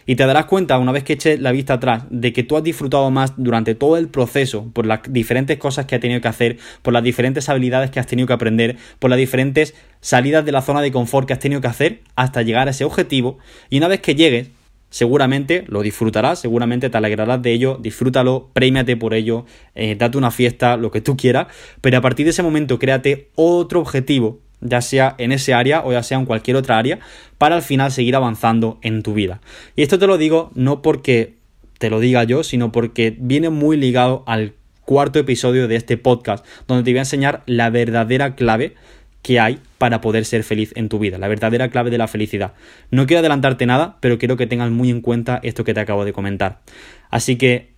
Y 0.09 0.15
te 0.15 0.25
darás 0.25 0.45
cuenta, 0.45 0.79
una 0.79 0.93
vez 0.93 1.03
que 1.03 1.13
eches 1.13 1.39
la 1.41 1.51
vista 1.51 1.73
atrás, 1.73 2.05
de 2.09 2.31
que 2.31 2.43
tú 2.43 2.55
has 2.55 2.63
disfrutado 2.63 3.11
más 3.11 3.33
durante 3.35 3.75
todo 3.75 3.97
el 3.97 4.07
proceso, 4.07 4.71
por 4.71 4.85
las 4.85 5.01
diferentes 5.09 5.57
cosas 5.57 5.85
que 5.85 5.95
has 5.95 6.01
tenido 6.01 6.21
que 6.21 6.29
hacer, 6.29 6.57
por 6.81 6.93
las 6.93 7.03
diferentes 7.03 7.49
habilidades 7.49 7.91
que 7.91 7.99
has 7.99 8.07
tenido 8.07 8.25
que 8.25 8.33
aprender, 8.33 8.77
por 8.99 9.09
las 9.09 9.19
diferentes 9.19 9.75
salidas 9.99 10.45
de 10.45 10.53
la 10.53 10.61
zona 10.61 10.81
de 10.81 10.93
confort 10.93 11.27
que 11.27 11.33
has 11.33 11.39
tenido 11.39 11.59
que 11.59 11.67
hacer 11.67 11.99
hasta 12.15 12.41
llegar 12.41 12.69
a 12.69 12.71
ese 12.71 12.85
objetivo. 12.85 13.37
Y 13.69 13.79
una 13.79 13.89
vez 13.89 13.99
que 13.99 14.15
llegues, 14.15 14.49
seguramente 14.89 15.65
lo 15.67 15.81
disfrutarás, 15.81 16.39
seguramente 16.39 16.89
te 16.89 16.97
alegrarás 16.97 17.41
de 17.41 17.51
ello, 17.51 17.77
disfrútalo, 17.81 18.49
premiate 18.53 18.95
por 18.95 19.13
ello, 19.13 19.45
eh, 19.75 19.95
date 19.95 20.17
una 20.17 20.31
fiesta, 20.31 20.77
lo 20.77 20.89
que 20.89 21.01
tú 21.01 21.17
quieras, 21.17 21.47
pero 21.81 21.97
a 21.97 22.01
partir 22.01 22.25
de 22.25 22.29
ese 22.29 22.43
momento 22.43 22.79
créate 22.79 23.29
otro 23.35 23.81
objetivo, 23.81 24.39
ya 24.61 24.81
sea 24.81 25.15
en 25.17 25.31
ese 25.31 25.53
área 25.53 25.83
o 25.85 25.91
ya 25.91 26.03
sea 26.03 26.17
en 26.17 26.25
cualquier 26.25 26.57
otra 26.57 26.77
área, 26.77 26.99
para 27.37 27.55
al 27.55 27.61
final 27.61 27.91
seguir 27.91 28.15
avanzando 28.15 28.79
en 28.81 29.03
tu 29.03 29.13
vida. 29.13 29.41
Y 29.75 29.83
esto 29.83 29.99
te 29.99 30.07
lo 30.07 30.17
digo 30.17 30.51
no 30.55 30.81
porque 30.81 31.35
te 31.77 31.89
lo 31.89 31.99
diga 31.99 32.23
yo, 32.23 32.43
sino 32.43 32.71
porque 32.71 33.15
viene 33.17 33.49
muy 33.49 33.77
ligado 33.77 34.23
al 34.25 34.53
cuarto 34.85 35.19
episodio 35.19 35.67
de 35.67 35.75
este 35.75 35.97
podcast, 35.97 36.45
donde 36.67 36.83
te 36.83 36.91
voy 36.91 36.99
a 36.99 37.01
enseñar 37.01 37.43
la 37.45 37.69
verdadera 37.69 38.35
clave 38.35 38.75
que 39.21 39.39
hay 39.39 39.59
para 39.77 39.99
poder 39.99 40.23
ser 40.23 40.43
feliz 40.43 40.71
en 40.75 40.87
tu 40.87 40.99
vida, 40.99 41.17
la 41.17 41.27
verdadera 41.27 41.69
clave 41.69 41.89
de 41.89 41.97
la 41.97 42.07
felicidad. 42.07 42.53
No 42.91 43.05
quiero 43.05 43.19
adelantarte 43.19 43.65
nada, 43.65 43.97
pero 43.99 44.17
quiero 44.17 44.37
que 44.37 44.47
tengas 44.47 44.71
muy 44.71 44.89
en 44.89 45.01
cuenta 45.01 45.39
esto 45.43 45.65
que 45.65 45.73
te 45.73 45.81
acabo 45.81 46.05
de 46.05 46.13
comentar. 46.13 46.61
Así 47.09 47.35
que 47.35 47.76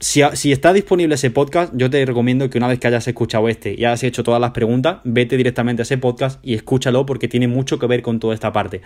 si, 0.00 0.50
está 0.50 0.72
disponible 0.72 1.14
ese 1.14 1.30
podcast, 1.30 1.74
yo 1.76 1.90
te 1.90 2.04
recomiendo 2.06 2.48
que 2.48 2.56
una 2.56 2.68
vez 2.68 2.78
que 2.78 2.88
hayas 2.88 3.06
escuchado 3.06 3.50
este 3.50 3.74
y 3.74 3.84
hayas 3.84 4.02
hecho 4.02 4.24
todas 4.24 4.40
las 4.40 4.52
preguntas, 4.52 5.00
vete 5.04 5.36
directamente 5.36 5.82
a 5.82 5.84
ese 5.84 5.98
podcast 5.98 6.40
y 6.42 6.54
escúchalo 6.54 7.04
porque 7.04 7.28
tiene 7.28 7.48
mucho 7.48 7.78
que 7.78 7.86
ver 7.86 8.00
con 8.00 8.18
toda 8.18 8.32
esta 8.32 8.50
parte. 8.50 8.80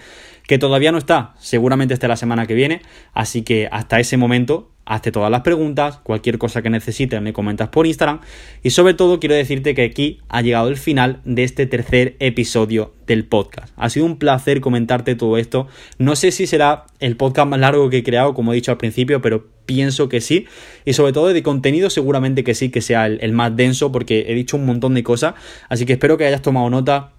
Que 0.48 0.58
todavía 0.58 0.90
no 0.90 0.98
está, 0.98 1.34
seguramente 1.38 1.94
esté 1.94 2.08
la 2.08 2.16
semana 2.16 2.46
que 2.46 2.54
viene, 2.54 2.82
así 3.12 3.42
que 3.42 3.68
hasta 3.70 4.00
ese 4.00 4.16
momento 4.16 4.73
hazte 4.86 5.12
todas 5.12 5.30
las 5.30 5.40
preguntas, 5.42 5.98
cualquier 6.02 6.38
cosa 6.38 6.62
que 6.62 6.70
necesites 6.70 7.20
me 7.22 7.32
comentas 7.32 7.68
por 7.68 7.86
Instagram 7.86 8.20
y 8.62 8.70
sobre 8.70 8.94
todo 8.94 9.20
quiero 9.20 9.34
decirte 9.34 9.74
que 9.74 9.82
aquí 9.84 10.20
ha 10.28 10.42
llegado 10.42 10.68
el 10.68 10.76
final 10.76 11.20
de 11.24 11.44
este 11.44 11.66
tercer 11.66 12.16
episodio 12.18 12.92
del 13.06 13.24
podcast. 13.24 13.72
Ha 13.76 13.90
sido 13.90 14.06
un 14.06 14.18
placer 14.18 14.60
comentarte 14.60 15.14
todo 15.14 15.38
esto. 15.38 15.66
No 15.98 16.16
sé 16.16 16.30
si 16.30 16.46
será 16.46 16.86
el 17.00 17.16
podcast 17.16 17.48
más 17.48 17.60
largo 17.60 17.90
que 17.90 17.98
he 17.98 18.02
creado, 18.02 18.34
como 18.34 18.52
he 18.52 18.56
dicho 18.56 18.70
al 18.70 18.78
principio, 18.78 19.20
pero 19.20 19.46
pienso 19.66 20.08
que 20.08 20.20
sí. 20.20 20.46
Y 20.84 20.94
sobre 20.94 21.12
todo 21.12 21.28
de 21.28 21.42
contenido 21.42 21.90
seguramente 21.90 22.44
que 22.44 22.54
sí, 22.54 22.70
que 22.70 22.80
sea 22.80 23.06
el, 23.06 23.32
más 23.32 23.56
denso, 23.56 23.92
porque 23.92 24.26
he 24.28 24.34
dicho 24.34 24.56
un 24.56 24.66
montón 24.66 24.94
de 24.94 25.02
cosas. 25.02 25.34
Así 25.68 25.86
que 25.86 25.94
espero 25.94 26.16
que 26.16 26.26
hayas 26.26 26.42
tomado 26.42 26.68
nota 26.70 27.12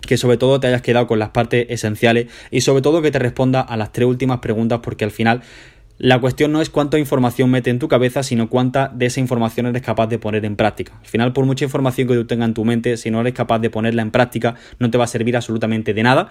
que 0.00 0.16
sobre 0.16 0.36
todo 0.36 0.60
te 0.60 0.68
hayas 0.68 0.82
quedado 0.82 1.06
con 1.06 1.18
las 1.18 1.30
partes 1.30 1.66
esenciales 1.68 2.26
y 2.50 2.60
sobre 2.60 2.82
todo 2.82 3.02
que 3.02 3.10
te 3.10 3.18
responda 3.18 3.60
a 3.60 3.76
las 3.76 3.92
tres 3.92 4.06
últimas 4.06 4.38
preguntas 4.38 4.80
porque 4.82 5.04
al 5.04 5.10
final 5.10 5.42
la 5.98 6.20
cuestión 6.20 6.52
no 6.52 6.60
es 6.60 6.68
cuánta 6.68 6.98
información 6.98 7.50
mete 7.50 7.70
en 7.70 7.78
tu 7.78 7.88
cabeza, 7.88 8.22
sino 8.22 8.50
cuánta 8.50 8.88
de 8.88 9.06
esa 9.06 9.20
información 9.20 9.66
eres 9.66 9.82
capaz 9.82 10.08
de 10.08 10.18
poner 10.18 10.44
en 10.44 10.56
práctica. 10.56 10.92
Al 11.00 11.06
final, 11.06 11.32
por 11.32 11.46
mucha 11.46 11.64
información 11.64 12.06
que 12.06 12.14
tú 12.14 12.26
tengas 12.26 12.48
en 12.48 12.54
tu 12.54 12.64
mente, 12.64 12.96
si 12.96 13.10
no 13.10 13.20
eres 13.20 13.32
capaz 13.32 13.60
de 13.60 13.70
ponerla 13.70 14.02
en 14.02 14.10
práctica, 14.10 14.56
no 14.78 14.90
te 14.90 14.98
va 14.98 15.04
a 15.04 15.08
servir 15.08 15.36
absolutamente 15.36 15.94
de 15.94 16.02
nada 16.02 16.28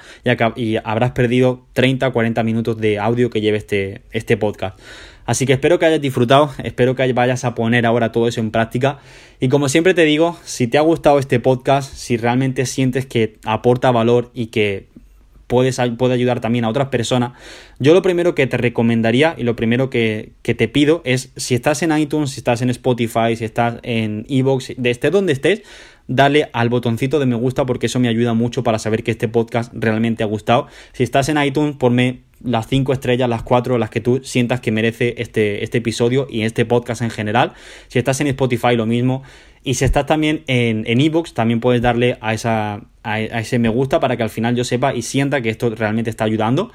y, 0.56 0.75
habrás 0.84 1.12
perdido 1.12 1.65
30 1.73 2.08
o 2.08 2.13
40 2.13 2.43
minutos 2.43 2.78
de 2.78 2.99
audio 2.99 3.30
que 3.30 3.41
lleve 3.41 3.58
este, 3.58 4.04
este 4.12 4.38
podcast. 4.38 4.80
Así 5.25 5.47
que 5.47 5.54
espero 5.54 5.80
que 5.80 5.88
hayas 5.88 6.01
disfrutado, 6.01 6.51
espero 6.63 6.95
que 6.95 7.12
vayas 7.13 7.45
a 7.45 7.56
poner 7.56 7.88
ahora 7.88 8.12
todo 8.12 8.28
eso 8.28 8.41
en 8.41 8.51
práctica. 8.51 8.99
Y 9.39 9.49
como 9.49 9.69
siempre 9.69 9.95
te 9.95 10.04
digo, 10.04 10.38
si 10.43 10.67
te 10.67 10.78
ha 10.78 10.82
gustado 10.82 11.17
este 11.17 11.39
podcast, 11.39 11.91
si 11.91 12.17
realmente 12.17 12.67
sientes 12.67 13.08
que 13.08 13.38
aporta 13.43 13.89
valor 13.89 14.30
y 14.36 14.47
que 14.47 14.88
puedes, 15.47 15.79
puede 15.97 16.13
ayudar 16.13 16.41
también 16.41 16.65
a 16.65 16.69
otras 16.69 16.89
personas. 16.89 17.34
Yo 17.79 17.93
lo 17.93 18.01
primero 18.01 18.36
que 18.36 18.47
te 18.47 18.58
recomendaría 18.58 19.36
y 19.38 19.43
lo 19.43 19.55
primero 19.55 19.89
que, 19.89 20.34
te 20.41 20.67
pido 20.67 21.01
es, 21.05 21.31
si 21.36 21.55
estás 21.55 21.84
en 21.84 21.97
iTunes, 21.97 22.31
si 22.31 22.39
estás 22.39 22.62
en 22.62 22.69
Spotify, 22.69 23.36
si 23.36 23.45
estás 23.45 23.79
en 23.84 24.25
Evox, 24.29 24.73
de 24.77 24.91
estés 24.91 25.12
donde 25.12 25.34
estés, 25.34 25.62
dale 26.08 26.50
al 26.54 26.70
botoncito 26.70 27.20
de 27.20 27.26
me 27.26 27.36
gusta 27.36 27.65
porque 27.65 27.88
eso 27.88 28.00
me 28.00 28.08
ayuda 28.08 28.34
mucho 28.34 28.63
para 28.63 28.80
saber 28.80 29.04
que 29.04 29.12
este 29.12 29.28
podcast 29.28 29.74
realmente 29.74 30.24
ha 30.24 30.28
gustado. 30.28 30.68
Si 30.94 31.04
estás 31.04 31.30
en 31.30 31.41
iTunes, 31.41 31.76
ponme 31.76 32.22
las 32.44 32.68
cinco 32.68 32.94
estrellas, 32.94 33.30
las 33.30 33.44
cuatro, 33.44 33.78
las 33.78 33.89
que 33.89 34.02
tú 34.02 34.22
sientas 34.24 34.60
que 34.60 34.72
merece 34.72 35.15
este, 35.18 35.63
este 35.63 35.80
episodio 35.80 36.28
y 36.30 36.41
este 36.41 36.65
podcast 36.65 37.02
en 37.02 37.10
general. 37.10 37.54
Si 37.88 38.00
estás 38.00 38.22
en 38.22 38.28
Spotify, 38.28 38.76
lo 38.76 38.86
mismo. 38.86 39.24
Y 39.63 39.76
si 39.76 39.86
estás 39.86 40.06
también 40.06 40.44
en 40.48 40.86
Evox, 40.86 41.34
también 41.34 41.60
puedes 41.60 41.82
darle 41.82 42.18
a, 42.22 42.36
esa, 42.36 42.82
a, 43.02 43.20
ese 43.20 43.58
me 43.58 43.70
gusta 43.70 44.00
para 44.00 44.15
que 44.15 44.22
al 44.22 44.30
final 44.30 44.56
yo 44.56 44.63
sepa 44.63 44.94
y 44.94 45.02
sienta 45.02 45.41
que 45.41 45.50
esto 45.50 45.72
realmente 45.72 46.12
está 46.12 46.24
ayudando. 46.24 46.72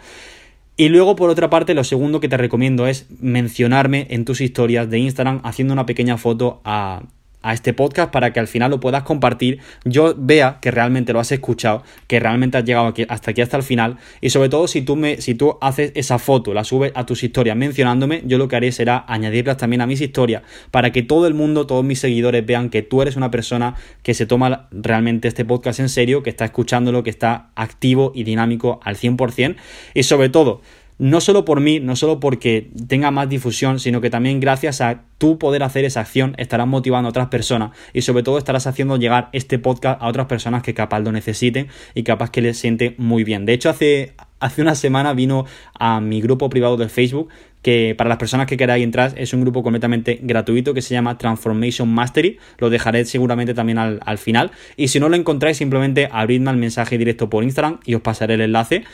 Y 0.76 0.88
luego, 0.88 1.14
por 1.14 1.30
otra 1.30 1.50
parte, 1.50 1.74
lo 1.74 1.84
segundo 1.84 2.20
que 2.20 2.28
te 2.28 2.36
recomiendo 2.36 2.86
es 2.88 3.06
mencionarme 3.20 4.06
en 4.10 4.24
tus 4.24 4.40
historias 4.40 4.90
de 4.90 4.98
Instagram 4.98 5.40
haciendo 5.44 5.74
una 5.74 5.86
pequeña 5.86 6.16
foto 6.16 6.62
a, 6.64 7.02
a 7.42 7.54
este 7.54 7.72
podcast 7.72 8.10
para 8.10 8.32
que 8.32 8.40
al 8.40 8.48
final 8.48 8.70
lo 8.70 8.80
puedas 8.80 9.02
compartir, 9.02 9.60
yo 9.84 10.14
vea 10.16 10.58
que 10.60 10.70
realmente 10.70 11.12
lo 11.12 11.20
has 11.20 11.32
escuchado, 11.32 11.82
que 12.06 12.20
realmente 12.20 12.58
has 12.58 12.64
llegado 12.64 12.92
hasta 13.08 13.30
aquí 13.30 13.40
hasta 13.40 13.56
el 13.56 13.62
final. 13.62 13.96
Y 14.20 14.30
sobre 14.30 14.48
todo 14.48 14.68
si 14.68 14.82
tú 14.82 14.96
me 14.96 15.20
si 15.20 15.34
tú 15.34 15.56
haces 15.60 15.92
esa 15.94 16.18
foto, 16.18 16.54
la 16.54 16.64
subes 16.64 16.92
a 16.94 17.06
tus 17.06 17.22
historias 17.22 17.56
mencionándome, 17.56 18.22
yo 18.24 18.38
lo 18.38 18.48
que 18.48 18.56
haré 18.56 18.72
será 18.72 19.04
añadirlas 19.08 19.56
también 19.56 19.80
a 19.80 19.86
mis 19.86 20.00
historias 20.00 20.42
para 20.70 20.92
que 20.92 21.02
todo 21.02 21.26
el 21.26 21.34
mundo, 21.34 21.66
todos 21.66 21.84
mis 21.84 21.98
seguidores 21.98 22.44
vean 22.44 22.70
que 22.70 22.82
tú 22.82 23.02
eres 23.02 23.16
una 23.16 23.30
persona 23.30 23.74
que 24.02 24.14
se 24.14 24.26
toma 24.26 24.68
realmente 24.70 25.28
este 25.28 25.44
podcast 25.44 25.80
en 25.80 25.88
serio, 25.88 26.22
que 26.22 26.30
está 26.30 26.44
escuchándolo, 26.44 27.02
que 27.02 27.10
está 27.10 27.50
activo 27.54 28.12
y 28.14 28.24
dinámico 28.24 28.80
al 28.82 28.96
100% 28.96 29.56
y 29.94 30.02
sobre 30.02 30.28
todo 30.28 30.60
no 31.00 31.22
solo 31.22 31.46
por 31.46 31.60
mí, 31.60 31.80
no 31.80 31.96
solo 31.96 32.20
porque 32.20 32.68
tenga 32.86 33.10
más 33.10 33.26
difusión, 33.26 33.80
sino 33.80 34.02
que 34.02 34.10
también 34.10 34.38
gracias 34.38 34.82
a 34.82 35.04
tú 35.16 35.38
poder 35.38 35.62
hacer 35.62 35.86
esa 35.86 36.00
acción 36.00 36.34
estarás 36.36 36.66
motivando 36.66 37.08
a 37.08 37.10
otras 37.10 37.28
personas 37.28 37.70
y 37.94 38.02
sobre 38.02 38.22
todo 38.22 38.36
estarás 38.36 38.66
haciendo 38.66 38.98
llegar 38.98 39.30
este 39.32 39.58
podcast 39.58 40.00
a 40.02 40.08
otras 40.08 40.26
personas 40.26 40.62
que 40.62 40.74
capaz 40.74 41.00
lo 41.00 41.10
necesiten 41.10 41.68
y 41.94 42.02
capaz 42.02 42.28
que 42.28 42.42
les 42.42 42.58
siente 42.58 42.96
muy 42.98 43.24
bien. 43.24 43.46
De 43.46 43.54
hecho, 43.54 43.70
hace, 43.70 44.12
hace 44.40 44.60
una 44.60 44.74
semana 44.74 45.14
vino 45.14 45.46
a 45.72 46.02
mi 46.02 46.20
grupo 46.20 46.50
privado 46.50 46.76
de 46.76 46.90
Facebook 46.90 47.30
que 47.62 47.94
para 47.96 48.08
las 48.08 48.18
personas 48.18 48.46
que 48.46 48.58
queráis 48.58 48.84
entrar 48.84 49.14
es 49.16 49.32
un 49.32 49.40
grupo 49.40 49.62
completamente 49.62 50.18
gratuito 50.22 50.74
que 50.74 50.82
se 50.82 50.92
llama 50.92 51.16
Transformation 51.16 51.88
Mastery, 51.88 52.38
lo 52.58 52.68
dejaré 52.68 53.06
seguramente 53.06 53.54
también 53.54 53.78
al, 53.78 54.00
al 54.04 54.18
final 54.18 54.50
y 54.76 54.88
si 54.88 55.00
no 55.00 55.08
lo 55.08 55.16
encontráis 55.16 55.56
simplemente 55.56 56.10
abridme 56.12 56.50
el 56.50 56.58
mensaje 56.58 56.98
directo 56.98 57.30
por 57.30 57.42
Instagram 57.42 57.80
y 57.86 57.94
os 57.94 58.02
pasaré 58.02 58.34
el 58.34 58.42
enlace. 58.42 58.84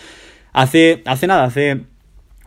Hace, 0.53 1.03
hace 1.05 1.27
nada, 1.27 1.45
hace 1.45 1.83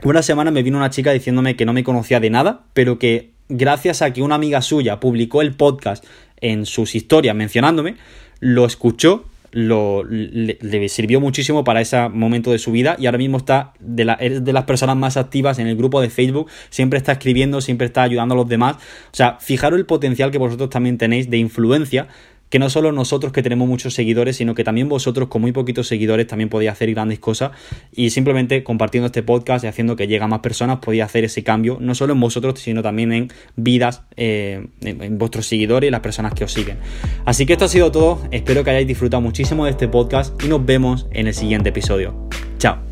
una 0.04 0.22
semana 0.22 0.52
me 0.52 0.64
vino 0.64 0.78
una 0.78 0.90
chica 0.90 1.12
diciéndome 1.12 1.56
que 1.56 1.66
no 1.66 1.74
me 1.74 1.84
conocía 1.84 2.20
de 2.20 2.30
nada, 2.30 2.62
pero 2.74 3.00
que 3.00 3.32
gracias 3.50 4.02
a 4.02 4.14
que 4.14 4.22
una 4.22 4.36
amiga 4.36 4.62
suya 4.62 5.00
publicó 5.00 5.42
el 5.42 5.54
podcast 5.54 6.06
en 6.40 6.66
sus 6.66 6.96
historias 6.96 7.36
mencionándome, 7.36 7.96
lo 8.40 8.66
escuchó, 8.66 9.26
lo, 9.52 10.04
le, 10.04 10.90
sirvió 10.90 11.20
muchísimo 11.20 11.64
para 11.64 11.82
ese 11.82 12.08
momento 12.10 12.52
de 12.52 12.60
su 12.60 12.72
vida 12.72 12.96
y 13.00 13.08
ahora 13.08 13.18
mismo 13.18 13.38
está 13.38 13.74
de, 13.80 14.40
de 14.42 14.54
las 14.54 14.64
personas 14.66 14.96
más 14.96 15.18
activas 15.18 15.60
en 15.60 15.68
el 15.68 15.76
grupo 15.76 16.00
de 16.02 16.10
Facebook, 16.10 16.50
siempre 16.70 16.98
está 16.98 17.14
escribiendo, 17.14 17.60
siempre 17.60 17.88
está 17.88 18.04
ayudando 18.04 18.36
a 18.36 18.38
los 18.38 18.48
demás. 18.48 18.76
O 18.76 19.16
sea, 19.16 19.38
fijaros 19.40 19.80
el 19.80 19.86
potencial 19.86 20.32
que 20.32 20.38
vosotros 20.38 20.70
también 20.70 20.98
tenéis 20.98 21.30
de 21.30 21.38
influencia 21.38 22.08
que 22.50 22.60
no 22.60 22.70
solo 22.70 22.92
nosotros 22.92 23.32
que 23.32 23.44
tenemos 23.44 23.68
muchos 23.68 23.94
seguidores, 23.94 24.38
sino 24.38 24.56
que 24.56 24.64
también 24.64 24.90
vosotros 24.90 25.30
con 25.30 25.42
muy 25.42 25.52
poquitos 25.52 25.88
seguidores 25.88 26.28
también 26.28 26.50
podéis 26.50 26.72
hacer 26.72 26.92
grandes 26.94 27.20
cosas 27.20 27.52
y 27.92 28.10
simplemente 28.10 28.64
compartiendo 28.64 29.08
este 29.08 29.24
podcast 29.24 29.64
y 29.64 29.68
haciendo 29.68 29.96
que 29.96 30.08
llegue 30.08 30.24
a 30.24 30.28
más 30.28 30.40
personas 30.40 30.80
podéis 30.80 31.04
hacer 31.04 31.24
ese 31.24 31.44
cambio, 31.44 31.78
no 31.80 31.96
solo 31.96 32.14
en 32.14 32.20
vosotros, 32.20 32.60
sino 32.60 32.82
también 32.82 33.14
en 33.14 33.32
vidas, 33.56 34.04
eh, 34.16 34.68
en 34.82 35.18
vuestros 35.18 35.48
seguidores 35.48 35.88
y 35.88 35.92
las 35.92 36.02
personas 36.02 36.34
que 36.34 36.44
os 36.44 36.52
siguen. 36.52 36.78
Así 37.26 37.46
que 37.46 37.54
esto 37.54 37.66
ha 37.66 37.70
sido 37.70 37.92
todo, 37.92 38.22
espero 38.32 38.64
que 38.64 38.72
hayáis 38.72 38.88
disfrutado 38.88 39.22
muchísimo 39.22 39.66
de 39.66 39.72
este 39.72 39.88
podcast 39.88 40.42
y 40.44 40.48
nos 40.48 40.66
vemos 40.66 41.08
en 41.12 41.28
el 41.28 41.34
siguiente 41.34 41.70
episodio. 41.70 42.30
Chao. 42.58 42.89